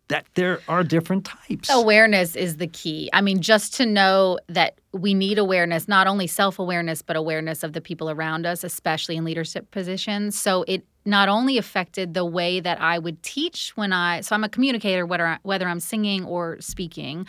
that 0.08 0.26
there 0.34 0.60
are 0.68 0.84
different 0.84 1.24
types. 1.24 1.68
Awareness 1.70 2.36
is 2.36 2.58
the 2.58 2.66
key. 2.66 3.10
I 3.12 3.20
mean, 3.20 3.40
just 3.40 3.74
to 3.74 3.86
know 3.86 4.38
that 4.48 4.78
we 4.92 5.14
need 5.14 5.38
awareness, 5.38 5.88
not 5.88 6.06
only 6.06 6.26
self 6.26 6.58
awareness, 6.58 7.02
but 7.02 7.16
awareness 7.16 7.62
of 7.62 7.72
the 7.72 7.80
people 7.80 8.10
around 8.10 8.46
us, 8.46 8.62
especially 8.62 9.16
in 9.16 9.24
leadership 9.24 9.70
positions. 9.70 10.38
So 10.38 10.64
it 10.68 10.84
not 11.04 11.28
only 11.28 11.56
affected 11.56 12.14
the 12.14 12.24
way 12.24 12.58
that 12.60 12.80
I 12.80 12.98
would 12.98 13.22
teach 13.22 13.72
when 13.76 13.92
I, 13.92 14.20
so 14.22 14.34
I'm 14.34 14.42
a 14.42 14.48
communicator, 14.48 15.06
whether, 15.06 15.26
I, 15.26 15.38
whether 15.42 15.68
I'm 15.68 15.80
singing 15.80 16.24
or 16.24 16.60
speaking. 16.60 17.26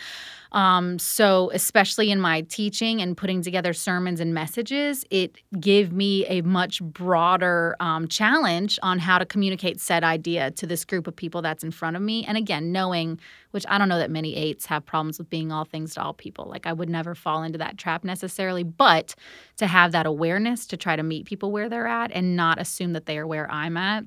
Um, 0.52 0.98
so, 0.98 1.50
especially 1.52 2.10
in 2.10 2.20
my 2.20 2.42
teaching 2.42 3.02
and 3.02 3.16
putting 3.16 3.42
together 3.42 3.72
sermons 3.72 4.20
and 4.20 4.32
messages, 4.32 5.04
it 5.10 5.36
gave 5.60 5.92
me 5.92 6.24
a 6.26 6.40
much 6.42 6.82
broader 6.82 7.76
um, 7.80 8.08
challenge 8.08 8.78
on 8.82 8.98
how 8.98 9.18
to 9.18 9.26
communicate 9.26 9.80
said 9.80 10.04
idea 10.04 10.50
to 10.52 10.66
this 10.66 10.84
group 10.84 11.06
of 11.06 11.14
people 11.14 11.42
that's 11.42 11.62
in 11.62 11.70
front 11.70 11.96
of 11.96 12.02
me. 12.02 12.24
And 12.24 12.38
again, 12.38 12.72
knowing, 12.72 13.20
which 13.50 13.66
I 13.68 13.78
don't 13.78 13.88
know 13.88 13.98
that 13.98 14.10
many 14.10 14.34
eights 14.36 14.66
have 14.66 14.86
problems 14.86 15.18
with 15.18 15.28
being 15.28 15.52
all 15.52 15.64
things 15.64 15.94
to 15.94 16.02
all 16.02 16.14
people. 16.14 16.46
Like, 16.46 16.66
I 16.66 16.72
would 16.72 16.88
never 16.88 17.14
fall 17.14 17.42
into 17.42 17.58
that 17.58 17.76
trap 17.76 18.04
necessarily, 18.04 18.62
but 18.62 19.14
to 19.58 19.66
have 19.66 19.92
that 19.92 20.06
awareness 20.06 20.66
to 20.68 20.76
try 20.76 20.96
to 20.96 21.02
meet 21.02 21.26
people 21.26 21.52
where 21.52 21.68
they're 21.68 21.86
at 21.86 22.10
and 22.12 22.36
not 22.36 22.58
assume 22.58 22.94
that 22.94 23.06
they 23.06 23.18
are 23.18 23.26
where 23.26 23.50
I'm 23.50 23.76
at. 23.76 24.04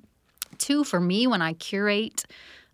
Two, 0.58 0.84
for 0.84 1.00
me, 1.00 1.28
when 1.28 1.42
I 1.42 1.54
curate, 1.54 2.26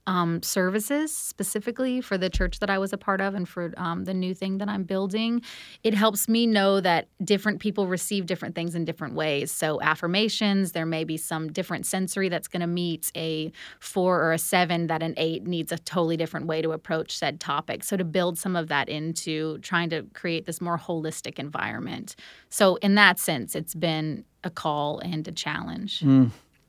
um, 0.08 0.42
services 0.42 1.16
specifically 1.16 2.00
for 2.00 2.18
the 2.18 2.30
church 2.30 2.60
that 2.60 2.70
I 2.70 2.78
was 2.78 2.94
a 2.94 2.98
part 2.98 3.20
of 3.20 3.36
and 3.36 3.48
for 3.48 3.74
um, 3.78 4.06
the 4.06 4.14
new 4.14 4.34
thing 4.34 4.58
that 4.58 4.70
I'm 4.70 4.84
building. 4.84 5.42
It 5.84 5.94
helps 5.94 6.30
me 6.30 6.48
know 6.48 6.80
that 6.80 7.10
different 7.24 7.60
people 7.60 7.88
receive 7.88 8.26
different 8.26 8.56
things 8.56 8.74
in 8.74 8.86
different 8.86 9.14
ways. 9.16 9.52
So, 9.52 9.80
affirmations, 9.82 10.72
there 10.72 10.86
may 10.86 11.04
be 11.04 11.18
some 11.18 11.52
different 11.52 11.86
sensory 11.86 12.30
that's 12.30 12.48
going 12.48 12.62
to 12.62 12.68
meet 12.68 13.12
a 13.16 13.52
four 13.80 14.24
or 14.24 14.32
a 14.32 14.38
seven, 14.38 14.88
that 14.88 15.04
an 15.04 15.14
eight 15.18 15.46
needs 15.46 15.72
a 15.72 15.78
totally 15.78 16.18
different 16.18 16.48
way 16.48 16.62
to 16.62 16.72
approach 16.72 17.16
said 17.18 17.40
topic. 17.42 17.84
So, 17.84 17.98
to 17.98 18.06
build 18.06 18.40
some 18.40 18.56
of 18.56 18.70
that 18.70 18.88
into 18.88 19.58
trying 19.60 19.90
to 19.90 20.04
create 20.14 20.46
this 20.46 20.62
more 20.62 20.80
holistic 20.80 21.38
environment. 21.38 22.16
So, 22.50 22.78
in 22.78 22.96
that 22.96 23.20
sense, 23.20 23.56
it's 23.56 23.76
been 23.76 24.24
a 24.46 24.50
call 24.50 25.00
and 25.00 25.28
a 25.28 25.32
challenge. 25.34 26.02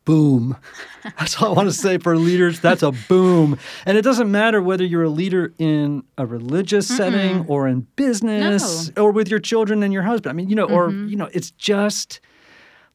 Boom. 0.08 0.56
That's 1.18 1.40
all 1.40 1.52
I 1.52 1.52
want 1.52 1.68
to 1.68 1.74
say 1.74 1.98
for 1.98 2.16
leaders. 2.16 2.60
That's 2.60 2.82
a 2.82 2.92
boom. 2.92 3.58
And 3.84 3.98
it 3.98 4.02
doesn't 4.02 4.30
matter 4.30 4.62
whether 4.62 4.82
you're 4.82 5.02
a 5.02 5.10
leader 5.10 5.52
in 5.58 6.02
a 6.16 6.24
religious 6.24 6.88
setting 6.88 7.44
or 7.46 7.68
in 7.68 7.86
business 7.94 8.90
or 8.96 9.12
with 9.12 9.28
your 9.28 9.38
children 9.38 9.82
and 9.82 9.92
your 9.92 10.02
husband. 10.02 10.30
I 10.30 10.34
mean, 10.34 10.48
you 10.48 10.56
know, 10.56 10.64
or, 10.64 10.88
mm-hmm. 10.88 11.08
you 11.08 11.16
know, 11.16 11.28
it's 11.34 11.50
just 11.50 12.20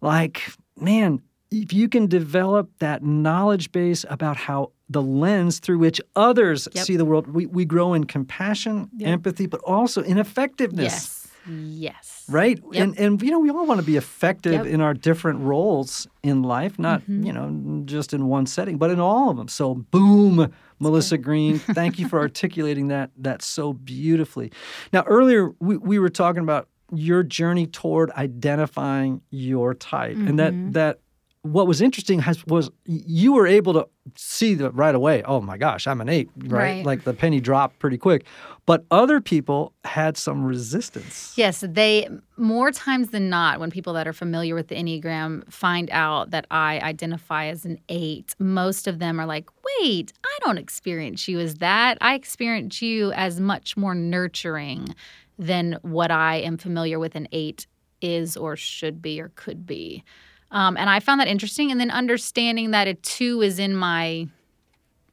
like, 0.02 0.42
man, 0.76 1.22
if 1.52 1.72
you 1.72 1.88
can 1.88 2.08
develop 2.08 2.72
that 2.80 3.04
knowledge 3.04 3.72
base 3.72 4.06
about 4.10 4.36
how 4.36 4.72
the 4.90 5.02
lens 5.04 5.60
through 5.60 5.78
which 5.78 6.02
others 6.16 6.68
Yep. 6.74 6.86
see 6.86 6.96
the 6.98 7.06
world, 7.06 7.28
we, 7.28 7.46
we 7.46 7.64
grow 7.64 7.94
in 7.94 8.06
compassion, 8.06 8.90
empathy, 9.02 9.46
but 9.46 9.62
also 9.62 10.02
in 10.02 10.18
effectiveness 10.18 10.94
Yes. 10.94 11.23
Yes. 11.48 12.26
right 12.30 12.60
Yep. 12.72 12.84
and 12.84 13.00
and 13.00 13.22
you 13.22 13.32
know 13.32 13.40
we 13.40 13.50
all 13.50 13.66
want 13.66 13.80
to 13.80 13.86
be 13.86 13.98
effective 13.98 14.54
Yep. 14.54 14.66
in 14.66 14.82
our 14.82 14.94
different 14.94 15.42
roles 15.42 16.08
in 16.22 16.44
life 16.44 16.80
not 16.80 17.02
mm-hmm. 17.02 17.24
you 17.24 17.34
know 17.34 17.84
just 17.86 18.14
in 18.14 18.28
one 18.28 18.46
setting 18.46 18.78
but 18.78 18.90
in 18.90 19.00
all 19.00 19.30
of 19.30 19.38
them 19.38 19.48
so 19.48 19.76
boom 19.76 20.54
melissa 20.80 21.18
green 21.18 21.60
thank 21.60 22.00
you 22.00 22.08
for 22.08 22.20
articulating 22.28 22.88
that 22.88 23.12
that 23.18 23.42
so 23.42 23.74
beautifully 23.74 24.52
now 24.92 25.04
earlier 25.04 25.52
we, 25.60 25.78
we 25.78 26.00
were 26.00 26.10
talking 26.10 26.44
about 26.44 26.68
your 26.94 27.24
journey 27.24 27.66
toward 27.66 28.12
identifying 28.12 29.22
your 29.32 29.74
type 29.74 30.16
and 30.16 30.38
that 30.40 30.54
mm-hmm. 30.54 30.72
that 30.72 31.00
what 31.44 31.68
was 31.68 31.82
interesting 31.82 32.20
has 32.20 32.46
was 32.48 32.72
you 32.86 33.34
were 33.34 33.46
able 33.46 33.74
to 33.74 33.88
see 34.16 34.54
that 34.54 34.72
right 34.72 34.96
away 34.96 35.22
oh 35.24 35.42
my 35.42 35.58
gosh 35.58 35.88
i'm 35.88 36.00
an 36.00 36.08
eight 36.08 36.30
right? 36.38 36.52
Right. 36.52 36.86
like 36.86 37.04
the 37.04 37.14
penny 37.14 37.40
dropped 37.42 37.80
pretty 37.80 37.98
quick 37.98 38.26
but 38.66 38.86
other 38.92 39.20
people 39.20 39.74
had 39.84 40.16
some 40.18 40.44
resistance 40.44 41.34
Yes, 41.36 41.64
they 41.68 42.08
more 42.38 42.72
times 42.72 43.10
than 43.10 43.30
not, 43.30 43.60
when 43.60 43.70
people 43.70 43.94
that 43.94 44.08
are 44.08 44.14
familiar 44.14 44.56
with 44.56 44.68
the 44.68 44.76
Enneagram 44.76 45.52
find 45.52 45.90
out 45.92 46.32
that 46.32 46.46
I 46.50 46.80
identify 46.80 47.46
as 47.46 47.66
an 47.66 47.80
eight, 47.90 48.36
most 48.40 48.88
of 48.88 49.00
them 49.00 49.20
are 49.20 49.26
like, 49.26 49.50
wait, 49.80 50.14
I 50.24 50.38
don't 50.46 50.58
experience 50.58 51.28
you 51.28 51.40
as 51.40 51.56
that. 51.56 51.98
I 52.02 52.16
experience 52.16 52.82
you 52.82 53.12
as 53.14 53.40
much 53.40 53.78
more 53.78 53.96
nurturing 53.96 54.96
than 55.38 55.78
what 55.82 56.12
I 56.12 56.38
am 56.38 56.58
familiar 56.58 57.00
with 57.00 57.16
an 57.16 57.28
eight 57.32 57.68
is 58.02 58.38
or 58.38 58.56
should 58.56 59.02
be 59.02 59.20
or 59.20 59.32
could 59.36 59.66
be. 59.66 60.04
Um, 60.52 60.78
and 60.78 60.90
I 60.90 61.00
found 61.00 61.20
that 61.20 61.28
interesting. 61.28 61.72
And 61.72 61.80
then 61.80 61.90
understanding 61.90 62.72
that 62.72 62.88
a 62.88 62.94
two 62.94 63.42
is 63.42 63.58
in 63.58 63.76
my, 63.76 64.28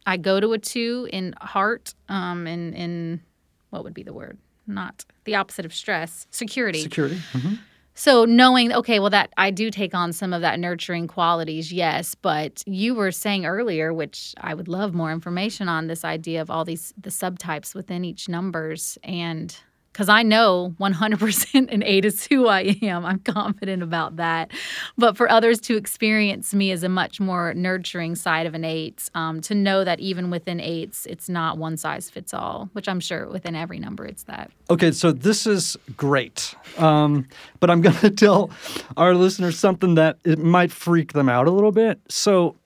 I 0.06 0.16
go 0.18 0.40
to 0.40 0.52
a 0.52 0.58
two 0.58 1.08
in 1.12 1.34
heart, 1.40 1.94
um, 2.08 2.46
in, 2.46 2.74
in 2.74 3.22
what 3.70 3.84
would 3.84 3.94
be 3.94 4.02
the 4.02 4.12
word? 4.12 4.38
Not 4.66 5.04
the 5.24 5.34
opposite 5.34 5.64
of 5.64 5.74
stress, 5.74 6.26
security. 6.30 6.80
security 6.82 7.16
Mhm. 7.32 7.58
So 7.94 8.24
knowing, 8.24 8.72
okay, 8.72 8.98
well, 8.98 9.10
that 9.10 9.30
I 9.36 9.50
do 9.50 9.70
take 9.70 9.94
on 9.94 10.12
some 10.12 10.32
of 10.32 10.40
that 10.42 10.58
nurturing 10.58 11.06
qualities, 11.06 11.72
yes. 11.72 12.14
But 12.14 12.62
you 12.66 12.94
were 12.94 13.10
saying 13.10 13.44
earlier, 13.44 13.92
which 13.92 14.34
I 14.40 14.54
would 14.54 14.68
love 14.68 14.94
more 14.94 15.12
information 15.12 15.68
on 15.68 15.86
this 15.86 16.04
idea 16.04 16.40
of 16.40 16.50
all 16.50 16.64
these 16.64 16.94
the 16.96 17.10
subtypes 17.10 17.74
within 17.74 18.04
each 18.04 18.28
numbers, 18.28 18.96
and 19.02 19.54
because 20.00 20.08
I 20.08 20.22
know 20.22 20.74
100% 20.80 21.70
an 21.70 21.82
eight 21.82 22.06
is 22.06 22.26
who 22.26 22.46
I 22.46 22.74
am, 22.80 23.04
I'm 23.04 23.18
confident 23.18 23.82
about 23.82 24.16
that. 24.16 24.50
But 24.96 25.14
for 25.14 25.30
others 25.30 25.60
to 25.60 25.76
experience 25.76 26.54
me 26.54 26.70
as 26.70 26.82
a 26.82 26.88
much 26.88 27.20
more 27.20 27.52
nurturing 27.52 28.14
side 28.14 28.46
of 28.46 28.54
an 28.54 28.64
eight, 28.64 29.10
um, 29.14 29.42
to 29.42 29.54
know 29.54 29.84
that 29.84 30.00
even 30.00 30.30
within 30.30 30.58
eights, 30.58 31.04
it's 31.04 31.28
not 31.28 31.58
one 31.58 31.76
size 31.76 32.08
fits 32.08 32.32
all, 32.32 32.70
which 32.72 32.88
I'm 32.88 32.98
sure 32.98 33.28
within 33.28 33.54
every 33.54 33.78
number 33.78 34.06
it's 34.06 34.22
that. 34.22 34.50
Okay, 34.70 34.90
so 34.90 35.12
this 35.12 35.46
is 35.46 35.76
great. 35.98 36.54
Um, 36.78 37.28
but 37.58 37.68
I'm 37.68 37.82
going 37.82 37.96
to 38.00 38.08
tell 38.08 38.48
our 38.96 39.14
listeners 39.14 39.58
something 39.58 39.96
that 39.96 40.16
it 40.24 40.38
might 40.38 40.72
freak 40.72 41.12
them 41.12 41.28
out 41.28 41.46
a 41.46 41.50
little 41.50 41.72
bit. 41.72 42.00
So 42.08 42.56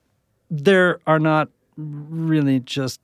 there 0.49 1.01
are 1.05 1.19
not 1.19 1.49
really 1.75 2.61
just 2.61 3.01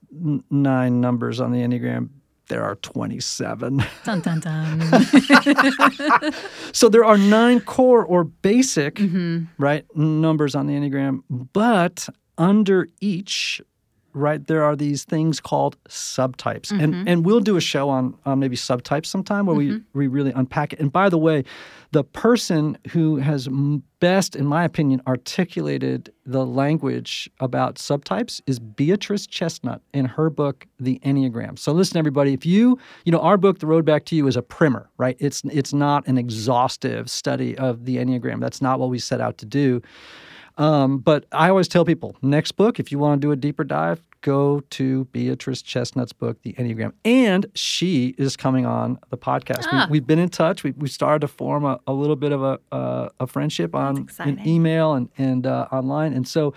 nine 0.50 1.02
numbers 1.02 1.41
on 1.41 1.52
the 1.52 1.60
Enneagram. 1.60 2.08
There 2.52 2.64
are 2.66 2.76
27. 2.76 3.82
Dun 4.04 4.20
dun 4.20 4.40
dun. 4.42 4.82
So 6.74 6.90
there 6.90 7.06
are 7.06 7.18
nine 7.18 7.62
core 7.62 8.04
or 8.06 8.24
basic, 8.26 8.96
Mm-hmm. 8.96 9.46
right, 9.58 9.86
numbers 9.96 10.54
on 10.56 10.68
the 10.68 10.74
Enneagram, 10.74 11.24
but 11.54 12.10
under 12.38 12.88
each, 13.00 13.62
right, 14.14 14.46
there 14.48 14.64
are 14.64 14.76
these 14.76 15.06
things 15.06 15.40
called 15.40 15.78
subtypes. 15.88 16.72
Mm-hmm. 16.72 16.82
And 16.84 17.10
and 17.10 17.26
we'll 17.26 17.40
do 17.52 17.56
a 17.58 17.62
show 17.62 17.90
on, 17.90 18.16
on 18.26 18.40
maybe 18.40 18.56
subtypes 18.58 19.06
sometime 19.06 19.46
where 19.46 19.56
Mm-hmm. 19.58 19.78
we, 20.00 20.08
we 20.08 20.14
really 20.18 20.32
unpack 20.32 20.74
it. 20.74 20.80
And 20.80 20.92
by 20.92 21.08
the 21.10 21.18
way, 21.18 21.44
the 21.91 22.04
person 22.04 22.77
who 22.91 23.17
has 23.17 23.49
best, 23.99 24.36
in 24.36 24.45
my 24.45 24.63
opinion, 24.63 25.01
articulated 25.08 26.12
the 26.25 26.45
language 26.45 27.30
about 27.39 27.75
subtypes 27.75 28.41
is 28.47 28.60
Beatrice 28.60 29.27
Chestnut 29.27 29.82
in 29.93 30.06
her 30.06 30.30
book, 30.30 30.65
The 30.80 30.99
Enneagram. 31.04 31.60
So 31.60 31.73
listen, 31.73 31.97
everybody, 31.97 32.34
if 32.34 32.45
you, 32.45 32.80
you 33.04 33.12
know, 33.12 33.19
our 33.19 33.38
book, 33.38 33.60
The 33.60 33.67
Road 33.67 33.84
Back 33.84 34.06
to 34.06 34.15
You, 34.15 34.27
is 34.27 34.38
a 34.38 34.41
primer, 34.41 34.89
right? 34.97 35.17
It's 35.19 35.43
it's 35.51 35.73
not 35.73 36.08
an 36.08 36.17
exhaustive 36.17 37.10
study 37.10 37.58
of 37.58 37.86
the 37.86 37.97
Enneagram. 37.97 38.39
That's 38.39 38.62
not 38.62 38.80
what 38.80 38.89
we 38.89 38.97
set 38.97 39.19
out 39.19 39.38
to 39.39 39.45
do. 39.45 39.82
Um, 40.62 41.00
but 41.00 41.26
I 41.32 41.50
always 41.50 41.67
tell 41.67 41.86
people, 41.86 42.15
next 42.21 42.52
book, 42.52 42.80
if 42.80 42.91
you 42.91 43.00
want 43.00 43.19
to 43.19 43.28
do 43.28 43.32
a 43.32 43.36
deeper 43.36 43.63
dive, 43.63 44.00
go 44.21 44.60
to 44.69 45.06
Beatrice 45.06 45.63
Chestnut's 45.63 46.13
book, 46.13 46.39
The 46.43 46.54
Enneagram. 46.54 46.93
And 47.04 47.47
she 47.56 48.13
is 48.19 48.38
coming 48.38 48.67
on 48.67 49.00
the 49.10 49.17
podcast. 49.17 49.65
Ah. 49.71 49.88
We, 49.89 49.93
we've 49.93 50.06
been 50.06 50.19
in 50.19 50.30
touch. 50.30 50.63
We, 50.63 50.69
we 50.74 50.88
started 50.88 51.21
to 51.21 51.28
form 51.28 51.65
a, 51.65 51.80
a 51.88 51.93
little 51.93 52.15
bit 52.15 52.32
of 52.32 52.43
a, 52.43 52.60
uh, 52.71 53.10
a 53.19 53.26
friendship 53.26 53.74
on 53.74 54.04
exciting. 54.04 54.47
email 54.47 54.93
and, 54.93 55.10
and 55.17 55.47
uh, 55.47 55.67
online. 55.71 56.13
And 56.13 56.28
so 56.28 56.54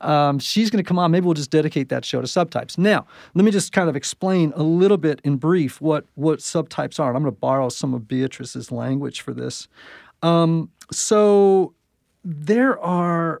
um, 0.00 0.38
she's 0.38 0.70
going 0.70 0.82
to 0.82 0.88
come 0.88 0.98
on. 0.98 1.10
Maybe 1.10 1.26
we'll 1.26 1.34
just 1.34 1.50
dedicate 1.50 1.90
that 1.90 2.06
show 2.06 2.22
to 2.22 2.26
subtypes. 2.26 2.78
Now, 2.78 3.06
let 3.34 3.44
me 3.44 3.50
just 3.50 3.70
kind 3.70 3.90
of 3.90 3.96
explain 3.96 4.54
a 4.56 4.62
little 4.62 4.96
bit 4.96 5.20
in 5.24 5.36
brief 5.36 5.78
what, 5.82 6.06
what 6.14 6.38
subtypes 6.38 6.98
are. 6.98 7.08
And 7.08 7.18
I'm 7.18 7.22
going 7.22 7.34
to 7.34 7.38
borrow 7.38 7.68
some 7.68 7.92
of 7.92 8.08
Beatrice's 8.08 8.72
language 8.72 9.20
for 9.20 9.34
this. 9.34 9.68
Um, 10.22 10.70
so 10.90 11.74
there 12.28 12.78
are 12.80 13.40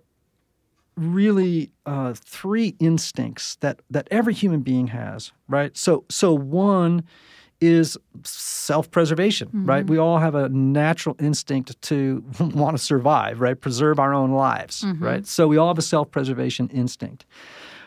really 0.96 1.70
uh, 1.84 2.14
three 2.14 2.74
instincts 2.78 3.56
that 3.56 3.80
that 3.90 4.06
every 4.10 4.32
human 4.32 4.60
being 4.60 4.86
has, 4.88 5.32
right? 5.48 5.76
So 5.76 6.04
so 6.08 6.32
one 6.32 7.02
is 7.60 7.96
self-preservation, 8.22 9.48
right? 9.54 9.86
We 9.86 9.96
all 9.98 10.18
have 10.18 10.34
a 10.34 10.48
natural 10.50 11.16
instinct 11.18 11.80
to 11.82 12.22
want 12.40 12.76
to 12.76 12.82
survive, 12.82 13.40
right? 13.40 13.58
Preserve 13.60 13.98
our 13.98 14.12
own 14.14 14.30
lives, 14.32 14.84
right? 15.00 15.26
So 15.26 15.48
we 15.48 15.56
all 15.56 15.68
have 15.68 15.78
a 15.78 15.82
self-preservation 15.82 16.68
instinct. 16.68 17.24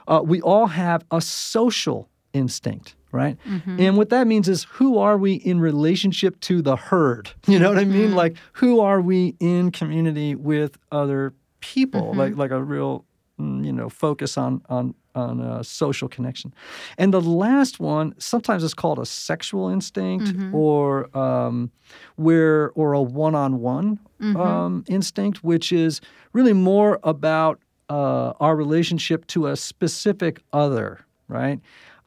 Uh, 0.07 0.21
we 0.23 0.41
all 0.41 0.67
have 0.67 1.05
a 1.11 1.21
social 1.21 2.09
instinct, 2.33 2.95
right? 3.11 3.37
And 3.79 3.97
what 3.97 4.09
that 4.09 4.27
means 4.27 4.47
is 4.47 4.65
who 4.65 4.97
are 4.99 5.17
we 5.17 5.33
in 5.33 5.59
relationship 5.59 6.39
to 6.41 6.61
the 6.61 6.75
herd? 6.75 7.31
You 7.47 7.59
know 7.59 7.69
what 7.69 7.79
I 7.79 7.85
mean? 7.85 8.15
Like 8.15 8.37
who 8.53 8.79
are 8.79 9.01
we 9.01 9.35
in 9.39 9.71
community 9.71 10.35
with 10.35 10.77
other 10.91 11.33
people? 11.61 12.13
Like 12.13 12.35
like 12.37 12.51
a 12.51 12.61
real 12.63 13.05
mm, 13.39 13.65
you 13.65 13.71
know 13.73 13.89
focus 13.89 14.37
on 14.37 14.61
on 14.69 14.93
on 15.15 15.39
a 15.41 15.63
social 15.63 16.07
connection. 16.07 16.53
And 16.97 17.11
the 17.13 17.19
last 17.21 17.79
one 17.79 18.13
sometimes 18.19 18.63
it's 18.63 18.75
called 18.75 18.99
a 18.99 19.05
sexual 19.05 19.67
instinct 19.69 20.29
or 20.53 21.17
um, 21.17 21.71
where 22.15 22.69
or 22.75 22.93
a 22.93 23.01
one-on-one 23.01 23.99
um, 24.37 24.83
instinct, 24.87 25.43
which 25.43 25.71
is 25.71 25.99
really 26.33 26.53
more 26.53 26.99
about 27.03 27.59
uh, 27.89 28.33
our 28.39 28.55
relationship 28.55 29.25
to 29.27 29.47
a 29.47 29.55
specific 29.55 30.41
other, 30.53 30.99
right? 31.27 31.59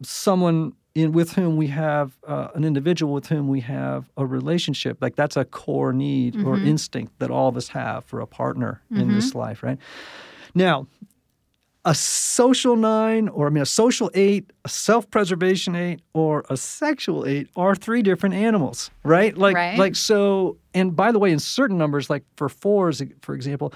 Someone 0.03 0.73
in 0.95 1.13
with 1.13 1.33
whom 1.33 1.57
we 1.57 1.69
have 1.69 2.19
uh, 2.27 2.49
an 2.55 2.65
individual 2.65 3.15
with 3.15 3.27
whom 3.27 3.49
we 3.49 3.61
have 3.61 4.11
a 4.17 4.27
relationship. 4.27 4.99
Like 5.01 5.17
that's 5.17 5.37
a 5.37 5.45
core 5.45 5.93
need 5.93 6.37
or 6.45 6.59
instinct 6.61 7.19
that 7.19 7.31
all 7.31 7.49
of 7.49 7.57
us 7.57 7.69
have 7.69 8.05
for 8.05 8.21
a 8.21 8.27
partner 8.27 8.83
in 8.91 9.15
this 9.15 9.35
life, 9.35 9.63
right? 9.63 9.79
Now, 10.55 10.87
a 11.85 11.95
social 11.95 12.77
nine, 12.77 13.29
or 13.29 13.47
I 13.49 13.51
mean, 13.51 13.63
a 13.63 13.67
social 13.67 14.09
eight, 14.15 14.53
a 14.65 14.69
self 14.69 15.11
preservation 15.11 15.75
eight, 15.75 16.01
or 16.13 16.45
a 16.49 16.57
sexual 16.57 17.27
eight 17.27 17.49
are 17.57 17.75
three 17.75 18.03
different 18.03 18.37
animals, 18.37 18.91
right? 19.03 19.37
Like, 19.37 19.57
Right. 19.57 19.77
like 19.79 19.97
so. 19.97 20.59
And 20.75 20.95
by 20.95 21.11
the 21.11 21.19
way, 21.19 21.33
in 21.33 21.41
certain 21.41 21.79
numbers, 21.79 22.09
like 22.09 22.23
for 22.37 22.49
fours, 22.49 23.03
for 23.23 23.35
example, 23.35 23.73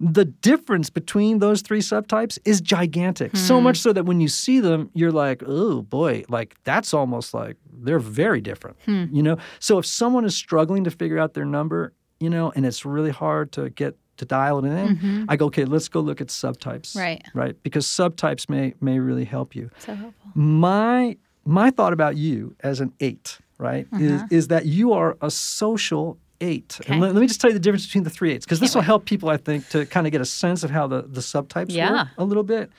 the 0.00 0.24
difference 0.24 0.90
between 0.90 1.40
those 1.40 1.62
three 1.62 1.80
subtypes 1.80 2.38
is 2.44 2.60
gigantic. 2.60 3.36
So 3.36 3.58
hmm. 3.58 3.64
much 3.64 3.78
so 3.78 3.92
that 3.92 4.04
when 4.04 4.20
you 4.20 4.28
see 4.28 4.60
them, 4.60 4.90
you're 4.94 5.12
like, 5.12 5.42
oh 5.46 5.82
boy, 5.82 6.24
like 6.28 6.56
that's 6.64 6.94
almost 6.94 7.34
like 7.34 7.56
they're 7.72 7.98
very 7.98 8.40
different, 8.40 8.76
hmm. 8.84 9.06
you 9.10 9.22
know? 9.22 9.38
So 9.58 9.78
if 9.78 9.86
someone 9.86 10.24
is 10.24 10.36
struggling 10.36 10.84
to 10.84 10.90
figure 10.90 11.18
out 11.18 11.34
their 11.34 11.44
number, 11.44 11.92
you 12.20 12.30
know, 12.30 12.52
and 12.54 12.64
it's 12.64 12.84
really 12.84 13.10
hard 13.10 13.52
to 13.52 13.70
get 13.70 13.96
to 14.18 14.24
dial 14.24 14.58
it 14.64 14.68
in, 14.68 14.96
mm-hmm. 14.96 15.24
I 15.28 15.36
go, 15.36 15.46
okay, 15.46 15.64
let's 15.64 15.88
go 15.88 16.00
look 16.00 16.20
at 16.20 16.26
subtypes. 16.28 16.96
Right. 16.96 17.24
Right. 17.34 17.56
Because 17.62 17.86
subtypes 17.86 18.48
may 18.48 18.74
may 18.80 18.98
really 18.98 19.24
help 19.24 19.54
you. 19.54 19.70
So 19.78 19.94
helpful. 19.94 20.30
My 20.34 21.16
my 21.44 21.70
thought 21.70 21.92
about 21.92 22.16
you 22.16 22.54
as 22.60 22.80
an 22.80 22.92
eight, 23.00 23.38
right, 23.58 23.86
is 23.94 24.12
uh-huh. 24.12 24.28
is 24.30 24.48
that 24.48 24.66
you 24.66 24.92
are 24.92 25.16
a 25.22 25.30
social 25.30 26.18
eight. 26.40 26.78
Okay. 26.80 26.92
And 26.92 27.00
let, 27.00 27.14
let 27.14 27.20
me 27.20 27.26
just 27.26 27.40
tell 27.40 27.50
you 27.50 27.54
the 27.54 27.60
difference 27.60 27.86
between 27.86 28.04
the 28.04 28.10
three 28.10 28.32
eights, 28.32 28.44
because 28.46 28.60
this 28.60 28.74
will 28.74 28.82
help 28.82 29.04
people, 29.04 29.28
I 29.28 29.36
think, 29.36 29.68
to 29.70 29.86
kind 29.86 30.06
of 30.06 30.12
get 30.12 30.20
a 30.20 30.24
sense 30.24 30.62
of 30.64 30.70
how 30.70 30.86
the, 30.86 31.02
the 31.02 31.20
subtypes 31.20 31.66
Yeah. 31.70 31.90
work 31.92 32.08
a 32.18 32.24
little 32.24 32.42
bit. 32.44 32.70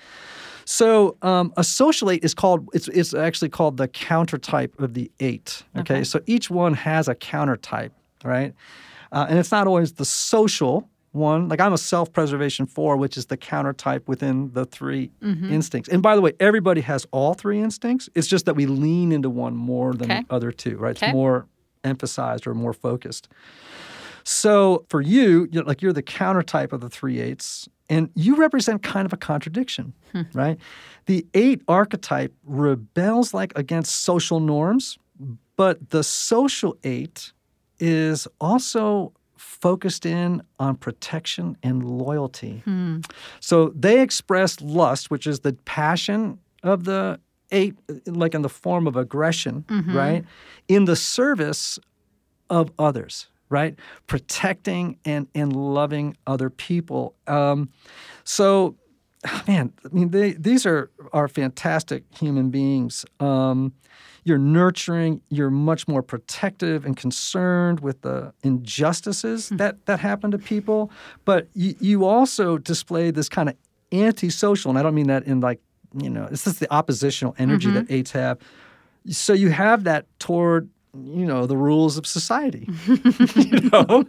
So 0.66 1.18
um, 1.24 1.52
a 1.58 1.64
social 1.64 2.12
eight 2.12 2.24
is 2.24 2.34
called 2.34 2.68
it's 2.74 2.88
it's 2.90 3.14
actually 3.14 3.50
called 3.50 3.78
the 3.78 3.88
counter 3.88 4.38
type 4.38 4.80
of 4.80 4.94
the 4.94 5.12
eight. 5.20 5.64
Okay, 5.78 5.96
Okay. 5.96 6.04
so 6.04 6.22
each 6.28 6.50
one 6.50 6.74
has 6.76 7.08
a 7.08 7.16
counter 7.16 7.58
type, 7.58 7.92
right? 8.24 8.54
Uh, 9.12 9.26
and 9.30 9.40
it's 9.40 9.52
not 9.52 9.66
always 9.66 9.94
the 9.94 10.06
social 10.06 10.88
one. 11.12 11.48
Like 11.50 11.60
I'm 11.60 11.74
a 11.74 11.78
self-preservation 11.78 12.68
four, 12.68 12.98
which 12.98 13.18
is 13.18 13.26
the 13.26 13.38
counter 13.38 13.74
type 13.74 14.08
within 14.08 14.52
the 14.54 14.66
3 14.66 15.10
Mm-hmm. 15.24 15.52
instincts. 15.52 15.90
And 15.90 16.04
by 16.04 16.16
the 16.16 16.22
way, 16.22 16.34
everybody 16.40 16.82
has 16.82 17.08
all 17.10 17.34
three 17.34 17.60
instincts. 17.60 18.08
It's 18.14 18.28
just 18.28 18.46
that 18.46 18.54
we 18.56 18.68
lean 18.68 19.12
into 19.12 19.30
one 19.32 19.56
more 19.56 19.94
than 19.96 20.12
Okay. 20.12 20.24
the 20.30 20.34
other 20.36 20.52
two, 20.52 20.78
right? 20.78 20.96
Okay. 20.96 21.08
It's 21.08 21.14
more 21.14 21.48
emphasized 21.84 22.48
or 22.48 22.54
more 22.54 22.74
focused. 22.74 23.28
So 24.24 24.86
for 24.90 25.02
you, 25.02 25.48
you're, 25.52 25.64
like 25.64 25.82
you're 25.82 25.94
the 25.94 26.02
counter 26.02 26.44
type 26.44 26.74
of 26.74 26.82
the 26.82 26.90
three 26.90 27.20
eights, 27.20 27.68
and 27.90 28.10
you 28.16 28.36
represent 28.36 28.84
kind 28.84 29.06
of 29.06 29.14
a 29.14 29.18
contradiction, 29.18 29.94
hmm. 30.12 30.22
right? 30.34 30.58
The 31.08 31.26
eight 31.34 31.62
archetype 31.68 32.34
rebels 32.44 33.34
like 33.34 33.52
against 33.56 34.04
social 34.04 34.40
norms, 34.40 35.00
but 35.56 35.90
the 35.90 36.04
social 36.04 36.78
eight 36.84 37.34
is 37.80 38.28
also 38.40 39.14
focused 39.38 40.06
in 40.06 40.44
on 40.60 40.76
protection 40.76 41.58
and 41.64 41.84
loyalty. 41.84 42.62
Hmm. 42.66 43.00
So 43.40 43.70
they 43.70 44.02
express 44.02 44.62
lust, 44.62 45.10
which 45.10 45.26
is 45.26 45.40
the 45.40 45.54
passion 45.66 46.40
of 46.62 46.84
the 46.84 47.20
eight, 47.52 47.76
like 48.06 48.34
in 48.36 48.42
the 48.42 48.50
form 48.50 48.88
of 48.88 48.96
aggression, 48.96 49.66
right? 49.96 50.26
In 50.68 50.86
the 50.86 50.96
service 50.96 51.80
of 52.50 52.72
others, 52.78 53.28
right? 53.50 53.76
Protecting 54.08 54.98
and, 55.06 55.28
and 55.34 55.56
loving 55.56 56.16
other 56.28 56.50
people. 56.50 57.16
Um, 57.28 57.70
so, 58.24 58.76
man, 59.48 59.74
I 59.84 59.94
mean, 59.94 60.10
they, 60.12 60.34
these 60.34 60.66
are, 60.66 60.90
are 61.12 61.28
fantastic 61.28 62.04
human 62.18 62.50
beings. 62.50 63.06
Um, 63.20 63.74
you're 64.24 64.38
nurturing, 64.38 65.22
you're 65.30 65.50
much 65.50 65.88
more 65.88 66.04
protective 66.04 66.86
and 66.86 66.96
concerned 66.96 67.80
with 67.80 68.02
the 68.02 68.34
injustices 68.44 69.50
that, 69.50 69.86
that 69.86 70.00
happen 70.00 70.30
to 70.32 70.38
people. 70.38 70.92
But 71.26 71.48
you, 71.54 71.76
you 71.80 72.06
also 72.06 72.58
display 72.58 73.12
this 73.12 73.30
kind 73.30 73.50
of 73.50 73.56
antisocial, 73.92 74.70
and 74.70 74.78
I 74.78 74.84
don't 74.84 74.94
mean 74.94 75.08
that 75.08 75.24
in 75.24 75.40
like, 75.40 75.60
you 75.94 76.10
know, 76.10 76.28
it's 76.32 76.44
just 76.44 76.60
the 76.60 76.72
oppositional 76.74 77.36
energy 77.38 77.70
that 77.72 77.88
eights 77.90 78.12
have. 78.12 78.38
So 79.10 79.34
you 79.34 79.50
have 79.50 79.84
that 79.86 80.06
toward 80.20 80.70
you 81.04 81.24
know 81.24 81.46
the 81.46 81.56
rules 81.56 81.98
of 81.98 82.08
society 82.08 82.68
you 83.36 83.70
know 83.70 84.04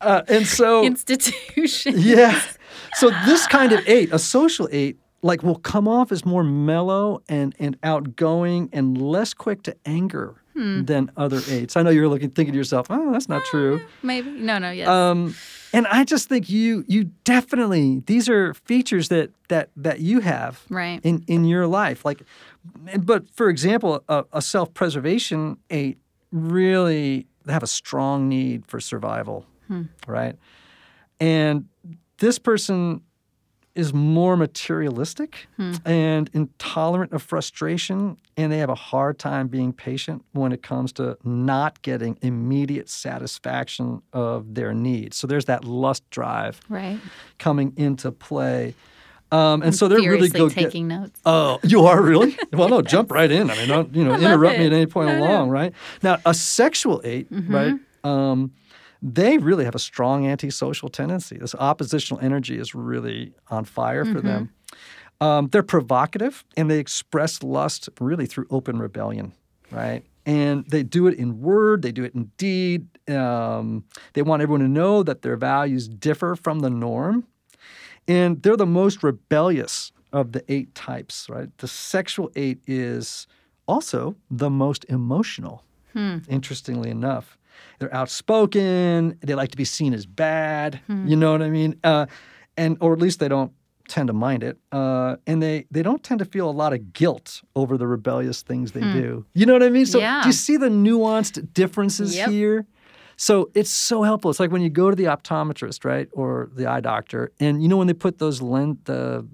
uh, 0.00 0.22
and 0.26 0.44
so 0.44 0.84
Institution. 0.92 1.94
yeah 1.96 2.40
so 2.94 3.10
this 3.26 3.46
kind 3.46 3.70
of 3.70 3.80
eight 3.88 4.12
a 4.12 4.18
social 4.18 4.68
eight 4.72 4.98
like 5.22 5.44
will 5.44 5.60
come 5.60 5.86
off 5.86 6.10
as 6.10 6.26
more 6.26 6.42
mellow 6.42 7.22
and 7.28 7.54
and 7.60 7.76
outgoing 7.84 8.68
and 8.72 9.00
less 9.00 9.32
quick 9.32 9.62
to 9.62 9.76
anger 9.86 10.34
than 10.56 11.10
other 11.16 11.40
eights 11.48 11.76
i 11.76 11.82
know 11.82 11.90
you're 11.90 12.08
looking 12.08 12.28
thinking 12.28 12.52
to 12.52 12.58
yourself 12.58 12.88
oh 12.90 13.12
that's 13.12 13.28
not 13.28 13.42
true 13.44 13.80
Maybe. 14.02 14.28
No, 14.30 14.58
no, 14.58 14.72
yes. 14.72 14.88
um, 14.88 15.34
and 15.72 15.86
I 15.86 16.04
just 16.04 16.28
think 16.28 16.48
you 16.48 16.84
you 16.88 17.04
definitely 17.24 18.02
these 18.06 18.28
are 18.28 18.54
features 18.54 19.08
that 19.08 19.30
that 19.48 19.70
that 19.76 20.00
you 20.00 20.20
have 20.20 20.62
Right. 20.68 21.00
in 21.02 21.24
in 21.26 21.44
your 21.44 21.66
life. 21.66 22.04
Like, 22.04 22.22
but 22.98 23.28
for 23.30 23.48
example, 23.48 24.02
a, 24.08 24.24
a 24.32 24.42
self 24.42 24.72
preservation 24.74 25.58
eight 25.70 25.98
really 26.32 27.26
have 27.48 27.62
a 27.62 27.66
strong 27.66 28.28
need 28.28 28.66
for 28.66 28.80
survival, 28.80 29.46
hmm. 29.66 29.84
right? 30.06 30.36
And 31.18 31.66
this 32.18 32.38
person 32.38 33.02
is 33.74 33.94
more 33.94 34.36
materialistic 34.36 35.46
and 35.84 36.28
intolerant 36.32 37.12
of 37.12 37.22
frustration, 37.22 38.16
and 38.36 38.50
they 38.50 38.58
have 38.58 38.68
a 38.68 38.74
hard 38.74 39.18
time 39.18 39.46
being 39.48 39.72
patient 39.72 40.24
when 40.32 40.52
it 40.52 40.62
comes 40.62 40.92
to 40.94 41.16
not 41.22 41.80
getting 41.82 42.18
immediate 42.22 42.88
satisfaction 42.88 44.02
of 44.12 44.54
their 44.54 44.74
needs. 44.74 45.16
So 45.16 45.26
there's 45.26 45.44
that 45.44 45.64
lust 45.64 46.08
drive 46.10 46.60
right. 46.68 46.98
coming 47.38 47.72
into 47.76 48.10
play. 48.10 48.74
Um, 49.32 49.62
and 49.62 49.72
so 49.72 49.86
they're 49.86 50.00
really 50.00 50.28
go 50.28 50.48
get. 50.48 50.64
taking 50.64 50.88
notes. 50.88 51.20
Oh, 51.24 51.60
you 51.62 51.86
are 51.86 52.02
really? 52.02 52.36
Well, 52.52 52.68
no, 52.68 52.82
jump 52.82 53.12
right 53.12 53.30
in. 53.30 53.48
I 53.48 53.54
mean, 53.54 53.68
don't 53.68 53.94
you 53.94 54.04
know, 54.04 54.14
interrupt 54.16 54.58
me 54.58 54.66
at 54.66 54.72
any 54.72 54.86
point 54.86 55.10
along, 55.10 55.50
right? 55.50 55.72
Now, 56.02 56.18
a 56.26 56.34
sexual 56.34 57.00
8 57.04 57.30
Mm-hmm. 57.30 57.54
right? 57.54 57.74
Um, 58.02 58.50
they 59.02 59.38
really 59.38 59.64
have 59.64 59.74
a 59.74 59.80
strong 59.80 60.26
antisocial 60.26 60.88
tendency. 60.88 61.38
This 61.38 61.54
oppositional 61.54 62.22
energy 62.22 62.58
is 62.58 62.74
really 62.74 63.32
on 63.48 63.64
fire 63.64 64.04
for 64.04 64.20
them. 64.20 64.46
Mm-hmm. 64.46 65.26
Um, 65.26 65.48
they're 65.48 65.62
provocative 65.62 66.44
and 66.56 66.70
they 66.70 66.78
express 66.78 67.42
lust 67.42 67.88
really 68.00 68.26
through 68.26 68.46
open 68.50 68.78
rebellion, 68.78 69.32
right? 69.70 70.02
And 70.26 70.64
they 70.66 70.82
do 70.82 71.06
it 71.06 71.18
in 71.18 71.40
word, 71.40 71.82
they 71.82 71.92
do 71.92 72.04
it 72.04 72.14
in 72.14 72.30
deed. 72.36 72.86
Um, 73.10 73.84
they 74.12 74.22
want 74.22 74.42
everyone 74.42 74.60
to 74.60 74.68
know 74.68 75.02
that 75.02 75.22
their 75.22 75.36
values 75.36 75.88
differ 75.88 76.36
from 76.36 76.60
the 76.60 76.70
norm. 76.70 77.26
And 78.08 78.42
they're 78.42 78.56
the 78.56 78.66
most 78.66 79.02
rebellious 79.02 79.92
of 80.12 80.32
the 80.32 80.42
eight 80.48 80.74
types, 80.74 81.28
right? 81.28 81.48
The 81.58 81.68
sexual 81.68 82.30
eight 82.34 82.60
is 82.66 83.26
also 83.68 84.16
the 84.30 84.50
most 84.50 84.84
emotional, 84.88 85.64
interestingly 86.28 86.90
enough. 86.90 87.36
They're 87.78 87.94
outspoken, 87.94 89.18
they 89.22 89.34
like 89.34 89.50
to 89.50 89.56
be 89.56 89.64
seen 89.64 89.92
as 89.94 90.06
bad, 90.06 90.80
you 91.04 91.16
know 91.16 91.32
what 91.32 91.42
I 91.42 91.50
mean? 91.50 91.78
Uh, 91.84 92.06
and 92.56 92.76
or 92.80 92.92
at 92.92 92.98
least 93.00 93.20
they 93.20 93.28
don't 93.28 93.52
tend 93.88 94.06
to 94.08 94.12
mind 94.12 94.42
it. 94.42 94.58
Uh, 94.72 95.16
and 95.26 95.42
they 95.42 95.66
they 95.70 95.82
don't 95.82 96.02
tend 96.02 96.18
to 96.20 96.24
feel 96.24 96.48
a 96.48 96.52
lot 96.52 96.72
of 96.72 96.92
guilt 96.92 97.42
over 97.56 97.76
the 97.76 97.86
rebellious 97.86 98.42
things 98.42 98.72
they 98.72 98.80
do. 98.82 99.24
You 99.34 99.46
know 99.46 99.52
what 99.52 99.62
I 99.62 99.70
mean? 99.70 99.86
So 99.86 99.98
Yeah. 99.98 100.20
do 100.22 100.28
you 100.28 100.32
see 100.32 100.56
the 100.56 100.68
nuanced 100.68 101.52
differences 101.54 102.14
Yep. 102.16 102.28
here? 102.30 102.66
So 103.16 103.50
it's 103.54 103.70
so 103.70 104.02
helpful. 104.02 104.30
It's 104.30 104.40
like 104.40 104.50
when 104.52 104.62
you 104.62 104.70
go 104.70 104.88
to 104.90 104.96
the 104.96 105.04
optometrist, 105.04 105.84
right, 105.84 106.08
or 106.12 106.50
the 106.54 106.66
eye 106.66 106.80
doctor, 106.80 107.32
and 107.40 107.62
you 107.62 107.68
know 107.68 107.76
when 107.76 107.86
they 107.86 107.92
put 107.94 108.18
those 108.18 108.40
lens, 108.40 108.78
the 108.84 109.26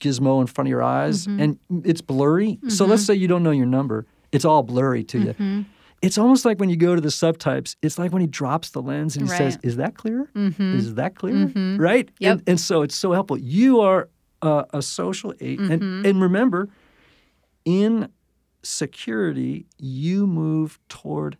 gizmo 0.00 0.40
in 0.40 0.46
front 0.46 0.66
of 0.68 0.70
your 0.70 0.82
eyes, 0.82 1.26
Mm-hmm. 1.26 1.40
and 1.42 1.58
it's 1.86 2.00
blurry. 2.02 2.58
So 2.68 2.84
let's 2.84 3.04
say 3.04 3.14
you 3.14 3.28
don't 3.28 3.42
know 3.42 3.50
your 3.52 3.66
number, 3.66 4.06
it's 4.32 4.44
all 4.44 4.62
blurry 4.62 5.04
to 5.04 5.18
Mm-hmm. 5.18 5.42
you. 5.58 5.64
It's 6.04 6.18
almost 6.18 6.44
like 6.44 6.58
when 6.60 6.68
you 6.70 6.76
go 6.76 6.94
to 6.94 7.00
the 7.00 7.08
subtypes. 7.08 7.76
It's 7.82 7.98
like 7.98 8.12
when 8.12 8.20
he 8.20 8.28
drops 8.28 8.70
the 8.70 8.82
lens 8.82 9.16
and 9.16 9.24
he 9.26 9.28
says, 9.30 9.54
Right. 9.54 9.62
Mm-hmm. 9.62 9.68
"Is 9.68 9.76
that 9.76 9.94
clear? 9.94 10.28
Is 10.34 10.94
that 10.94 11.14
clear? 11.16 11.46
Right? 11.78 12.08
Yep. 12.18 12.32
And, 12.32 12.42
and 12.48 12.60
so 12.60 12.82
it's 12.82 12.94
so 12.96 13.12
helpful. 13.12 13.38
You 13.38 13.80
are 13.80 14.08
uh, 14.42 14.64
a 14.74 14.82
social 14.82 15.32
aid, 15.40 15.58
Mm-hmm. 15.58 15.72
and 15.72 16.06
and 16.06 16.20
remember, 16.20 16.68
in 17.64 18.08
security, 18.62 19.66
you 19.78 20.26
move 20.26 20.78
toward 20.88 21.36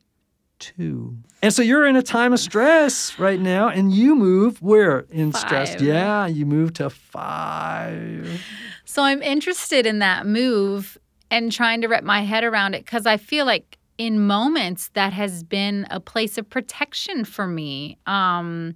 two. 0.59 1.17
And 1.43 1.53
so 1.53 1.61
you're 1.63 1.87
in 1.87 1.97
a 1.97 2.03
time 2.03 2.33
of 2.33 2.41
stress 2.41 3.19
right 3.19 3.41
now, 3.41 3.69
and 3.69 3.93
you 3.93 4.15
move 4.15 4.63
where 4.63 5.01
in 5.11 5.33
stress? 5.33 5.81
Yeah, 5.81 6.27
you 6.27 6.47
move 6.47 6.73
to 6.75 6.89
five. 6.91 8.41
So 8.85 9.03
I'm 9.03 9.23
interested 9.23 9.85
in 9.87 9.99
that 9.99 10.27
move 10.27 10.97
and 11.31 11.51
trying 11.51 11.81
to 11.83 11.89
wrap 11.89 12.05
my 12.05 12.23
head 12.23 12.45
around 12.45 12.75
it 12.75 12.85
because 12.85 13.07
I 13.07 13.17
feel 13.17 13.45
like 13.45 13.77
in 13.99 14.27
moments 14.27 14.91
that 14.95 15.13
has 15.13 15.43
been 15.43 15.87
a 15.91 16.01
place 16.01 16.39
of 16.39 16.49
protection 16.49 17.25
for 17.25 17.47
me. 17.47 17.99
Um, 18.07 18.75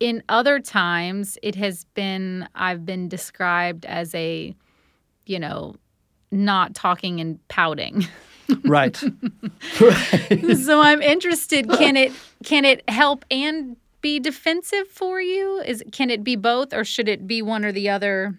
in 0.00 0.22
other 0.28 0.60
times, 0.60 1.38
it 1.42 1.54
has 1.54 1.84
been, 1.94 2.48
I've 2.54 2.84
been 2.84 3.08
described 3.08 3.86
as 3.86 4.14
a, 4.14 4.54
you 5.24 5.38
know, 5.38 5.76
not 6.30 6.74
talking 6.74 7.20
and 7.20 7.46
pouting. 7.48 8.06
Right. 8.64 9.02
right. 9.80 10.56
so 10.56 10.80
I'm 10.80 11.02
interested. 11.02 11.68
Can 11.68 11.96
it 11.96 12.12
can 12.44 12.64
it 12.64 12.88
help 12.88 13.24
and 13.28 13.76
be 14.02 14.20
defensive 14.20 14.86
for 14.86 15.20
you? 15.20 15.60
Is 15.66 15.82
can 15.90 16.10
it 16.10 16.22
be 16.22 16.36
both, 16.36 16.72
or 16.72 16.84
should 16.84 17.08
it 17.08 17.26
be 17.26 17.42
one 17.42 17.64
or 17.64 17.72
the 17.72 17.88
other? 17.88 18.38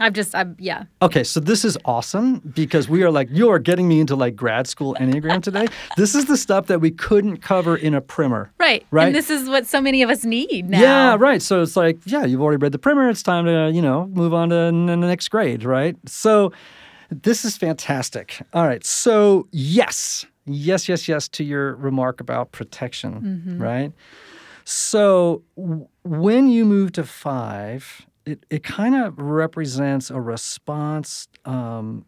I've 0.00 0.12
just, 0.12 0.34
I'm, 0.34 0.56
yeah. 0.58 0.84
Okay, 1.02 1.22
so 1.22 1.38
this 1.38 1.64
is 1.64 1.78
awesome 1.84 2.40
because 2.40 2.88
we 2.88 3.04
are 3.04 3.10
like, 3.12 3.28
you're 3.30 3.60
getting 3.60 3.86
me 3.86 4.00
into 4.00 4.16
like 4.16 4.34
grad 4.34 4.66
school 4.66 4.96
Enneagram 4.98 5.40
today. 5.40 5.66
this 5.96 6.16
is 6.16 6.24
the 6.24 6.36
stuff 6.36 6.66
that 6.66 6.80
we 6.80 6.90
couldn't 6.90 7.38
cover 7.38 7.76
in 7.76 7.94
a 7.94 8.00
primer. 8.00 8.50
Right. 8.58 8.84
Right. 8.90 9.06
And 9.06 9.14
this 9.14 9.30
is 9.30 9.48
what 9.48 9.66
so 9.66 9.80
many 9.80 10.02
of 10.02 10.10
us 10.10 10.24
need 10.24 10.68
now. 10.68 10.80
Yeah, 10.80 11.16
right. 11.18 11.40
So 11.40 11.62
it's 11.62 11.76
like, 11.76 11.98
yeah, 12.06 12.24
you've 12.24 12.42
already 12.42 12.60
read 12.60 12.72
the 12.72 12.78
primer. 12.78 13.08
It's 13.08 13.22
time 13.22 13.44
to, 13.44 13.70
you 13.72 13.82
know, 13.82 14.08
move 14.08 14.34
on 14.34 14.48
to 14.48 14.56
n- 14.56 14.86
the 14.86 14.96
next 14.96 15.28
grade, 15.28 15.64
right? 15.64 15.96
So 16.06 16.52
this 17.10 17.44
is 17.44 17.56
fantastic. 17.56 18.40
All 18.52 18.66
right. 18.66 18.84
So, 18.84 19.46
yes, 19.52 20.26
yes, 20.46 20.88
yes, 20.88 21.06
yes 21.06 21.28
to 21.28 21.44
your 21.44 21.76
remark 21.76 22.20
about 22.20 22.50
protection, 22.50 23.20
mm-hmm. 23.20 23.62
right? 23.62 23.92
So 24.64 25.42
w- 25.56 25.86
when 26.02 26.48
you 26.48 26.64
move 26.64 26.92
to 26.92 27.04
five, 27.04 28.06
it, 28.26 28.44
it 28.50 28.62
kind 28.62 28.94
of 28.94 29.18
represents 29.18 30.10
a 30.10 30.20
response 30.20 31.28
um, 31.44 32.04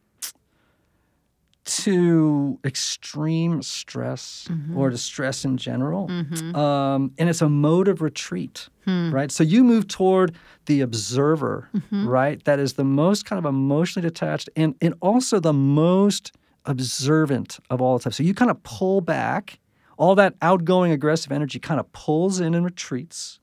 to 1.64 2.60
extreme 2.64 3.60
stress 3.60 4.48
or 4.76 4.90
to 4.90 4.96
stress 4.96 5.44
in 5.44 5.56
general. 5.56 6.08
Um, 6.54 7.12
and 7.18 7.28
it's 7.28 7.42
a 7.42 7.48
mode 7.48 7.88
of 7.88 8.00
retreat, 8.00 8.68
right? 8.86 9.32
So 9.32 9.42
you 9.42 9.64
move 9.64 9.88
toward 9.88 10.36
the 10.66 10.80
observer, 10.80 11.68
right? 11.90 12.42
That 12.44 12.60
is 12.60 12.74
the 12.74 12.84
most 12.84 13.24
kind 13.24 13.38
of 13.38 13.44
emotionally 13.44 14.08
detached 14.08 14.48
and, 14.54 14.76
and 14.80 14.94
also 15.00 15.40
the 15.40 15.52
most 15.52 16.32
observant 16.64 17.58
of 17.68 17.80
all 17.82 17.98
the 17.98 18.04
time. 18.04 18.12
So 18.12 18.22
you 18.22 18.32
kind 18.34 18.50
of 18.50 18.62
pull 18.62 19.00
back. 19.00 19.58
All 19.98 20.14
that 20.16 20.34
outgoing 20.42 20.92
aggressive 20.92 21.32
energy 21.32 21.58
kind 21.58 21.80
of 21.80 21.90
pulls 21.92 22.38
in 22.38 22.54
and 22.54 22.64
retreats. 22.66 23.40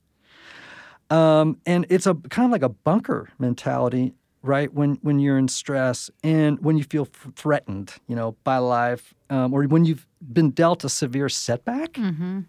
Um, 1.10 1.58
and 1.66 1.86
it's 1.90 2.06
a 2.06 2.14
kind 2.14 2.46
of 2.46 2.52
like 2.52 2.62
a 2.62 2.68
bunker 2.68 3.28
mentality, 3.38 4.14
right? 4.42 4.72
When 4.72 4.98
when 5.02 5.18
you're 5.18 5.38
in 5.38 5.48
stress 5.48 6.10
and 6.22 6.58
when 6.60 6.76
you 6.78 6.84
feel 6.84 7.08
f- 7.12 7.32
threatened, 7.36 7.94
you 8.08 8.16
know, 8.16 8.36
by 8.44 8.58
life, 8.58 9.14
um, 9.30 9.52
or 9.52 9.64
when 9.64 9.84
you've 9.84 10.06
been 10.32 10.50
dealt 10.50 10.84
a 10.84 10.88
severe 10.88 11.28
setback. 11.28 11.96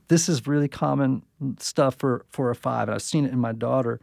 This 0.08 0.30
is 0.30 0.48
really 0.48 0.68
common 0.68 1.24
stuff 1.60 1.96
for 1.96 2.26
for 2.32 2.50
a 2.50 2.56
five, 2.56 2.88
and 2.88 2.96
I've 2.96 3.02
seen 3.02 3.26
it 3.26 3.32
in 3.34 3.40
my 3.40 3.52
daughter 3.52 4.00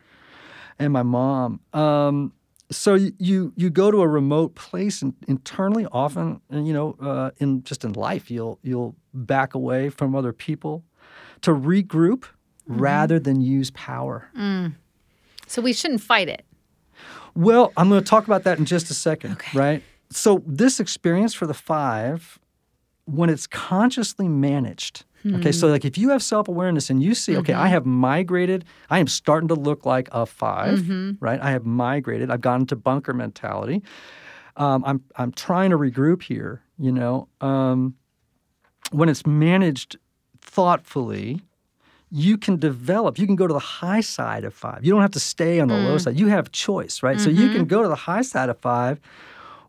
and 0.78 0.92
my 0.92 1.02
mom. 1.02 1.60
Um, 1.72 2.32
so 2.70 2.94
you, 2.94 3.12
you 3.18 3.52
you 3.56 3.70
go 3.70 3.90
to 3.90 4.00
a 4.02 4.08
remote 4.08 4.54
place 4.54 5.02
and 5.02 5.14
internally, 5.28 5.86
often, 5.92 6.40
and, 6.48 6.66
you 6.66 6.72
know, 6.72 6.96
uh, 7.00 7.30
in 7.38 7.62
just 7.64 7.84
in 7.84 7.92
life, 7.92 8.30
you'll 8.30 8.58
you'll 8.62 8.96
back 9.12 9.54
away 9.54 9.90
from 9.90 10.14
other 10.14 10.32
people 10.32 10.84
to 11.42 11.50
regroup 11.50 12.24
Mm-hmm. 12.70 12.80
rather 12.80 13.18
than 13.18 13.40
use 13.40 13.72
power. 13.72 14.28
Mm. 14.38 14.74
So 15.48 15.60
we 15.60 15.72
shouldn't 15.72 16.00
fight 16.00 16.28
it. 16.28 16.44
Well, 17.34 17.72
I'm 17.76 17.88
going 17.88 18.00
to 18.00 18.08
talk 18.08 18.24
about 18.26 18.44
that 18.44 18.58
in 18.58 18.66
just 18.66 18.88
a 18.88 18.94
second, 18.94 19.38
right? 19.52 19.82
So, 20.10 20.44
this 20.46 20.78
experience 20.78 21.34
for 21.34 21.46
the 21.46 21.54
five, 21.54 22.38
when 23.06 23.30
it's 23.30 23.48
consciously 23.48 24.28
managed, 24.28 25.04
okay, 25.26 25.50
so 25.50 25.66
hmm. 25.66 25.72
like 25.72 25.84
if 25.84 25.98
you 25.98 26.10
have 26.10 26.22
self 26.22 26.46
awareness 26.46 26.88
and 26.88 27.02
you 27.02 27.14
see, 27.14 27.36
okay, 27.38 27.52
I 27.52 27.64
mm-hmm. 27.64 27.72
have 27.72 27.86
migrated, 27.86 28.64
I 28.90 29.00
am 29.00 29.08
starting 29.08 29.48
to 29.48 29.54
look 29.54 29.84
like 29.84 30.08
a 30.12 30.24
5 30.24 30.78
mm-hmm. 30.78 31.10
right? 31.18 31.40
I 31.40 31.50
have 31.50 31.64
migrated, 31.64 32.30
I've 32.30 32.42
gone 32.42 32.60
into 32.60 32.76
bunker 32.76 33.12
mentality. 33.12 33.82
Um, 34.56 34.84
I'm, 34.84 35.02
I'm 35.16 35.32
trying 35.32 35.70
to 35.70 35.78
regroup 35.78 36.22
here, 36.22 36.62
you 36.78 36.92
know. 36.92 37.26
Um, 37.40 37.96
when 38.90 39.08
it's 39.08 39.26
managed 39.26 39.96
thoughtfully, 40.40 41.40
you 42.14 42.36
can 42.36 42.58
develop, 42.58 43.18
you 43.18 43.26
can 43.26 43.36
go 43.36 43.46
to 43.46 43.54
the 43.54 43.58
high 43.58 44.02
side 44.02 44.44
of 44.44 44.52
five. 44.52 44.84
You 44.84 44.92
don't 44.92 45.00
have 45.00 45.12
to 45.12 45.20
stay 45.20 45.60
on 45.60 45.68
the 45.68 45.74
low 45.74 45.96
mm. 45.96 46.00
side. 46.00 46.20
You 46.20 46.26
have 46.28 46.52
choice, 46.52 47.02
right? 47.02 47.18
So 47.18 47.30
you 47.30 47.48
can 47.48 47.62
mm-hmm. 47.62 47.64
go 47.64 47.82
to 47.82 47.88
the 47.88 47.94
high 47.96 48.20
side 48.20 48.50
of 48.50 48.58
five 48.58 49.00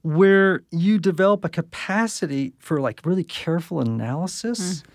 where 0.02 0.62
you 0.70 1.00
develop 1.00 1.46
a 1.46 1.50
capacity 1.50 2.52
for 2.60 2.82
like 2.82 3.00
really 3.06 3.24
careful 3.24 3.80
analysis. 3.80 4.82
Mm. 4.82 4.86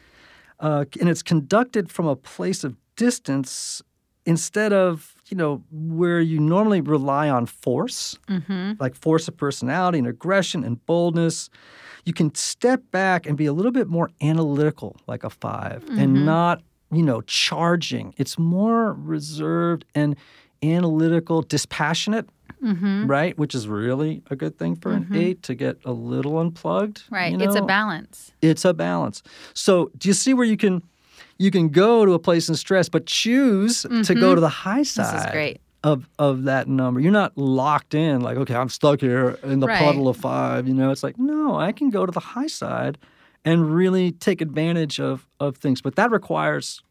Uh, 0.60 0.84
and 1.00 1.08
it's 1.08 1.22
conducted 1.22 1.90
from 1.90 2.06
a 2.06 2.16
place 2.16 2.64
of 2.64 2.76
distance 2.96 3.80
instead 4.26 4.74
of, 4.74 5.14
you 5.28 5.36
know, 5.36 5.62
where 5.70 6.20
you 6.20 6.38
normally 6.38 6.82
rely 6.82 7.30
on 7.30 7.46
force, 7.46 8.18
mm-hmm. 8.28 8.72
like 8.78 8.94
force 8.94 9.26
of 9.26 9.38
personality 9.38 9.96
and 9.96 10.06
aggression 10.06 10.64
and 10.64 10.84
boldness. 10.84 11.48
You 12.04 12.12
can 12.12 12.34
step 12.34 12.82
back 12.90 13.24
and 13.24 13.38
be 13.38 13.46
a 13.46 13.54
little 13.54 13.72
bit 13.72 13.88
more 13.88 14.10
analytical, 14.20 15.00
like 15.06 15.24
a 15.24 15.30
5 15.30 15.84
and 15.88 15.98
mm-hmm. 15.98 16.24
not, 16.26 16.62
you 16.90 17.02
know, 17.02 17.20
charging. 17.22 18.14
It's 18.16 18.38
more 18.38 18.92
reserved 18.94 19.84
and 19.94 20.16
analytical, 20.62 21.42
dispassionate, 21.42 22.28
mm-hmm. 22.62 23.06
right? 23.06 23.38
Which 23.38 23.54
is 23.54 23.68
really 23.68 24.22
a 24.30 24.36
good 24.36 24.58
thing 24.58 24.76
for 24.76 24.92
an 24.92 25.04
mm-hmm. 25.04 25.16
eight 25.16 25.42
to 25.44 25.54
get 25.54 25.78
a 25.84 25.92
little 25.92 26.38
unplugged. 26.38 27.02
Right. 27.10 27.32
you 27.32 27.40
It's 27.40 27.56
a 27.56 27.62
balance. 27.62 28.32
it's 28.42 28.64
a 28.64 28.74
balance. 28.74 29.22
So 29.54 29.90
do 29.98 30.08
you 30.08 30.14
see 30.14 30.34
where 30.34 30.46
you 30.46 30.56
can 30.56 30.82
you 31.38 31.50
can 31.52 31.68
go 31.68 32.04
to 32.04 32.14
a 32.14 32.18
place 32.18 32.48
in 32.48 32.56
stress, 32.56 32.88
but 32.88 33.06
choose 33.06 33.82
to 33.82 33.88
go 33.88 33.94
mm-hmm. 33.94 34.34
to 34.34 34.40
the 34.40 34.48
high 34.48 34.82
side 34.82 35.32
great. 35.32 35.60
of 35.84 36.08
of 36.18 36.44
that 36.44 36.68
number. 36.68 37.00
You're 37.00 37.12
not 37.12 37.36
locked 37.36 37.94
in 37.94 38.22
like, 38.22 38.36
okay, 38.38 38.54
I'm 38.54 38.68
stuck 38.68 39.00
here 39.00 39.38
in 39.44 39.60
the 39.60 39.68
Right. 39.68 39.78
puddle 39.78 40.08
of 40.08 40.16
five. 40.16 40.66
You 40.66 40.74
know, 40.74 40.90
it's 40.90 41.02
like, 41.02 41.18
no, 41.18 41.56
I 41.56 41.72
can 41.72 41.90
go 41.90 42.06
to 42.06 42.12
the 42.12 42.20
high 42.20 42.48
side 42.48 42.98
and 43.48 43.74
really 43.74 44.12
take 44.12 44.40
advantage 44.40 45.00
of 45.00 45.26
of 45.40 45.56
things. 45.56 45.80
But 45.80 45.96
that 45.96 46.10
requires 46.10 46.82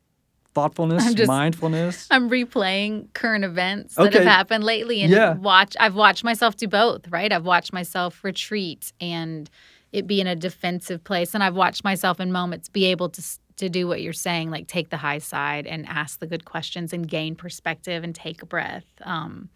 thoughtfulness, 0.54 1.06
I'm 1.06 1.16
just- 1.16 1.28
mindfulness. 1.28 2.08
I'm 2.10 2.30
replaying 2.30 3.14
current 3.14 3.44
events 3.46 3.96
that 3.96 4.08
Okay. 4.08 4.18
have 4.20 4.28
happened 4.28 4.64
lately 4.64 5.02
and 5.02 5.12
Yeah. 5.12 5.34
watch 5.36 5.76
I've 5.80 5.94
watched 5.96 6.24
myself 6.24 6.56
do 6.56 6.68
both, 6.68 7.08
right? 7.10 7.32
I've 7.32 7.46
watched 7.46 7.74
myself 7.74 8.24
retreat 8.24 8.92
and 9.00 9.50
it 9.92 10.08
be 10.08 10.20
in 10.20 10.28
a 10.28 10.36
defensive 10.36 11.04
place 11.04 11.36
and 11.36 11.44
I've 11.44 11.56
watched 11.56 11.84
myself 11.84 12.20
in 12.20 12.32
moments 12.32 12.70
be 12.70 12.86
able 12.86 13.10
to 13.10 13.22
to 13.58 13.70
do 13.70 13.88
what 13.88 14.02
you're 14.04 14.14
saying 14.14 14.52
like 14.52 14.68
take 14.68 14.90
the 14.90 14.98
high 14.98 15.18
side 15.18 15.66
and 15.66 15.86
ask 15.88 16.20
the 16.20 16.28
good 16.28 16.46
questions 16.46 16.94
and 16.94 17.08
gain 17.08 17.36
perspective 17.36 18.04
and 18.04 18.14
take 18.14 18.42
a 18.42 18.46
breath. 18.46 18.86
Um 19.04 19.50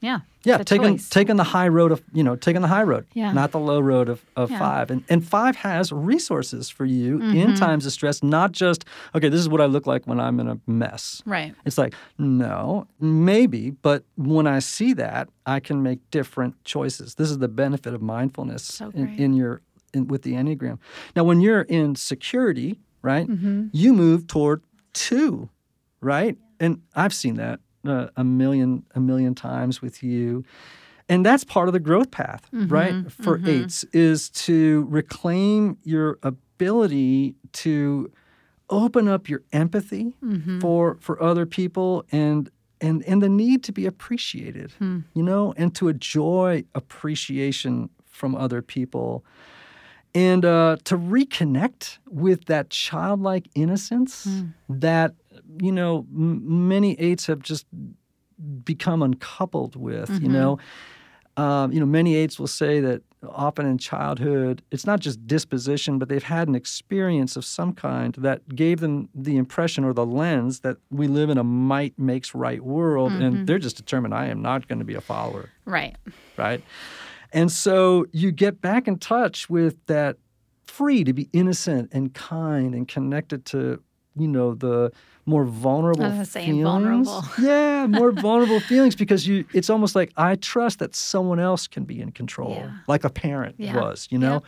yeah. 0.00 0.20
Yeah, 0.44 0.58
taking 0.58 0.96
choice. 0.98 1.08
taking 1.08 1.34
the 1.36 1.42
high 1.44 1.66
road 1.66 1.90
of 1.90 2.02
you 2.12 2.22
know 2.22 2.36
taking 2.36 2.62
the 2.62 2.68
high 2.68 2.84
road, 2.84 3.04
Yeah. 3.14 3.32
not 3.32 3.50
the 3.50 3.58
low 3.58 3.80
road 3.80 4.08
of, 4.08 4.24
of 4.36 4.50
Yeah. 4.50 4.58
five. 4.60 4.90
And 4.92 5.02
and 5.08 5.26
five 5.26 5.56
has 5.56 5.90
resources 5.90 6.68
for 6.70 6.84
you 6.84 7.18
Mm-hmm. 7.18 7.36
in 7.36 7.54
times 7.56 7.84
of 7.86 7.92
stress, 7.92 8.22
not 8.22 8.52
just 8.52 8.84
okay. 9.14 9.28
This 9.28 9.40
is 9.40 9.48
what 9.48 9.60
I 9.60 9.66
look 9.66 9.86
like 9.88 10.06
when 10.06 10.20
I'm 10.20 10.38
in 10.38 10.48
a 10.48 10.58
mess. 10.66 11.20
Right. 11.26 11.52
It's 11.64 11.78
like 11.78 11.94
no, 12.18 12.86
maybe, 13.00 13.70
but 13.70 14.04
when 14.16 14.46
I 14.46 14.60
see 14.60 14.92
that, 14.94 15.28
I 15.46 15.58
can 15.60 15.82
make 15.82 15.98
different 16.12 16.62
choices. 16.64 17.16
This 17.16 17.30
is 17.30 17.38
the 17.38 17.48
benefit 17.48 17.92
of 17.94 18.00
mindfulness 18.02 18.62
So 18.64 18.90
in, 18.94 19.08
in 19.18 19.32
your 19.32 19.62
in, 19.92 20.06
with 20.06 20.22
the 20.22 20.34
enneagram. 20.34 20.78
Now, 21.16 21.24
when 21.24 21.40
you're 21.40 21.62
in 21.62 21.96
security, 21.96 22.78
right, 23.02 23.26
Mm-hmm. 23.26 23.68
you 23.72 23.92
move 23.94 24.26
toward 24.28 24.62
two, 24.92 25.48
right, 26.00 26.36
and 26.60 26.82
I've 26.94 27.14
seen 27.14 27.34
that 27.36 27.60
uh, 27.88 28.10
a 28.16 28.24
million 28.24 28.84
a 28.94 29.00
million 29.00 29.34
times 29.34 29.80
with 29.82 30.02
you. 30.02 30.44
And 31.08 31.24
that's 31.24 31.44
part 31.44 31.68
of 31.68 31.72
the 31.72 31.80
growth 31.80 32.10
path, 32.10 32.48
Mm-hmm. 32.52 32.72
right? 32.74 33.12
For 33.12 33.40
eights 33.46 33.84
is 33.92 34.28
to 34.46 34.86
reclaim 34.90 35.76
your 35.84 36.18
ability 36.22 37.34
to 37.52 38.10
open 38.68 39.06
up 39.08 39.28
your 39.28 39.42
empathy 39.52 40.14
Mm-hmm. 40.24 40.60
for 40.60 40.96
for 41.00 41.22
other 41.22 41.46
people 41.46 42.04
and 42.10 42.50
and 42.80 43.02
and 43.04 43.22
the 43.22 43.28
need 43.28 43.62
to 43.64 43.72
be 43.72 43.86
appreciated 43.86 44.72
Hmm. 44.78 44.98
you 45.14 45.22
know 45.22 45.54
and 45.56 45.74
to 45.76 45.88
enjoy 45.88 46.64
appreciation 46.74 47.88
from 48.04 48.34
other 48.34 48.60
people 48.62 49.24
and 50.14 50.44
uh, 50.44 50.76
to 50.84 50.96
reconnect 50.98 51.98
with 52.08 52.46
that 52.46 52.70
childlike 52.70 53.46
innocence 53.54 54.24
Hmm. 54.24 54.46
that 54.80 55.14
you 55.60 55.72
know 55.72 56.06
m- 56.14 56.68
many 56.68 56.98
eights 57.00 57.26
have 57.26 57.40
just 57.40 57.66
become 58.64 59.02
uncoupled 59.02 59.76
with 59.76 60.10
Mm-hmm. 60.10 60.24
you 60.24 60.30
know 60.30 60.58
um, 61.38 61.70
you 61.72 61.80
know 61.80 61.86
many 61.86 62.14
eights 62.16 62.38
will 62.38 62.46
say 62.46 62.80
that 62.80 63.02
often 63.28 63.66
in 63.66 63.76
childhood 63.78 64.62
it's 64.70 64.86
not 64.86 65.00
just 65.00 65.26
disposition 65.26 65.98
but 65.98 66.08
they've 66.08 66.22
had 66.22 66.48
an 66.48 66.54
experience 66.54 67.36
of 67.36 67.44
some 67.44 67.72
kind 67.72 68.14
that 68.18 68.54
gave 68.54 68.80
them 68.80 69.08
the 69.14 69.36
impression 69.36 69.84
or 69.84 69.92
the 69.92 70.06
lens 70.06 70.60
that 70.60 70.76
we 70.90 71.06
live 71.08 71.28
in 71.30 71.36
a 71.38 71.44
might 71.44 71.98
makes 71.98 72.34
right 72.34 72.62
world 72.62 73.12
Mm-hmm. 73.12 73.22
and 73.22 73.46
they're 73.46 73.58
just 73.58 73.76
determined 73.76 74.14
i 74.14 74.26
am 74.26 74.40
not 74.42 74.68
going 74.68 74.78
to 74.78 74.84
be 74.84 74.94
a 74.94 75.00
follower 75.00 75.50
Right. 75.64 75.96
right? 76.36 76.62
And 77.32 77.50
so 77.50 78.06
you 78.12 78.30
get 78.30 78.60
back 78.60 78.86
in 78.86 78.98
touch 78.98 79.50
with 79.50 79.74
that 79.86 80.16
free 80.66 81.02
to 81.04 81.12
be 81.12 81.28
innocent 81.32 81.90
and 81.92 82.14
kind 82.14 82.72
and 82.74 82.86
connected 82.86 83.44
to, 83.46 83.82
you 84.16 84.28
know, 84.28 84.54
the 84.54 84.90
more 85.26 85.44
vulnerable 85.44 86.10
feelings. 86.24 86.62
vulnerable. 86.62 87.24
Yeah, 87.42 87.86
more 87.88 88.12
vulnerable 88.12 88.60
feelings 88.60 88.94
because 88.96 89.26
you 89.26 89.44
it's 89.52 89.68
almost 89.68 89.94
like 89.96 90.12
I 90.16 90.36
trust 90.36 90.78
that 90.78 90.94
someone 90.94 91.40
else 91.40 91.66
can 91.66 91.84
be 91.84 92.00
in 92.00 92.12
control, 92.12 92.50
Yeah. 92.50 92.70
like 92.86 93.04
a 93.04 93.10
parent 93.10 93.56
Yeah. 93.58 93.76
was, 93.80 94.06
you 94.10 94.18
know? 94.18 94.42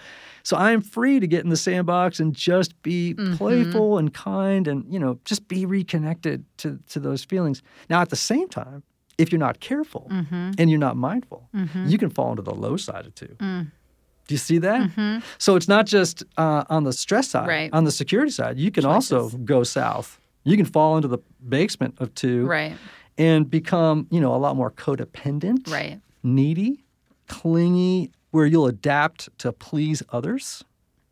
So 0.44 0.56
I 0.56 0.70
am 0.72 0.80
free 0.80 1.20
to 1.20 1.26
get 1.26 1.42
in 1.44 1.50
the 1.50 1.56
sandbox 1.56 2.20
and 2.20 2.34
just 2.34 2.80
be 2.82 3.14
Mm-hmm. 3.14 3.36
playful 3.36 3.98
and 3.98 4.14
kind 4.14 4.68
and, 4.68 4.84
you 4.92 4.98
know, 4.98 5.18
just 5.24 5.48
be 5.48 5.66
reconnected 5.66 6.44
to, 6.58 6.78
to 6.90 7.00
those 7.00 7.24
feelings. 7.24 7.62
Now 7.90 8.00
at 8.00 8.10
the 8.10 8.16
same 8.16 8.48
time, 8.48 8.82
if 9.18 9.32
you're 9.32 9.40
not 9.40 9.58
careful 9.60 10.06
Mm-hmm. 10.10 10.52
and 10.58 10.70
you're 10.70 10.78
not 10.78 10.96
mindful, 10.96 11.48
you 11.86 11.98
can 11.98 12.08
fall 12.10 12.30
into 12.30 12.42
the 12.42 12.54
low 12.54 12.76
side 12.76 13.04
of 13.06 13.14
two. 13.16 13.34
Mm. 13.40 13.72
Do 14.28 14.34
you 14.34 14.38
see 14.38 14.58
that? 14.58 15.22
So 15.38 15.56
it's 15.56 15.66
not 15.68 15.86
just 15.86 16.22
uh, 16.36 16.62
on 16.68 16.84
the 16.84 16.92
stress 16.92 17.28
side, 17.28 17.40
Mm-hmm. 17.40 17.48
Right. 17.48 17.70
on 17.72 17.84
the 17.84 17.90
security 17.90 18.30
side. 18.30 18.58
You 18.58 18.70
can 18.70 18.84
also 18.84 19.30
go 19.30 19.64
south. 19.64 20.20
You 20.44 20.56
can 20.56 20.66
fall 20.66 20.96
into 20.96 21.08
the 21.08 21.18
basement 21.48 21.94
of 21.98 22.14
two 22.14 22.46
Right. 22.46 22.76
and 23.16 23.50
become, 23.50 24.06
you 24.10 24.20
know, 24.20 24.34
a 24.34 24.38
lot 24.38 24.54
more 24.54 24.70
codependent, 24.70 25.68
Right. 25.70 26.00
needy, 26.22 26.84
clingy, 27.26 28.10
where 28.30 28.46
you'll 28.46 28.66
adapt 28.66 29.28
to 29.38 29.52
please 29.52 30.02
others. 30.10 30.62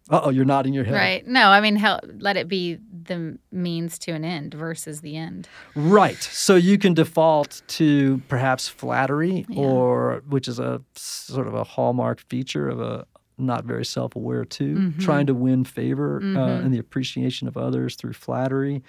Uh 0.09 0.21
oh, 0.25 0.31
you're 0.31 0.45
nodding 0.45 0.73
your 0.73 0.85
head. 0.85 0.95
Right. 0.95 1.27
No, 1.27 1.49
I 1.49 1.61
mean, 1.61 1.77
hell, 1.77 2.01
let 2.19 2.37
it 2.37 2.47
be 2.49 2.79
the 3.05 3.39
means 3.51 3.99
to 4.01 4.13
an 4.13 4.25
end 4.25 4.55
versus 4.55 5.01
the 5.01 5.17
end. 5.17 5.49
Right. 5.75 6.17
So 6.23 6.55
you 6.57 6.79
can 6.79 6.95
default 6.95 7.63
to 7.69 8.19
perhaps 8.29 8.69
flattery, 8.69 9.47
Yeah. 9.49 9.61
or 9.61 10.23
which 10.29 10.47
is 10.49 10.59
a 10.59 10.81
sort 10.95 11.47
of 11.49 11.55
a 11.55 11.65
hallmark 11.65 12.21
feature 12.21 12.69
of 12.69 12.81
a 12.81 13.05
not 13.39 13.65
very 13.65 13.85
self-aware 13.85 14.45
two, 14.45 14.75
Mm-hmm. 14.77 15.01
trying 15.01 15.27
to 15.27 15.35
win 15.35 15.65
favor 15.65 16.21
uh, 16.23 16.61
and 16.63 16.73
the 16.73 16.79
appreciation 16.79 17.47
of 17.49 17.57
others 17.57 17.95
through 17.97 18.15
flattery. 18.15 18.83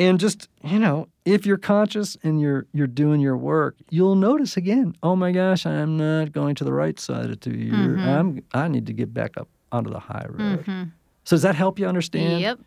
And 0.00 0.18
just 0.20 0.48
you 0.64 0.78
know, 0.78 1.08
if 1.24 1.44
you're 1.44 1.58
conscious 1.58 2.16
and 2.22 2.40
you're 2.40 2.66
you're 2.72 2.86
doing 2.86 3.20
your 3.20 3.36
work, 3.36 3.76
you'll 3.90 4.14
notice 4.14 4.56
again. 4.56 4.94
Oh 5.02 5.14
my 5.16 5.32
gosh, 5.32 5.66
I'm 5.66 5.96
not 5.96 6.32
going 6.32 6.54
to 6.56 6.64
the 6.64 6.72
right 6.72 6.98
side 6.98 7.30
of 7.30 7.40
two 7.40 7.50
year. 7.52 7.72
Mm-hmm. 7.74 8.08
I'm 8.08 8.42
I 8.54 8.68
need 8.68 8.86
to 8.86 8.92
get 8.92 9.12
back 9.12 9.36
up 9.36 9.48
onto 9.72 9.90
the 9.90 9.98
high 9.98 10.26
road. 10.28 10.60
Mm-hmm. 10.60 10.82
So 11.24 11.36
does 11.36 11.42
that 11.42 11.54
help 11.54 11.78
you 11.78 11.86
understand? 11.86 12.40
Yep. 12.40 12.60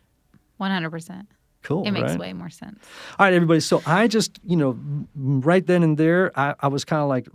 100%. 0.60 1.26
Cool. 1.62 1.86
It 1.86 1.92
makes 1.92 2.10
right? 2.10 2.18
way 2.18 2.32
more 2.32 2.50
sense. 2.50 2.84
All 3.18 3.26
right, 3.26 3.32
everybody. 3.32 3.60
So 3.60 3.82
I 3.86 4.08
just, 4.08 4.40
you 4.44 4.56
know, 4.56 4.76
right 5.14 5.64
then 5.64 5.84
and 5.84 5.96
there, 5.96 6.36
I, 6.38 6.54
I 6.58 6.66
was 6.66 6.84
kind 6.84 7.02
of 7.02 7.08
like 7.08 7.28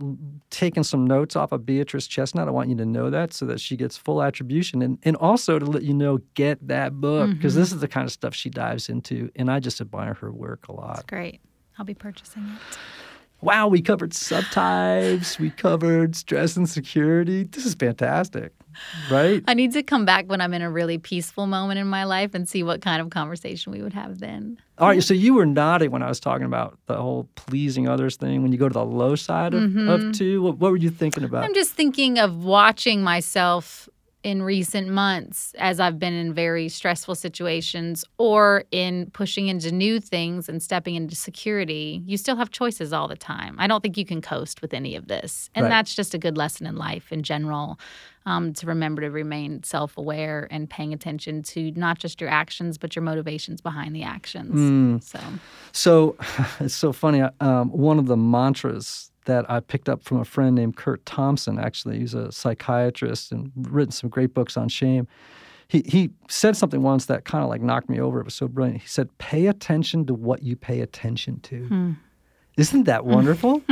taking 0.50 0.82
some 0.82 1.06
notes 1.06 1.34
off 1.34 1.50
of 1.50 1.64
Beatrice 1.64 2.06
Chestnut. 2.06 2.46
I 2.46 2.50
want 2.50 2.68
you 2.68 2.76
to 2.76 2.84
know 2.84 3.08
that 3.08 3.32
so 3.32 3.46
that 3.46 3.58
she 3.58 3.74
gets 3.74 3.96
full 3.96 4.22
attribution. 4.22 4.82
And, 4.82 4.98
and 5.02 5.16
also 5.16 5.58
to 5.58 5.64
let 5.64 5.82
you 5.82 5.94
know, 5.94 6.18
get 6.34 6.66
that 6.68 7.00
book 7.00 7.30
because 7.30 7.54
mm-hmm. 7.54 7.60
this 7.60 7.72
is 7.72 7.80
the 7.80 7.88
kind 7.88 8.04
of 8.04 8.12
stuff 8.12 8.34
she 8.34 8.50
dives 8.50 8.90
into. 8.90 9.30
And 9.34 9.50
I 9.50 9.60
just 9.60 9.80
admire 9.80 10.14
her 10.14 10.30
work 10.30 10.68
a 10.68 10.72
lot. 10.72 10.98
It's 10.98 11.06
great. 11.08 11.40
I'll 11.78 11.86
be 11.86 11.94
purchasing 11.94 12.42
it. 12.42 12.78
Wow, 13.40 13.68
we 13.68 13.80
covered 13.80 14.10
subtypes, 14.10 15.38
we 15.38 15.50
covered 15.50 16.16
stress 16.16 16.56
and 16.56 16.68
security. 16.68 17.44
This 17.44 17.64
is 17.64 17.74
fantastic, 17.74 18.52
right? 19.10 19.42
I 19.46 19.54
need 19.54 19.72
to 19.72 19.82
come 19.82 20.04
back 20.04 20.26
when 20.26 20.40
I'm 20.40 20.54
in 20.54 20.62
a 20.62 20.70
really 20.70 20.98
peaceful 20.98 21.46
moment 21.46 21.78
in 21.78 21.86
my 21.86 22.04
life 22.04 22.34
and 22.34 22.48
see 22.48 22.62
what 22.62 22.80
kind 22.80 23.00
of 23.00 23.10
conversation 23.10 23.72
we 23.72 23.82
would 23.82 23.92
have 23.92 24.18
then. 24.18 24.58
All 24.78 24.88
right, 24.88 25.02
so 25.02 25.12
you 25.14 25.34
were 25.34 25.46
nodding 25.46 25.90
when 25.90 26.02
I 26.02 26.08
was 26.08 26.20
talking 26.20 26.46
about 26.46 26.78
the 26.86 26.96
whole 26.96 27.28
pleasing 27.34 27.88
others 27.88 28.16
thing. 28.16 28.42
When 28.42 28.52
you 28.52 28.58
go 28.58 28.68
to 28.68 28.72
the 28.72 28.84
low 28.84 29.16
side 29.16 29.54
of, 29.54 29.62
of 29.62 29.70
mm-hmm. 29.70 30.10
two, 30.12 30.42
what, 30.42 30.58
what 30.58 30.70
were 30.70 30.76
you 30.76 30.90
thinking 30.90 31.24
about? 31.24 31.44
I'm 31.44 31.54
just 31.54 31.72
thinking 31.72 32.18
of 32.18 32.44
watching 32.44 33.02
myself 33.02 33.88
in 34.28 34.42
recent 34.42 34.88
months 34.88 35.54
as 35.58 35.80
I've 35.80 35.98
been 35.98 36.12
in 36.12 36.34
very 36.34 36.68
stressful 36.68 37.14
situations 37.14 38.04
or 38.18 38.64
in 38.70 39.10
pushing 39.12 39.48
into 39.48 39.72
new 39.72 40.00
things 40.00 40.50
and 40.50 40.62
stepping 40.62 40.96
into 40.96 41.16
security. 41.16 42.02
You 42.04 42.18
still 42.18 42.36
have 42.36 42.50
choices 42.50 42.92
all 42.92 43.08
the 43.08 43.16
time. 43.16 43.56
I 43.58 43.66
don't 43.66 43.80
think 43.82 43.96
you 43.96 44.04
can 44.04 44.20
coast 44.20 44.60
with 44.60 44.74
any 44.74 44.96
of 44.96 45.08
this. 45.08 45.48
And 45.54 45.64
Right. 45.64 45.70
that's 45.70 45.94
just 45.94 46.12
a 46.12 46.18
good 46.18 46.36
lesson 46.36 46.66
in 46.66 46.76
life 46.76 47.10
in 47.10 47.22
general 47.22 47.80
um, 48.26 48.52
to 48.52 48.66
remember 48.66 49.00
to 49.00 49.10
remain 49.10 49.62
self 49.62 49.96
aware 49.96 50.46
and 50.50 50.68
paying 50.68 50.92
attention 50.92 51.42
to 51.44 51.70
not 51.70 51.98
just 51.98 52.20
your 52.20 52.28
actions, 52.28 52.76
but 52.76 52.94
your 52.94 53.02
motivations 53.02 53.62
behind 53.62 53.96
the 53.96 54.02
actions. 54.02 55.06
So, 55.06 55.20
So 55.72 56.16
it's 56.60 56.74
so 56.74 56.92
funny. 56.92 57.22
Um, 57.40 57.70
one 57.70 57.98
of 57.98 58.06
the 58.06 58.16
mantras 58.18 59.10
that 59.28 59.48
I 59.48 59.60
picked 59.60 59.88
up 59.88 60.02
from 60.02 60.20
a 60.20 60.24
friend 60.24 60.56
named 60.56 60.76
Curt 60.76 61.04
Thompson, 61.06 61.58
actually, 61.58 62.00
he's 62.00 62.14
a 62.14 62.32
psychiatrist 62.32 63.30
and 63.30 63.52
written 63.54 63.92
some 63.92 64.10
great 64.10 64.32
books 64.34 64.56
on 64.56 64.68
shame. 64.68 65.06
He, 65.68 65.84
he 65.86 66.10
said 66.28 66.56
something 66.56 66.82
once 66.82 67.06
that 67.06 67.26
kind 67.26 67.44
of 67.44 67.50
like 67.50 67.60
knocked 67.60 67.90
me 67.90 68.00
over. 68.00 68.20
It 68.20 68.24
was 68.24 68.34
so 68.34 68.48
brilliant. 68.48 68.80
He 68.80 68.88
said, 68.88 69.16
Pay 69.18 69.46
attention 69.46 70.06
to 70.06 70.14
what 70.14 70.42
you 70.42 70.56
pay 70.56 70.80
attention 70.80 71.40
to. 71.40 71.64
Hmm. 71.66 71.92
Isn't 72.56 72.84
that 72.84 73.04
wonderful? 73.14 73.62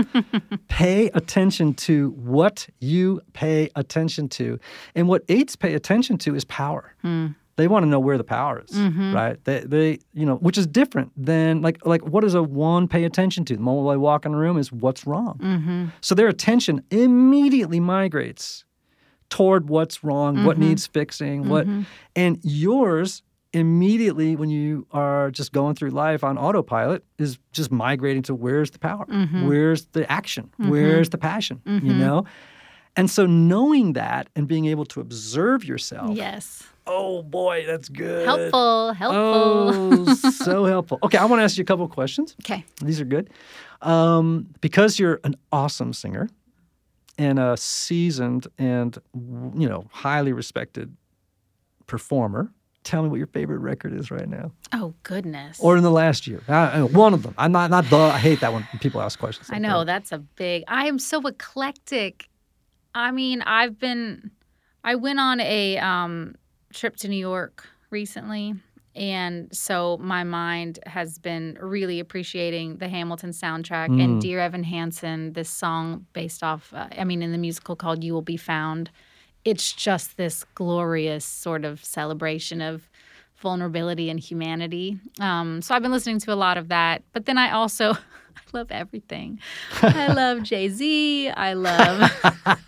pay 0.69 1.09
attention 1.15 1.73
to 1.75 2.11
what 2.11 2.69
you 2.81 3.23
pay 3.33 3.71
attention 3.75 4.29
to. 4.29 4.61
And 4.95 5.09
what 5.09 5.25
eights 5.31 5.57
pay 5.57 5.73
attention 5.73 6.19
to 6.19 6.35
is 6.35 6.45
power. 6.45 6.95
Hmm. 7.01 7.29
They 7.57 7.69
want 7.69 7.85
to 7.85 7.89
know 7.89 8.01
where 8.01 8.19
the 8.19 8.25
power 8.25 8.63
is, 8.67 8.77
mm-hmm. 8.77 9.15
right? 9.15 9.43
They, 9.45 9.61
they, 9.61 9.99
you 10.13 10.27
know, 10.27 10.37
which 10.37 10.59
is 10.59 10.67
different 10.67 11.11
than 11.17 11.63
like, 11.63 11.85
like 11.87 12.03
what 12.07 12.21
does 12.21 12.35
a 12.35 12.43
one 12.43 12.87
pay 12.87 13.05
attention 13.05 13.45
to? 13.47 13.57
The 13.57 13.63
moment 13.63 13.89
they 13.89 13.97
walk 13.97 14.27
in 14.27 14.35
a 14.35 14.37
room 14.37 14.59
is 14.59 14.71
what's 14.71 15.07
wrong. 15.07 15.41
Mm-hmm. 15.43 15.87
So 16.03 16.15
their 16.15 16.29
attention 16.29 16.85
immediately 16.91 17.81
migrates 17.81 18.65
toward 19.31 19.69
what's 19.69 20.05
wrong, 20.05 20.45
what 20.45 20.57
mm-hmm. 20.57 20.69
needs 20.69 20.87
fixing, 20.87 21.49
what, 21.49 21.67
and 22.15 22.39
yours 22.43 23.23
immediately 23.53 24.37
when 24.37 24.51
you 24.51 24.87
are 24.93 25.31
just 25.31 25.51
going 25.51 25.75
through 25.75 25.89
life 25.91 26.23
on 26.23 26.37
autopilot 26.37 27.03
is 27.19 27.39
just 27.53 27.73
migrating 27.73 28.23
to 28.23 28.35
where's 28.35 28.71
the 28.71 28.79
power, 28.79 29.07
where's 29.47 29.87
the 29.87 30.11
action, 30.13 30.53
where's 30.59 31.09
the 31.09 31.19
passion, 31.19 31.63
you 31.65 31.95
know? 31.95 32.25
And 32.97 33.11
so 33.11 33.27
knowing 33.27 33.93
that 33.93 34.29
and 34.35 34.49
being 34.49 34.67
able 34.67 34.87
to 34.87 35.01
observe 35.01 35.65
yourself, 35.65 36.17
yes. 36.17 36.63
oh 36.87 37.23
boy, 37.23 37.65
that's 37.67 37.89
good. 37.91 38.25
Helpful, 38.27 38.93
helpful. 38.95 40.05
Oh, 40.09 40.15
so 40.15 40.65
helpful. 40.75 40.99
Okay, 41.03 41.19
I 41.19 41.25
want 41.27 41.41
to 41.41 41.45
ask 41.45 41.59
you 41.59 41.63
a 41.63 41.67
couple 41.67 41.85
of 41.85 41.91
questions. 41.91 42.35
Okay. 42.43 42.65
These 42.83 43.01
are 43.01 43.05
good. 43.05 43.29
Um, 43.83 44.49
because 44.63 44.99
you're 44.99 45.21
an 45.25 45.35
awesome 45.53 45.93
singer 45.93 46.29
and 47.19 47.39
a 47.39 47.57
seasoned 47.57 48.47
and 48.59 48.99
you 49.15 49.69
know 49.69 49.85
highly 49.93 50.33
respected 50.33 50.97
performer, 51.87 52.51
tell 52.85 53.03
me 53.03 53.09
what 53.09 53.17
your 53.19 53.27
favorite 53.29 53.59
record 53.59 53.93
is 53.93 54.11
right 54.11 54.29
now, 54.29 54.53
Oh, 54.73 54.95
goodness. 55.03 55.59
or 55.61 55.77
in 55.77 55.83
the 55.83 55.91
last 55.91 56.27
year. 56.27 56.43
I, 56.49 56.79
I- 56.79 56.83
one 56.83 57.15
of 57.15 57.23
them. 57.23 57.35
I'm 57.39 57.53
not 57.53 57.71
not 57.71 57.85
the. 57.91 57.97
I 57.99 58.19
hate 58.19 58.41
that 58.41 58.53
when 58.53 58.67
people 58.81 59.01
ask 59.03 59.19
questions. 59.19 59.49
I 59.53 59.59
know 59.59 59.81
that. 59.81 59.87
that's 59.87 60.13
a 60.13 60.19
big. 60.19 60.65
I 60.69 60.87
am 60.87 60.99
so 60.99 61.21
eclectic. 61.27 62.29
I 62.97 63.11
mean, 63.11 63.43
I've 63.43 63.79
been. 63.79 64.31
I 64.83 64.95
went 64.95 65.21
on 65.21 65.39
a 65.41 65.77
um, 65.79 66.35
trip 66.73 66.97
to 66.99 67.09
New 67.09 67.19
York 67.19 67.69
recently, 67.91 68.55
and 68.95 69.55
so 69.55 69.99
my 70.01 70.25
mind 70.25 70.79
has 70.87 71.19
been 71.19 71.59
really 71.61 72.01
appreciating 72.01 72.77
the 72.79 72.89
Hamilton 72.89 73.31
soundtrack 73.31 73.89
Mm. 73.91 74.03
and 74.05 74.21
Dear 74.23 74.41
Evan 74.41 74.65
Hansen. 74.65 75.35
This 75.35 75.51
song 75.51 76.07
based 76.15 76.43
off. 76.43 76.73
Uh, 76.73 76.89
I 76.97 77.05
mean, 77.05 77.23
in 77.23 77.33
the 77.33 77.39
musical 77.39 77.77
called 77.77 78.03
"You 78.03 78.15
Will 78.15 78.23
Be 78.23 78.39
Found." 78.39 78.91
It's 79.45 79.73
just 79.73 80.17
this 80.17 80.45
glorious 80.55 81.25
sort 81.25 81.65
of 81.65 81.85
celebration 81.85 82.61
of 82.61 82.89
vulnerability 83.37 84.09
and 84.09 84.19
humanity. 84.19 84.99
Um, 85.21 85.61
so 85.61 85.75
I've 85.75 85.83
been 85.83 85.93
listening 85.93 86.19
to 86.21 86.33
a 86.33 86.35
lot 86.35 86.57
of 86.57 86.69
that. 86.69 87.03
But 87.13 87.27
then 87.27 87.37
I 87.39 87.51
also 87.51 87.95
I 88.37 88.41
love 88.53 88.71
everything. 88.71 89.41
I 89.83 90.13
love 90.13 90.43
Jay 90.43 90.69
Z. 90.69 91.31
I 91.31 91.53
love. 91.55 92.11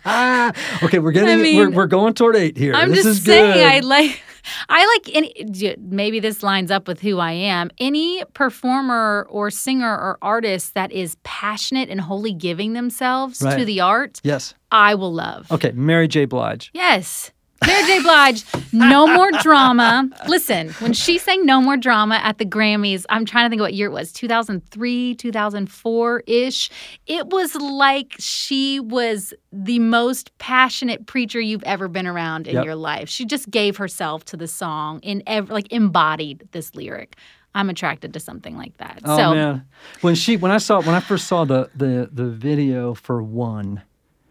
Okay, 0.83 0.99
we're 0.99 1.11
getting. 1.11 1.29
I 1.29 1.35
mean, 1.35 1.57
we're, 1.57 1.69
we're 1.69 1.87
going 1.87 2.13
toward 2.13 2.35
eight 2.35 2.57
here. 2.57 2.73
I'm 2.73 2.89
this 2.89 3.03
just 3.03 3.19
is 3.19 3.23
saying. 3.23 3.53
good. 3.53 3.65
I 3.65 3.79
like. 3.79 4.21
I 4.67 4.85
like 5.05 5.15
any. 5.15 5.75
Maybe 5.79 6.19
this 6.19 6.41
lines 6.41 6.71
up 6.71 6.87
with 6.87 7.01
who 7.01 7.19
I 7.19 7.33
am. 7.33 7.69
Any 7.77 8.23
performer 8.33 9.27
or 9.29 9.51
singer 9.51 9.91
or 9.95 10.17
artist 10.21 10.73
that 10.73 10.91
is 10.91 11.17
passionate 11.23 11.89
and 11.89 12.01
wholly 12.01 12.33
giving 12.33 12.73
themselves 12.73 13.41
Right. 13.41 13.59
to 13.59 13.65
the 13.65 13.81
art, 13.81 14.19
Yes. 14.23 14.55
I 14.71 14.95
will 14.95 15.13
love. 15.13 15.51
Okay, 15.51 15.71
Mary 15.73 16.07
J. 16.07 16.25
Blige. 16.25 16.71
Yes. 16.73 17.31
Mary 17.65 17.83
J. 17.85 18.01
Blige, 18.01 18.43
no 18.71 19.05
more 19.07 19.31
drama. 19.41 20.09
Listen, 20.27 20.69
when 20.79 20.93
she 20.93 21.17
sang 21.17 21.45
No 21.45 21.61
More 21.61 21.77
Drama 21.77 22.15
at 22.23 22.37
the 22.37 22.45
Grammys, 22.45 23.05
I'm 23.09 23.25
trying 23.25 23.45
to 23.45 23.49
think 23.49 23.59
of 23.59 23.65
what 23.65 23.73
year 23.73 23.87
it 23.87 23.91
was 23.93 24.11
2003, 24.13 25.15
2004 25.15 26.23
ish. 26.27 26.69
It 27.05 27.27
was 27.27 27.55
like 27.55 28.15
she 28.17 28.79
was 28.79 29.33
the 29.51 29.79
most 29.79 30.35
passionate 30.37 31.05
preacher 31.05 31.39
you've 31.39 31.63
ever 31.63 31.87
been 31.87 32.07
around 32.07 32.47
in 32.47 32.55
Yep. 32.55 32.65
your 32.65 32.75
life. 32.75 33.09
She 33.09 33.25
just 33.25 33.49
gave 33.51 33.77
herself 33.77 34.25
to 34.25 34.37
the 34.37 34.47
song 34.47 34.99
in 35.01 35.23
like 35.49 35.71
embodied 35.71 36.47
this 36.51 36.73
lyric. 36.75 37.15
I'm 37.55 37.69
attracted 37.69 38.13
to 38.13 38.19
something 38.19 38.55
like 38.55 38.77
that. 38.77 39.01
Oh 39.03 39.17
so, 39.17 39.33
man, 39.33 39.65
when 40.01 40.15
she 40.15 40.37
when 40.37 40.51
I 40.51 40.59
saw 40.59 40.79
when 40.81 40.95
I 40.95 40.99
first 40.99 41.27
saw 41.27 41.45
the 41.45 41.69
the 41.75 42.07
the 42.11 42.29
video 42.29 42.93
for 42.93 43.21
one, 43.23 43.81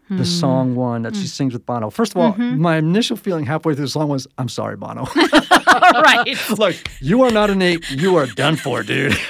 the 0.09 0.25
song 0.25 0.75
one 0.75 1.03
that 1.03 1.15
she 1.15 1.27
sings 1.27 1.53
with 1.53 1.65
Bono. 1.65 1.89
First 1.89 2.13
of 2.15 2.17
all, 2.21 2.33
my 2.37 2.77
initial 2.77 3.15
feeling 3.17 3.45
halfway 3.45 3.75
through 3.75 3.85
the 3.85 3.89
song 3.89 4.09
was, 4.09 4.27
"I'm 4.37 4.49
sorry, 4.49 4.75
Bono. 4.75 5.05
right. 5.15 6.35
like 6.57 6.89
you 6.99 7.21
are 7.23 7.31
not 7.31 7.49
an 7.49 7.61
eight. 7.61 7.89
You 7.91 8.15
are 8.17 8.25
done 8.27 8.55
for, 8.55 8.83
dude." 8.83 9.15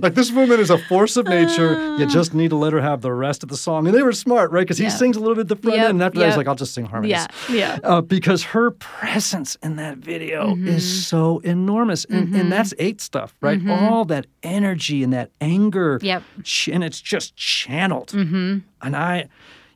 Like 0.00 0.14
this 0.14 0.30
woman 0.30 0.60
is 0.60 0.70
a 0.70 0.78
force 0.78 1.16
of 1.16 1.26
nature. 1.26 1.96
You 1.96 2.06
just 2.06 2.32
need 2.32 2.50
to 2.50 2.56
let 2.56 2.72
her 2.72 2.80
have 2.80 3.00
the 3.00 3.12
rest 3.12 3.42
of 3.42 3.48
the 3.48 3.56
song. 3.56 3.84
And 3.88 3.96
they 3.96 4.02
were 4.02 4.12
smart, 4.12 4.52
right? 4.52 4.60
Because 4.60 4.78
he 4.78 4.88
sings 4.90 5.16
a 5.16 5.18
little 5.20 5.34
bit 5.34 5.48
the 5.48 5.56
front 5.56 5.76
Yep, 5.76 5.88
end, 5.88 5.96
and 5.96 6.02
after 6.04 6.20
that, 6.20 6.26
he's 6.26 6.36
like, 6.36 6.46
"I'll 6.46 6.54
just 6.54 6.72
sing 6.72 6.84
harmonies." 6.84 7.26
Yeah. 7.48 7.52
Yeah. 7.52 7.78
uh, 7.82 8.00
because 8.00 8.44
her 8.44 8.70
presence 8.70 9.56
in 9.60 9.74
that 9.74 9.98
video 9.98 10.54
Mm-hmm. 10.54 10.68
is 10.68 11.06
so 11.08 11.40
enormous, 11.40 12.04
and, 12.04 12.32
and 12.32 12.52
that's 12.52 12.72
eight 12.78 13.00
stuff, 13.00 13.34
right? 13.40 13.60
All 13.68 14.04
that 14.04 14.26
energy 14.44 15.02
and 15.02 15.12
that 15.14 15.32
anger, 15.40 15.96
Mm-hmm. 15.98 16.06
Yep. 16.06 16.22
ch- 16.44 16.68
and 16.68 16.84
it's 16.84 17.00
just 17.00 17.34
channeled. 17.34 18.10
Mm-hmm. 18.12 18.58
And 18.82 18.94
I, 18.96 19.28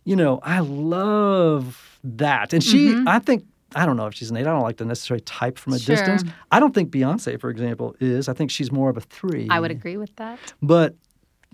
you 0.04 0.16
know, 0.16 0.40
I 0.42 0.60
love 0.60 1.98
that. 2.04 2.52
And 2.52 2.62
she, 2.62 2.88
Mm-hmm. 2.88 3.08
I 3.08 3.18
think. 3.18 3.44
I 3.74 3.86
don't 3.86 3.96
know 3.96 4.06
if 4.06 4.12
she's 4.14 4.30
an 4.30 4.36
eight. 4.36 4.42
I 4.46 4.50
don't 4.52 4.60
like 4.60 4.76
to 4.78 4.84
necessarily 4.84 5.22
type 5.22 5.56
from 5.58 5.72
a 5.72 5.78
Sure. 5.78 5.96
distance. 5.96 6.24
I 6.50 6.60
don't 6.60 6.74
think 6.74 6.90
Beyonce, 6.90 7.40
for 7.40 7.48
example, 7.48 7.96
is. 8.00 8.28
I 8.28 8.34
think 8.34 8.50
she's 8.50 8.70
more 8.70 8.90
of 8.90 8.98
a 8.98 9.00
three. 9.00 9.46
I 9.48 9.60
would 9.60 9.70
agree 9.70 9.96
with 9.96 10.14
that. 10.16 10.38
But 10.60 10.94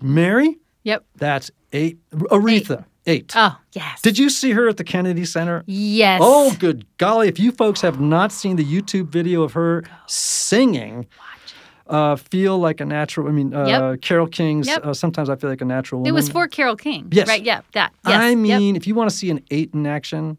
Mary, 0.01 0.57
Yep. 0.83 1.05
that's 1.15 1.49
eight. 1.71 1.97
Aretha, 2.11 2.83
eight. 3.05 3.31
Oh, 3.37 3.57
yes. 3.71 4.01
Did 4.01 4.17
you 4.17 4.29
see 4.29 4.51
her 4.51 4.67
at 4.67 4.75
the 4.75 4.83
Kennedy 4.83 5.23
Center? 5.23 5.63
Yes. 5.65 6.19
Oh, 6.21 6.53
good 6.59 6.85
golly. 6.97 7.29
If 7.29 7.39
you 7.39 7.53
folks 7.53 7.79
have 7.79 8.01
not 8.01 8.33
seen 8.33 8.57
the 8.57 8.65
YouTube 8.65 9.07
video 9.07 9.41
of 9.43 9.53
her 9.53 9.85
singing, 10.07 11.07
uh, 11.89 12.15
Feel 12.15 12.57
Like 12.59 12.79
a 12.79 12.85
Natural, 12.85 13.27
I 13.27 13.31
mean, 13.31 13.53
uh, 13.53 13.65
Yep. 13.65 14.01
Carole 14.01 14.27
King's 14.27 14.67
Yep. 14.67 14.85
uh, 14.85 14.93
Sometimes 14.93 15.29
I 15.29 15.35
Feel 15.35 15.49
Like 15.49 15.61
a 15.61 15.65
Natural 15.65 15.99
Woman. 16.01 16.09
It 16.09 16.13
was 16.13 16.29
for 16.29 16.47
Carole 16.47 16.75
King. 16.75 17.07
Yes. 17.11 17.27
Right. 17.27 17.43
Yeah. 17.43 17.61
That. 17.73 17.91
Yes. 18.07 18.19
I 18.21 18.29
yep. 18.29 18.37
mean, 18.37 18.75
if 18.75 18.87
you 18.87 18.95
want 18.95 19.09
to 19.09 19.15
see 19.15 19.29
an 19.29 19.41
eight 19.51 19.73
in 19.73 19.85
action, 19.87 20.37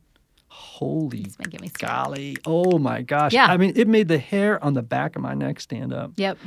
holy 0.49 1.21
It's 1.23 1.39
making 1.39 1.61
me 1.61 1.69
scared. 1.69 1.91
golly. 1.91 2.37
Oh, 2.47 2.79
my 2.79 3.03
gosh. 3.03 3.33
Yeah. 3.33 3.47
I 3.47 3.57
mean, 3.57 3.73
it 3.77 3.89
made 3.89 4.09
the 4.09 4.19
hair 4.19 4.63
on 4.65 4.75
the 4.75 4.83
back 4.83 5.17
of 5.17 5.23
my 5.23 5.35
neck 5.35 5.61
stand 5.61 5.93
up. 5.93 6.13
Yep. 6.17 6.39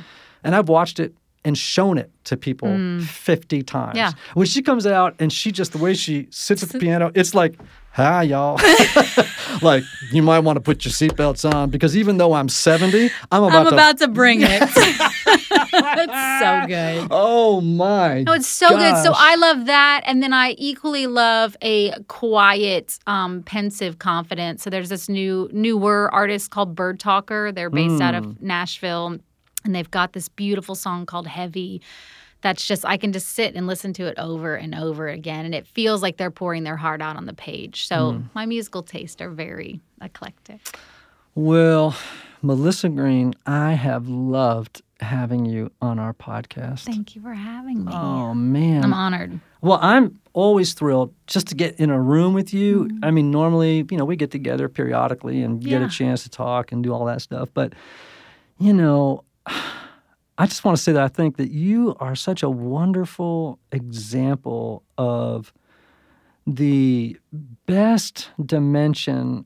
And 0.44 0.56
I've 0.56 0.70
watched 0.70 1.00
it 1.00 1.14
and 1.46 1.58
shown 1.58 1.98
it 1.98 2.10
to 2.26 2.38
people 2.38 2.70
50 3.02 3.64
times. 3.64 3.94
Mm. 3.94 3.98
Yeah. 3.98 4.12
When 4.34 4.48
she 4.48 4.62
comes 4.62 4.86
out 4.88 5.16
and 5.20 5.32
she 5.32 5.52
just, 5.52 5.72
the 5.74 5.78
way 5.78 5.94
she 5.94 6.28
sits 6.32 6.64
at 6.64 6.70
the 6.70 6.80
piano, 6.80 7.12
it's 7.16 7.34
like, 7.36 7.56
hi, 7.92 8.24
y'all. 8.24 8.58
like, 9.62 9.84
you 10.12 10.24
might 10.24 10.40
want 10.40 10.56
to 10.56 10.62
put 10.62 10.86
your 10.86 10.92
seatbelts 10.94 11.50
on 11.54 11.70
because 11.70 11.98
even 11.98 12.18
though 12.18 12.34
I'm 12.34 12.48
70, 12.50 13.10
I'm 13.32 13.44
about 13.44 13.54
I'm 13.56 13.66
to. 13.68 13.74
about 13.74 13.98
to 14.00 14.08
bring 14.08 14.40
it. 14.42 14.50
it's 15.76 16.40
so 16.40 16.68
good. 16.68 17.08
oh, 17.12 17.60
my. 17.62 18.24
No, 18.24 18.34
it's 18.34 18.48
so 18.48 18.70
good. 18.70 19.04
So. 19.04 19.12
I 19.16 19.36
love 19.36 19.66
that, 19.66 20.02
and 20.06 20.22
then 20.24 20.34
I 20.34 20.52
equally 20.58 21.08
love 21.08 21.56
a 21.62 21.92
quiet, 22.08 22.98
um, 23.08 23.44
pensive 23.44 24.00
confidence. 24.00 24.64
So 24.64 24.70
there's 24.70 24.90
this 24.90 25.10
new 25.10 25.50
newer 25.52 26.10
artist 26.14 26.52
called 26.52 26.76
Birdtalker. 26.76 27.54
They're 27.54 27.70
based 27.70 28.02
out 28.02 28.14
Hmm. 28.16 28.30
of 28.30 28.42
Nashville, 28.42 29.18
and 29.66 29.74
they've 29.76 29.90
got 29.92 30.14
this 30.14 30.30
beautiful 30.30 30.76
song 30.76 31.06
called 31.06 31.28
Heavy. 31.28 31.82
That's 32.42 32.66
just 32.66 32.84
I 32.86 32.98
can 32.98 33.14
just 33.14 33.30
sit 33.30 33.56
and 33.56 33.68
listen 33.68 33.94
to 33.94 34.06
it 34.08 34.16
over 34.18 34.56
and 34.56 34.76
over 34.76 35.08
again, 35.08 35.46
and 35.46 35.56
it 35.56 35.66
feels 35.66 36.02
like 36.02 36.18
they're 36.18 36.32
pouring 36.32 36.64
their 36.64 36.76
heart 36.78 37.02
out 37.02 37.16
on 37.16 37.26
the 37.26 37.34
page. 37.34 37.88
So 37.88 38.14
Hmm. 38.14 38.22
my 38.34 38.46
musical 38.46 38.84
tastes 38.84 39.22
are 39.22 39.30
very 39.30 39.80
eclectic. 40.02 40.60
Well, 41.36 41.96
Melissa 42.42 42.90
Greene, 42.90 43.34
I 43.46 43.72
have 43.74 44.08
loved 44.10 44.82
having 45.00 45.46
you 45.46 45.72
on 45.82 46.00
our 46.00 46.14
podcast. 46.14 46.82
Thank 46.82 47.16
you 47.16 47.22
for 47.22 47.34
having 47.34 47.86
me. 47.86 47.92
Oh, 47.94 48.34
man. 48.34 48.84
I'm 48.84 48.94
honored. 48.94 49.40
Well, 49.62 49.80
I'm 49.82 50.20
always 50.34 50.74
thrilled 50.74 51.14
just 51.28 51.48
to 51.48 51.56
get 51.56 51.80
in 51.80 51.90
a 51.90 52.00
room 52.00 52.34
with 52.34 52.54
you. 52.54 52.86
Mm-hmm. 52.86 53.06
I 53.06 53.12
mean, 53.12 53.32
normally, 53.32 53.86
you 53.90 53.98
know, 53.98 54.06
we 54.06 54.16
get 54.16 54.32
together 54.32 54.68
periodically 54.70 55.42
and 55.42 55.62
get 55.62 55.82
a 55.82 55.88
chance 55.88 56.24
to 56.24 56.30
talk 56.30 56.72
and 56.72 56.84
do 56.84 56.94
all 56.94 57.06
that 57.06 57.22
stuff. 57.22 57.50
But, 57.54 57.74
you 58.60 58.74
know, 58.74 59.24
I 59.48 60.46
just 60.46 60.66
want 60.66 60.78
to 60.78 60.84
say 60.84 60.92
that 60.94 61.04
I 61.04 61.08
think 61.08 61.38
that 61.38 61.52
you 61.52 61.96
are 62.00 62.16
such 62.16 62.44
a 62.44 62.50
wonderful 62.50 63.60
example 63.72 64.84
of 64.98 65.54
the 66.48 67.18
best 67.66 68.32
dimension 68.44 69.46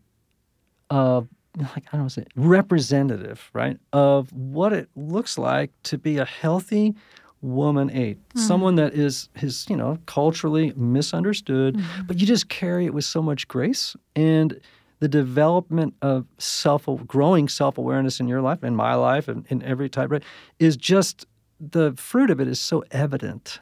of 0.89 1.27
like 1.57 1.85
I 1.91 1.97
don't 1.97 2.03
know, 2.03 2.07
say 2.07 2.25
representative, 2.35 3.49
right, 3.53 3.77
of 3.91 4.31
what 4.31 4.73
it 4.73 4.89
looks 4.95 5.37
like 5.37 5.71
to 5.83 5.97
be 5.97 6.17
a 6.17 6.25
healthy 6.25 6.95
woman 7.41 7.89
eight, 7.91 8.17
mm-hmm. 8.29 8.39
someone 8.39 8.75
that 8.75 8.93
is 8.93 9.29
is 9.41 9.65
you 9.69 9.75
know 9.75 9.97
culturally 10.05 10.73
misunderstood, 10.75 11.75
mm-hmm. 11.75 12.03
but 12.03 12.19
you 12.19 12.27
just 12.27 12.49
carry 12.49 12.85
it 12.85 12.93
with 12.93 13.05
so 13.05 13.21
much 13.21 13.47
grace. 13.47 13.95
And 14.15 14.59
the 14.99 15.07
development 15.07 15.93
of 16.01 16.25
self 16.37 16.87
growing 17.05 17.47
self 17.47 17.77
awareness 17.77 18.19
in 18.19 18.27
your 18.27 18.41
life, 18.41 18.63
in 18.63 18.75
my 18.75 18.95
life, 18.95 19.27
and 19.27 19.45
in 19.49 19.61
every 19.63 19.89
type, 19.89 20.11
right, 20.11 20.23
is 20.59 20.77
just 20.77 21.25
the 21.59 21.93
fruit 21.93 22.29
of 22.29 22.39
it 22.39 22.47
is 22.47 22.59
so 22.59 22.83
evident, 22.91 23.59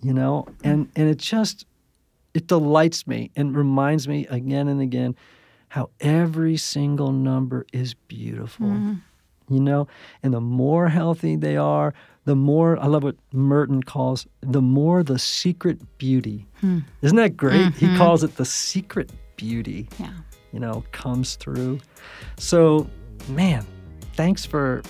you 0.00 0.12
know, 0.12 0.46
and 0.62 0.90
and 0.96 1.08
it 1.08 1.18
just 1.18 1.66
it 2.34 2.46
delights 2.46 3.06
me 3.06 3.30
and 3.36 3.56
reminds 3.56 4.06
me 4.06 4.26
again 4.28 4.68
and 4.68 4.80
again 4.80 5.16
how 5.68 5.90
every 6.00 6.56
single 6.56 7.12
number 7.12 7.66
is 7.72 7.94
beautiful. 7.94 8.66
Mm-hmm. 8.66 8.94
You 9.50 9.60
know, 9.60 9.88
and 10.22 10.34
the 10.34 10.42
more 10.42 10.88
healthy 10.88 11.34
they 11.34 11.56
are, 11.56 11.94
the 12.26 12.36
more 12.36 12.78
I 12.78 12.86
love 12.86 13.02
what 13.02 13.16
Merton 13.32 13.82
calls 13.82 14.26
the 14.42 14.60
more 14.60 15.02
the 15.02 15.18
secret 15.18 15.80
beauty. 15.96 16.46
Hmm. 16.60 16.80
Isn't 17.00 17.16
that 17.16 17.36
great? 17.36 17.74
He 17.74 17.86
mm-hmm. 17.86 17.96
calls 17.96 18.22
it 18.22 18.36
the 18.36 18.44
secret 18.44 19.10
beauty, 19.36 19.88
Yeah. 19.98 20.10
You 20.52 20.60
know, 20.60 20.84
comes 20.92 21.36
through. 21.36 21.80
So, 22.38 22.88
man, 23.28 23.66
thanks 24.14 24.44
for 24.44 24.82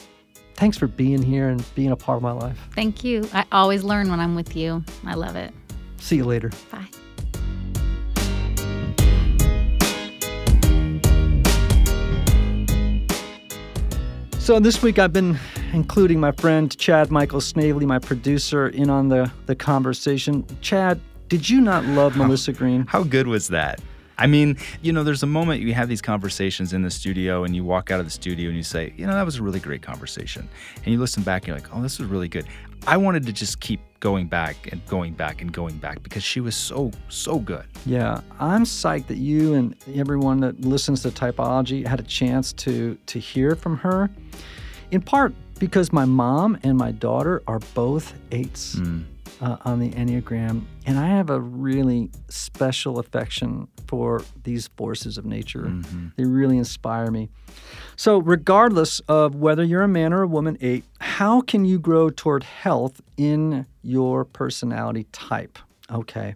thanks 0.55 0.77
for 0.77 0.87
being 0.89 1.23
here 1.23 1.49
and 1.49 1.65
being 1.75 1.91
a 1.91 1.97
part 1.97 2.17
of 2.17 2.23
my 2.23 2.33
life. 2.33 2.59
Thank 2.75 3.05
you. 3.05 3.29
I 3.33 3.45
always 3.53 3.85
learn 3.85 4.11
when 4.11 4.21
I'm 4.21 4.35
with 4.35 4.57
you. 4.57 4.85
I 5.05 5.15
love 5.15 5.37
it. 5.37 5.53
See 5.99 6.17
you 6.17 6.25
later. 6.25 6.51
Bye. 6.71 6.89
So 14.39 14.59
this 14.59 14.83
week 14.83 14.99
I've 14.99 15.13
been 15.13 15.39
including 15.75 16.19
my 16.19 16.33
friend 16.33 16.75
Chad 16.79 17.11
Michael 17.11 17.43
Snavely, 17.43 17.85
my 17.85 17.99
producer, 17.99 18.69
in 18.69 18.89
on 18.89 19.09
the, 19.09 19.31
the 19.45 19.55
conversation. 19.55 20.47
Chad, 20.63 21.01
did 21.29 21.51
you 21.51 21.61
not 21.61 21.85
love 21.85 22.17
Melissa 22.17 22.55
Greene? 22.55 22.87
How 22.87 23.03
good 23.03 23.27
was 23.27 23.49
that? 23.49 23.79
I 24.19 24.27
mean, 24.27 24.57
you 24.83 24.93
know, 24.93 25.05
there's 25.05 25.23
a 25.23 25.27
moment 25.27 25.63
you 25.63 25.73
have 25.75 25.89
these 25.89 26.03
conversations 26.03 26.73
in 26.73 26.83
the 26.83 26.91
studio 26.91 27.45
and 27.45 27.55
you 27.55 27.65
walk 27.65 27.91
out 27.91 28.01
of 28.01 28.07
the 28.07 28.11
studio 28.11 28.49
and 28.49 28.57
you 28.57 28.65
say, 28.65 28.93
you 28.97 29.07
know, 29.07 29.13
that 29.13 29.25
was 29.25 29.37
a 29.37 29.43
really 29.43 29.61
great 29.61 29.81
conversation. 29.81 30.49
And 30.77 30.87
you 30.87 30.99
listen 30.99 31.23
back 31.23 31.43
and 31.43 31.49
you're 31.49 31.57
like, 31.57 31.75
oh, 31.75 31.81
this 31.81 31.99
was 31.99 32.09
really 32.09 32.29
good. 32.29 32.47
I 32.87 32.97
wanted 32.97 33.27
to 33.27 33.33
just 33.33 33.61
keep 33.61 33.81
going 34.01 34.27
back 34.27 34.71
and 34.73 34.85
going 34.87 35.15
back 35.15 35.41
and 35.41 35.53
going 35.53 35.77
back 35.79 36.03
because 36.03 36.23
she 36.23 36.41
was 36.41 36.57
so, 36.57 36.91
so 37.09 37.39
good. 37.39 37.65
Yeah, 37.87 38.21
I'm 38.41 38.65
psyched 38.65 39.07
that 39.09 39.19
you 39.19 39.55
and 39.55 39.75
everyone 39.95 40.41
that 40.41 40.61
listens 40.61 41.03
to 41.03 41.11
typology 41.11 41.87
had 41.87 42.01
a 42.01 42.05
chance 42.05 42.53
to 42.55 42.97
to 43.07 43.19
hear 43.19 43.55
from 43.55 43.77
her. 43.79 44.11
In 44.91 45.03
part 45.03 45.35
because 45.59 45.93
my 45.93 46.05
mom 46.05 46.57
and 46.63 46.79
my 46.79 46.93
daughter 46.93 47.43
are 47.47 47.59
both 47.75 48.15
eights 48.31 48.77
mm. 48.77 49.05
Uh, 49.41 49.57
on 49.65 49.79
the 49.81 49.91
Enneagram, 49.91 50.63
and 50.87 50.99
I 50.99 51.07
have 51.09 51.31
a 51.31 51.41
really 51.41 52.11
special 52.29 52.99
affection 52.99 53.69
for 53.87 54.23
these 54.45 54.69
forces 54.77 55.19
of 55.19 55.25
nature. 55.25 55.73
They 56.17 56.25
really 56.25 56.59
inspire 56.59 57.11
me. 57.11 57.29
So, 57.97 58.19
regardless 58.19 59.01
of 59.09 59.35
whether 59.35 59.65
you're 59.65 59.83
a 59.83 59.89
man 59.89 60.13
or 60.13 60.23
a 60.23 60.29
woman 60.29 60.59
eight, 60.61 60.85
how 61.01 61.41
can 61.41 61.65
you 61.65 61.79
grow 61.79 62.11
toward 62.11 62.45
health 62.45 63.01
in 63.17 63.67
your 63.83 64.25
personality 64.25 65.07
type? 65.13 65.59
Okay. 65.91 66.35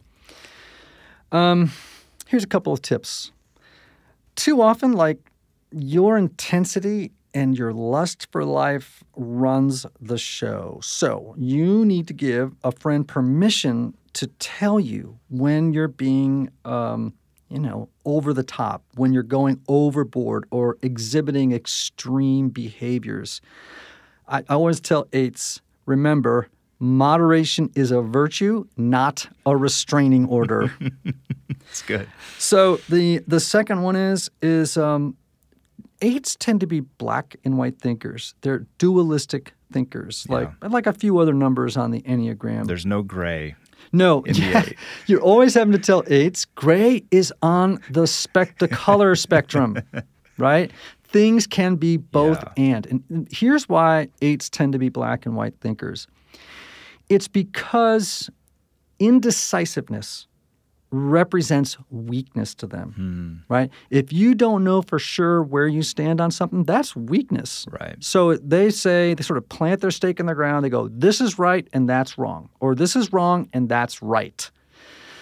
Um, 1.31 1.71
here's 2.27 2.45
a 2.45 2.49
couple 2.49 2.73
of 2.73 2.83
tips. 2.83 3.33
Too 4.35 4.63
often, 4.63 4.93
like 4.93 5.19
your 5.71 6.19
intensity 6.19 7.13
and 7.35 7.57
your 7.57 7.73
lust 7.73 8.29
for 8.31 8.45
life 8.45 9.03
runs 9.17 9.87
the 10.01 10.19
show. 10.19 10.81
So 10.83 11.35
you 11.39 11.85
need 11.85 12.07
to 12.09 12.15
give 12.15 12.55
a 12.63 12.73
friend 12.73 13.07
permission 13.07 13.95
to 14.15 14.27
tell 14.39 14.79
you 14.79 15.19
when 15.31 15.73
you're 15.73 15.89
being, 15.89 16.51
um, 16.65 17.15
you 17.49 17.59
know, 17.59 17.89
over 18.05 18.33
the 18.33 18.43
top, 18.43 18.85
when 18.95 19.13
you're 19.13 19.23
going 19.23 19.61
overboard 19.69 20.47
or 20.51 20.77
exhibiting 20.83 21.53
extreme 21.53 22.49
behaviors. 22.51 23.41
I, 24.29 24.39
I 24.41 24.55
always 24.55 24.81
tell 24.81 25.07
eights, 25.13 25.61
remember, 25.87 26.49
moderation 26.79 27.71
is 27.75 27.91
a 27.91 28.03
virtue, 28.03 28.67
not 28.77 29.29
a 29.47 29.57
restraining 29.57 30.27
order. 30.27 30.73
It's 31.73 31.81
good. 31.83 32.07
So 32.39 32.77
the 32.91 33.19
the 33.27 33.41
second 33.41 33.81
one 33.81 33.97
is 33.97 34.31
is 34.43 34.77
um, 34.77 35.17
eights 36.03 36.37
tend 36.37 36.61
to 36.61 36.67
be 36.67 36.81
black 36.81 37.37
and 37.45 37.57
white 37.57 37.79
thinkers. 37.79 38.35
They're 38.43 38.67
dualistic 38.79 39.55
thinkers, 39.73 40.27
like 40.29 40.51
like 40.63 40.87
a 40.87 40.93
few 40.93 41.19
other 41.19 41.33
numbers 41.33 41.77
on 41.77 41.91
the 41.91 42.03
enneagram. 42.03 42.67
There's 42.67 42.85
no 42.85 43.03
gray. 43.03 43.55
no, 43.93 44.23
in 44.23 44.35
the 44.35 44.41
yeah, 44.43 44.65
you're 45.07 45.23
always 45.23 45.55
having 45.55 45.73
to 45.73 45.79
tell 45.79 46.05
eights. 46.09 46.45
Gray 46.45 47.05
is 47.11 47.33
on 47.43 47.81
the 47.91 48.07
spec 48.07 48.59
the 48.59 48.69
color 48.69 49.15
spectrum, 49.27 49.79
right? 50.37 50.71
Things 51.05 51.47
can 51.47 51.77
be 51.77 51.97
both 51.97 52.43
and. 52.57 52.87
And 52.87 53.29
here's 53.31 53.69
why 53.69 54.09
eights 54.21 54.51
tend 54.51 54.73
to 54.73 54.79
be 54.79 54.89
black 54.89 55.27
and 55.27 55.37
white 55.37 55.55
thinkers. 55.61 56.07
It's 57.09 57.29
because 57.29 58.31
indecisiveness 58.99 60.27
represents 60.93 61.79
weakness 61.91 62.55
to 62.55 62.67
them, 62.67 62.93
hmm. 63.49 63.53
right? 63.53 63.71
If 63.91 64.13
you 64.13 64.35
don't 64.35 64.63
know 64.63 64.83
for 64.83 64.99
sure 64.99 65.43
where 65.43 65.67
you 65.67 65.83
stand 65.83 66.21
on 66.21 66.31
something, 66.31 66.65
that's 66.65 66.95
weakness. 66.95 67.67
Right. 67.71 67.97
So 68.01 68.37
they 68.37 68.71
say, 68.71 69.15
they 69.15 69.23
sort 69.23 69.39
of 69.39 69.49
plant 69.49 69.81
their 69.81 69.91
stake 69.91 70.21
in 70.21 70.27
the 70.27 70.35
ground. 70.35 70.65
They 70.65 70.69
go, 70.69 70.89
this 70.89 71.21
is 71.21 71.39
right 71.39 71.67
and 71.73 71.89
that's 71.89 72.19
wrong, 72.19 72.51
or 72.61 72.75
this 72.75 72.95
is 72.95 73.13
wrong 73.13 73.49
and 73.55 73.69
that's 73.69 74.03
right. 74.03 74.49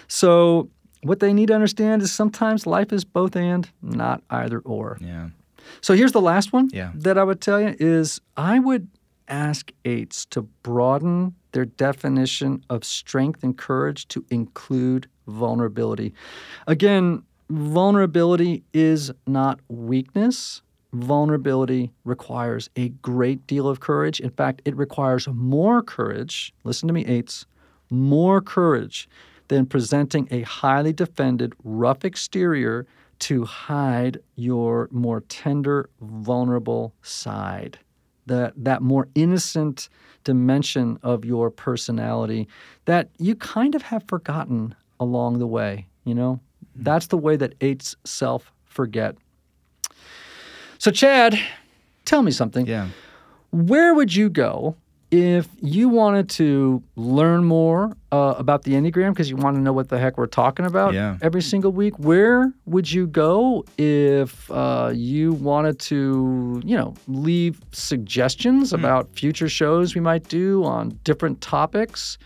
So 0.08 0.68
what 1.02 1.20
they 1.20 1.32
need 1.32 1.46
to 1.46 1.54
understand 1.54 2.02
is 2.02 2.10
sometimes 2.12 2.66
life 2.66 2.92
is 2.92 3.04
both 3.04 3.36
and, 3.36 3.70
not 3.80 4.22
either 4.28 4.58
or. 4.58 4.98
Yeah. 5.00 5.28
So 5.80 5.94
here's 5.94 6.12
the 6.12 6.20
last 6.20 6.52
one 6.52 6.68
Yeah. 6.72 6.90
that 6.96 7.16
I 7.16 7.22
would 7.22 7.40
tell 7.40 7.60
you 7.60 7.76
is 7.78 8.20
I 8.36 8.58
would 8.58 8.88
ask 9.28 9.70
eights 9.84 10.26
to 10.26 10.42
broaden 10.42 11.36
their 11.52 11.64
definition 11.64 12.64
of 12.70 12.84
strength 12.84 13.42
and 13.42 13.56
courage 13.56 14.08
to 14.08 14.24
include 14.30 15.08
vulnerability. 15.26 16.14
Again, 16.66 17.22
vulnerability 17.48 18.62
is 18.72 19.10
not 19.26 19.60
weakness. 19.68 20.62
Vulnerability 20.92 21.92
requires 22.04 22.68
a 22.76 22.88
great 22.88 23.46
deal 23.46 23.68
of 23.68 23.80
courage. 23.80 24.20
In 24.20 24.30
fact, 24.30 24.62
it 24.64 24.76
requires 24.76 25.28
more 25.28 25.82
courage. 25.82 26.52
Listen 26.64 26.88
to 26.88 26.94
me, 26.94 27.04
eights, 27.06 27.46
more 27.90 28.40
courage 28.40 29.08
than 29.48 29.66
presenting 29.66 30.28
a 30.30 30.42
highly 30.42 30.92
defended, 30.92 31.52
rough 31.64 32.04
exterior 32.04 32.86
to 33.18 33.44
hide 33.44 34.18
your 34.36 34.88
more 34.90 35.20
tender, 35.22 35.90
vulnerable 36.00 36.94
side. 37.02 37.78
That, 38.26 38.52
that 38.56 38.80
more 38.80 39.08
innocent 39.14 39.88
dimension 40.24 40.98
of 41.02 41.24
your 41.24 41.50
personality 41.50 42.48
that 42.84 43.10
you 43.18 43.34
kind 43.34 43.74
of 43.74 43.82
have 43.82 44.04
forgotten 44.06 44.74
along 44.98 45.38
the 45.38 45.46
way. 45.46 45.86
You 46.04 46.14
know, 46.14 46.40
mm-hmm. 46.64 46.82
that's 46.84 47.08
the 47.08 47.18
way 47.18 47.36
that 47.36 47.54
eights 47.60 47.96
self 48.04 48.52
forget. 48.64 49.16
So, 50.78 50.90
Chad, 50.90 51.38
tell 52.04 52.22
me 52.22 52.30
something. 52.30 52.66
Yeah. 52.66 52.88
Where 53.50 53.94
would 53.94 54.14
you 54.14 54.30
go 54.30 54.76
if 55.10 55.48
you 55.60 55.88
wanted 55.88 56.28
to 56.30 56.82
learn 56.94 57.42
more 57.44 57.96
uh, 58.12 58.34
about 58.38 58.62
the 58.62 58.72
Enneagram 58.74 59.10
because 59.10 59.28
you 59.28 59.36
want 59.36 59.56
to 59.56 59.60
know 59.60 59.72
what 59.72 59.88
the 59.88 59.98
heck 59.98 60.16
we're 60.16 60.26
talking 60.26 60.66
about 60.66 60.94
Yeah. 60.94 61.16
every 61.20 61.42
single 61.42 61.72
week? 61.72 61.98
Where 61.98 62.52
would 62.66 62.90
you 62.92 63.06
go 63.08 63.64
if 63.76 64.48
uh, 64.50 64.92
you 64.94 65.32
wanted 65.32 65.80
to, 65.80 66.62
you 66.64 66.76
know, 66.76 66.94
leave 67.08 67.60
suggestions 67.72 68.72
about 68.72 69.08
future 69.16 69.48
shows 69.48 69.94
we 69.96 70.00
might 70.00 70.28
do 70.28 70.62
on 70.64 70.98
different 71.04 71.40
topics? 71.40 72.16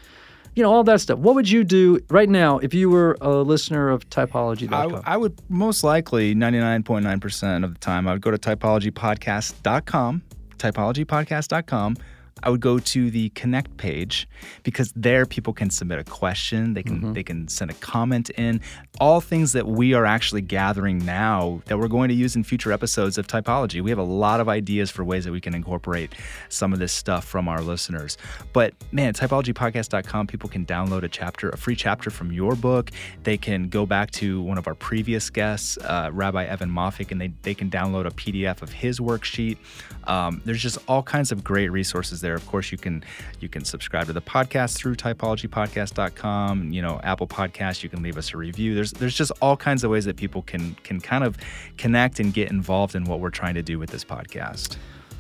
You 0.57 0.63
know, 0.63 0.71
all 0.73 0.85
that 0.85 1.01
stuff. 1.01 1.19
What 1.19 1.35
would 1.35 1.51
you 1.51 1.65
do 1.65 1.99
right 2.11 2.29
now 2.29 2.59
if 2.59 2.73
you 2.75 2.89
were 2.89 3.17
a 3.21 3.31
listener 3.43 3.89
of 3.89 4.09
Typology? 4.11 4.71
I, 4.73 5.15
I 5.15 5.17
would 5.17 5.41
most 5.49 5.83
likely 5.83 6.33
99.9% 6.35 7.65
of 7.65 7.73
the 7.75 7.81
time 7.81 8.07
I 8.07 8.13
would 8.13 8.23
go 8.23 8.31
to 8.31 8.39
typologypodcast.com, 8.39 10.23
typologypodcast.com. 10.59 11.97
I 12.45 12.51
would 12.51 12.61
go 12.61 12.79
to 12.79 13.11
the 13.11 13.31
connect 13.31 13.77
page 13.79 14.29
because 14.63 14.93
there 14.95 15.27
people 15.27 15.53
can 15.53 15.71
submit 15.71 15.99
a 15.99 16.05
question, 16.05 16.75
they 16.75 16.83
can 16.83 17.15
they 17.15 17.23
can 17.23 17.49
send 17.49 17.71
a 17.71 17.75
comment 17.75 18.31
in, 18.31 18.61
all 19.01 19.21
things 19.21 19.53
that 19.55 19.67
we 19.67 19.95
are 19.95 20.05
actually 20.05 20.43
gathering 20.43 21.05
now 21.05 21.63
that 21.67 21.79
we're 21.79 21.89
going 21.89 22.09
to 22.09 22.15
use 22.15 22.37
in 22.37 22.45
future 22.45 22.71
episodes 22.71 23.19
of 23.19 23.27
typology. 23.27 23.81
We 23.81 23.91
have 23.91 23.99
a 23.99 24.03
lot 24.03 24.41
of 24.41 24.49
ideas 24.49 24.91
for 24.91 25.05
ways 25.05 25.25
that 25.25 25.33
we 25.33 25.41
can 25.41 25.55
incorporate 25.55 26.15
some 26.51 26.73
of 26.73 26.79
this 26.79 26.93
stuff 26.93 27.25
from 27.25 27.49
our 27.49 27.63
listeners. 27.63 28.19
But 28.53 28.75
man, 28.93 29.15
typologypodcast.com 29.15 30.27
people 30.27 30.49
can 30.49 30.67
download 30.67 31.03
a 31.03 31.09
chapter, 31.09 31.49
a 31.49 31.57
free 31.57 31.77
chapter 31.77 32.11
from 32.11 32.31
your 32.31 32.55
book. 32.55 32.91
They 33.23 33.39
can 33.39 33.69
go 33.69 33.87
back 33.87 34.11
to 34.13 34.43
one 34.43 34.59
of 34.59 34.67
our 34.67 34.75
previous 34.75 35.31
guests, 35.31 35.79
uh, 35.79 36.11
Rabbi 36.13 36.45
Evan 36.45 36.71
Moffic, 36.71 37.11
and 37.11 37.21
they, 37.21 37.33
they 37.43 37.55
can 37.55 37.71
download 37.71 38.07
a 38.07 38.11
PDF 38.11 38.63
of 38.63 38.73
his 38.73 39.01
worksheet. 39.01 39.57
Um, 40.05 40.43
there's 40.45 40.63
just 40.63 40.79
all 40.87 41.03
kinds 41.03 41.33
of 41.33 41.43
great 41.43 41.71
resources 41.71 42.21
there. 42.21 42.34
Of 42.35 42.47
course, 42.47 42.73
you 42.73 42.79
can 42.79 43.05
you 43.41 43.49
can 43.49 43.65
subscribe 43.65 44.07
to 44.07 44.13
the 44.13 44.23
podcast 44.23 44.77
through 44.77 44.97
typologypodcast.com. 44.97 46.73
You 46.73 46.83
know, 46.83 47.01
Apple 47.03 47.27
Podcasts. 47.27 47.83
You 47.83 47.89
can 47.89 48.03
leave 48.03 48.19
us 48.19 48.35
a 48.35 48.37
review. 48.37 48.75
There's 48.75 48.93
there's 48.93 49.17
just 49.17 49.33
all 49.41 49.57
kinds 49.57 49.85
of 49.85 49.91
ways 49.91 50.05
that 50.05 50.17
people 50.17 50.43
can 50.43 50.75
can 50.83 51.01
kind 51.01 51.25
of 51.25 51.37
connect 51.79 52.21
and 52.21 52.33
get 52.33 52.51
involved 52.51 52.95
in 52.95 53.05
what 53.05 53.21
we're 53.21 53.31
trying 53.31 53.55
to 53.55 53.63
do 53.63 53.79
with 53.79 53.91
this 53.91 54.05
podcast. 54.05 54.77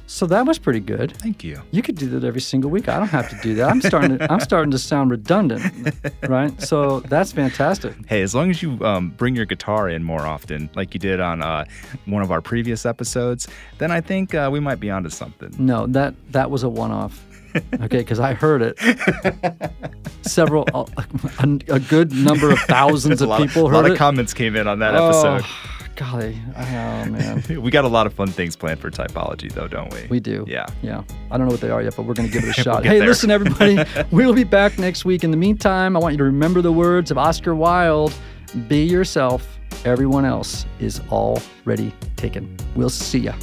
So 0.07 0.27
that 0.27 0.47
was 0.47 0.59
pretty 0.59 0.81
good. 0.81 1.17
Thank 1.19 1.43
you. 1.43 1.61
You 1.71 1.83
could 1.83 1.97
do 1.97 2.09
that 2.11 2.25
every 2.25 2.41
single 2.41 2.71
week. 2.71 2.89
I 2.89 2.99
don't 2.99 3.09
have 3.09 3.29
to 3.31 3.37
do 3.43 3.55
that. 3.57 3.71
I'm 3.71 3.81
starting. 3.81 4.19
To, 4.19 4.33
I'm 4.33 4.41
starting 4.41 4.71
to 4.71 4.79
sound 4.79 5.11
redundant, 5.11 5.63
right? 6.29 6.61
So 6.63 7.01
that's 7.01 7.33
fantastic. 7.33 7.95
Hey, 8.07 8.23
as 8.23 8.35
long 8.35 8.51
as 8.51 8.63
you 8.63 8.79
um, 8.85 9.11
bring 9.11 9.35
your 9.35 9.47
guitar 9.47 9.89
in 9.89 10.03
more 10.05 10.23
often, 10.27 10.69
like 10.75 10.95
you 10.95 11.01
did 11.01 11.21
on 11.21 11.43
uh, 11.43 11.65
one 12.07 12.23
of 12.23 12.31
our 12.31 12.41
previous 12.41 12.85
episodes, 12.87 13.49
then 13.79 13.91
I 13.91 14.01
think 14.01 14.35
uh, 14.35 14.49
we 14.53 14.61
might 14.61 14.81
be 14.81 14.91
onto 14.91 15.09
something. 15.11 15.55
No, 15.59 15.87
that 15.89 16.15
that 16.33 16.51
was 16.51 16.63
a 16.63 16.69
one-off. 16.69 17.25
Okay, 17.75 17.99
because 17.99 18.19
I 18.19 18.35
heard 18.35 18.63
it. 18.63 18.77
Several, 20.23 20.65
a, 20.75 20.87
a 21.69 21.79
good 21.79 22.13
number 22.13 22.51
of 22.51 22.59
thousands 22.61 23.21
a 23.21 23.25
of 23.25 23.31
lot, 23.31 23.41
people 23.47 23.67
a 23.67 23.73
lot 23.73 23.85
of 23.87 23.93
it. 23.93 23.97
comments 23.99 24.35
came 24.35 24.57
in 24.57 24.67
on 24.67 24.81
that 24.81 24.95
episode. 24.95 25.45
Golly, 25.97 26.37
oh 26.57 26.61
man, 26.61 27.45
we 27.63 27.71
got 27.71 27.85
a 27.85 27.89
lot 27.89 28.07
of 28.07 28.15
fun 28.15 28.27
things 28.27 28.57
planned 28.57 28.81
for 28.81 28.91
typology, 28.91 29.53
though, 29.53 29.69
don't 29.69 29.93
we? 29.93 30.07
we 30.09 30.19
do. 30.21 30.45
Yeah. 30.49 30.67
yeah. 30.83 31.05
I 31.31 31.39
don't 31.39 31.47
know 31.47 31.53
what 31.53 31.61
they 31.61 31.71
are 31.71 31.83
yet, 31.83 31.95
but 31.95 32.05
we're 32.05 32.15
going 32.15 32.29
to 32.29 32.33
give 32.33 32.43
it 32.43 32.51
a 32.51 32.53
shot. 32.63 32.83
get 32.83 32.93
hey, 32.93 32.99
there. 32.99 33.09
listen, 33.09 33.31
everybody, 33.31 33.79
we'll 34.11 34.35
be 34.35 34.43
back 34.43 34.77
next 34.77 35.05
week. 35.05 35.23
In 35.23 35.31
the 35.31 35.37
meantime, 35.37 35.97
I 35.97 36.01
want 36.01 36.15
you 36.15 36.19
to 36.19 36.25
remember 36.25 36.63
the 36.63 36.73
words 36.73 37.13
of 37.13 37.19
Oscar 37.19 37.55
Wilde: 37.55 38.13
"Be 38.67 38.85
yourself. 38.85 39.59
Everyone 39.85 40.25
else 40.25 40.67
is 40.81 41.01
already 41.13 41.95
taken." 42.17 42.57
We'll 42.75 42.91
see 42.91 43.21
ya. 43.21 43.35